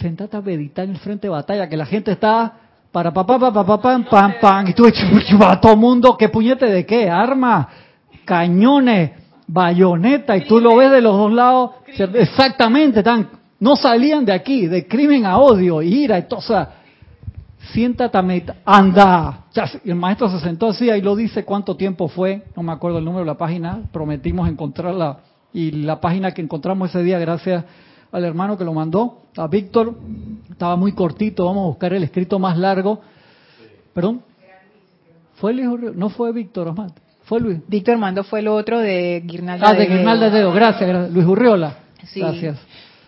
Sentate 0.00 0.36
a 0.36 0.40
meditar 0.40 0.84
en 0.84 0.92
el 0.92 0.98
frente 0.98 1.26
de 1.26 1.30
batalla, 1.30 1.68
que 1.68 1.76
la 1.76 1.86
gente 1.86 2.12
está 2.12 2.52
para 2.92 3.12
papá, 3.12 3.38
papá, 3.38 3.64
papá, 3.64 3.82
pam, 3.82 4.04
pam, 4.04 4.34
pam, 4.40 4.66
y 4.68 4.72
tú 4.72 4.84
va 5.42 5.60
todo 5.60 5.76
mundo, 5.76 6.16
¿qué 6.16 6.28
puñete 6.28 6.66
de 6.66 6.86
qué? 6.86 7.10
Armas, 7.10 7.66
cañones, 8.24 9.27
bayoneta, 9.48 10.36
y 10.36 10.46
tú 10.46 10.60
lo 10.60 10.76
ves 10.76 10.92
de 10.92 11.00
los 11.00 11.16
dos 11.16 11.32
lados, 11.32 11.70
exactamente, 12.14 13.02
tan, 13.02 13.28
no 13.58 13.74
salían 13.74 14.24
de 14.24 14.32
aquí, 14.32 14.66
de 14.66 14.86
crimen 14.86 15.26
a 15.26 15.38
odio, 15.38 15.82
ira, 15.82 16.18
y 16.18 16.28
todo, 16.28 16.38
o 16.38 16.42
sea, 16.42 16.74
siéntate 17.72 18.16
a 18.16 18.22
meditar, 18.22 18.56
anda. 18.64 19.46
el 19.84 19.94
maestro 19.94 20.28
se 20.28 20.38
sentó 20.40 20.68
así, 20.68 20.90
ahí 20.90 21.00
lo 21.00 21.16
dice 21.16 21.44
cuánto 21.44 21.76
tiempo 21.76 22.08
fue, 22.08 22.44
no 22.54 22.62
me 22.62 22.72
acuerdo 22.72 22.98
el 22.98 23.04
número 23.04 23.24
de 23.24 23.26
la 23.26 23.38
página, 23.38 23.80
prometimos 23.90 24.48
encontrarla, 24.48 25.18
y 25.52 25.70
la 25.70 25.98
página 25.98 26.32
que 26.32 26.42
encontramos 26.42 26.90
ese 26.90 27.02
día, 27.02 27.18
gracias 27.18 27.64
al 28.12 28.24
hermano 28.24 28.56
que 28.56 28.64
lo 28.64 28.74
mandó, 28.74 29.22
a 29.36 29.46
Víctor, 29.46 29.96
estaba 30.50 30.76
muy 30.76 30.92
cortito, 30.92 31.46
vamos 31.46 31.64
a 31.64 31.66
buscar 31.68 31.92
el 31.94 32.02
escrito 32.02 32.38
más 32.38 32.58
largo. 32.58 33.00
Perdón. 33.94 34.22
¿Fue 35.34 35.52
Luis 35.54 35.94
No 35.94 36.10
fue 36.10 36.32
Víctor 36.32 36.68
Osman. 36.68 36.92
Fue 37.28 37.40
Luis. 37.40 37.58
Víctor 37.68 37.98
mandó 37.98 38.24
fue 38.24 38.40
el 38.40 38.48
otro 38.48 38.78
de 38.78 39.22
Guirnalda 39.22 39.68
Ah, 39.68 39.74
de, 39.74 39.84
Guirnalda 39.84 40.30
de 40.30 40.38
Dedo. 40.38 40.50
Gracias, 40.50 41.12
Luis 41.12 41.26
Urriola. 41.26 41.76
Sí. 42.04 42.20
Gracias. 42.20 42.56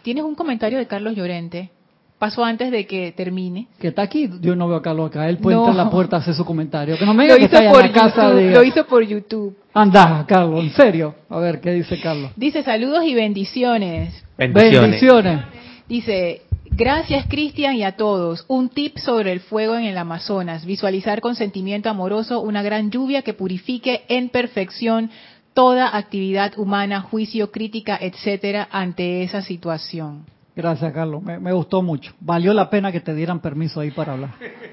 Tienes 0.02 0.24
un 0.24 0.34
comentario 0.34 0.78
de 0.78 0.86
Carlos 0.86 1.16
Llorente. 1.16 1.70
Pasó 2.18 2.44
antes 2.44 2.70
de 2.70 2.86
que 2.86 3.12
termine. 3.12 3.68
Que 3.80 3.88
está 3.88 4.02
aquí. 4.02 4.28
Yo 4.42 4.54
no 4.54 4.68
veo 4.68 4.76
a 4.76 4.82
Carlos 4.82 5.08
acá. 5.08 5.26
Él 5.26 5.38
puede 5.38 5.56
entrar 5.56 5.74
a 5.74 5.84
la 5.84 5.90
puerta 5.90 6.16
a 6.16 6.18
hacer 6.18 6.34
su 6.34 6.44
comentario. 6.44 6.98
Que 6.98 7.06
no 7.06 7.14
me 7.14 7.26
lo 7.26 7.34
hizo 7.38 7.58
por 7.72 7.90
casa 7.92 8.28
Lo 8.28 8.62
hizo 8.62 8.84
por 8.86 9.02
YouTube. 9.02 9.56
Anda, 9.72 10.26
Carlos. 10.28 10.64
En 10.64 10.70
serio. 10.70 11.14
A 11.30 11.38
ver, 11.38 11.62
¿qué 11.62 11.72
dice 11.72 11.98
Carlos? 11.98 12.30
Dice 12.36 12.62
saludos 12.62 13.04
y 13.06 13.14
bendiciones. 13.14 14.22
Bendiciones. 14.36 15.44
Dice, 15.88 16.42
gracias 16.80 17.26
Cristian 17.28 17.76
y 17.76 17.84
a 17.84 17.96
todos. 17.96 18.46
Un 18.48 18.70
tip 18.70 18.96
sobre 18.96 19.32
el 19.32 19.40
fuego 19.40 19.76
en 19.76 19.84
el 19.84 19.98
Amazonas. 19.98 20.64
Visualizar 20.64 21.20
con 21.20 21.34
sentimiento 21.34 21.90
amoroso 21.90 22.40
una 22.40 22.62
gran 22.62 22.90
lluvia 22.90 23.20
que 23.20 23.34
purifique 23.34 24.04
en 24.08 24.30
perfección 24.30 25.10
toda 25.52 25.94
actividad 25.94 26.58
humana, 26.58 27.02
juicio, 27.02 27.50
crítica, 27.50 27.98
etcétera, 28.00 28.66
ante 28.72 29.22
esa 29.22 29.42
situación. 29.42 30.24
Gracias, 30.56 30.90
Carlos. 30.94 31.22
Me, 31.22 31.52
gustó 31.52 31.82
mucho. 31.82 32.14
Valió 32.18 32.54
la 32.54 32.70
pena 32.70 32.90
que 32.90 33.00
te 33.00 33.14
dieran 33.14 33.40
permiso 33.40 33.80
ahí 33.80 33.90
para 33.90 34.14
hablar. 34.14 34.30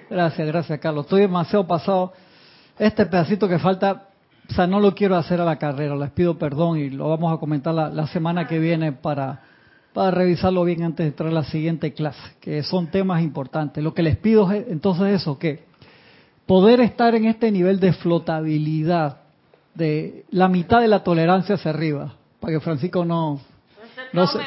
Gracias, 0.09 0.47
gracias, 0.47 0.79
Carlos. 0.79 1.05
Estoy 1.05 1.21
demasiado 1.21 1.67
pasado. 1.67 2.13
Este 2.79 3.05
pedacito 3.05 3.49
que 3.49 3.59
falta, 3.59 4.07
o 4.49 4.53
sea, 4.53 4.65
no 4.65 4.79
lo 4.79 4.95
quiero 4.95 5.17
hacer 5.17 5.41
a 5.41 5.45
la 5.45 5.57
carrera. 5.57 5.93
Les 5.97 6.11
pido 6.11 6.37
perdón 6.37 6.77
y 6.77 6.89
lo 6.89 7.09
vamos 7.09 7.33
a 7.33 7.37
comentar 7.37 7.73
la, 7.73 7.89
la 7.89 8.07
semana 8.07 8.47
que 8.47 8.59
viene 8.59 8.93
para 8.93 9.41
para 9.97 10.11
revisarlo 10.11 10.63
bien 10.63 10.83
antes 10.83 11.03
de 11.03 11.07
entrar 11.07 11.29
a 11.29 11.31
la 11.31 11.43
siguiente 11.43 11.91
clase, 11.91 12.21
que 12.39 12.61
son 12.61 12.85
temas 12.85 13.23
importantes. 13.23 13.83
Lo 13.83 13.95
que 13.95 14.03
les 14.03 14.15
pido 14.15 14.51
es 14.51 14.67
entonces 14.69 15.19
eso, 15.19 15.39
que 15.39 15.63
poder 16.45 16.81
estar 16.81 17.15
en 17.15 17.25
este 17.25 17.51
nivel 17.51 17.79
de 17.79 17.93
flotabilidad, 17.93 19.21
de 19.73 20.23
la 20.29 20.49
mitad 20.49 20.81
de 20.81 20.87
la 20.87 21.03
tolerancia 21.03 21.55
hacia 21.55 21.71
arriba, 21.71 22.13
para 22.39 22.53
que 22.53 22.59
Francisco 22.59 23.05
no, 23.05 23.41
no, 24.13 24.27
se, 24.27 24.37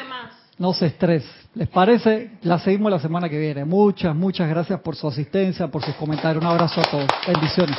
no 0.57 0.73
se 0.73 0.85
estrese. 0.85 1.27
¿Les 1.55 1.67
parece? 1.67 2.31
La 2.43 2.57
seguimos 2.57 2.89
la 2.89 2.99
semana 2.99 3.27
que 3.27 3.37
viene. 3.37 3.65
Muchas, 3.65 4.15
muchas 4.15 4.47
gracias 4.47 4.79
por 4.79 4.95
su 4.95 5.05
asistencia, 5.09 5.67
por 5.67 5.83
sus 5.83 5.95
comentarios. 5.95 6.41
Un 6.41 6.49
abrazo 6.49 6.79
a 6.79 6.89
todos. 6.89 7.07
Bendiciones. 7.27 7.75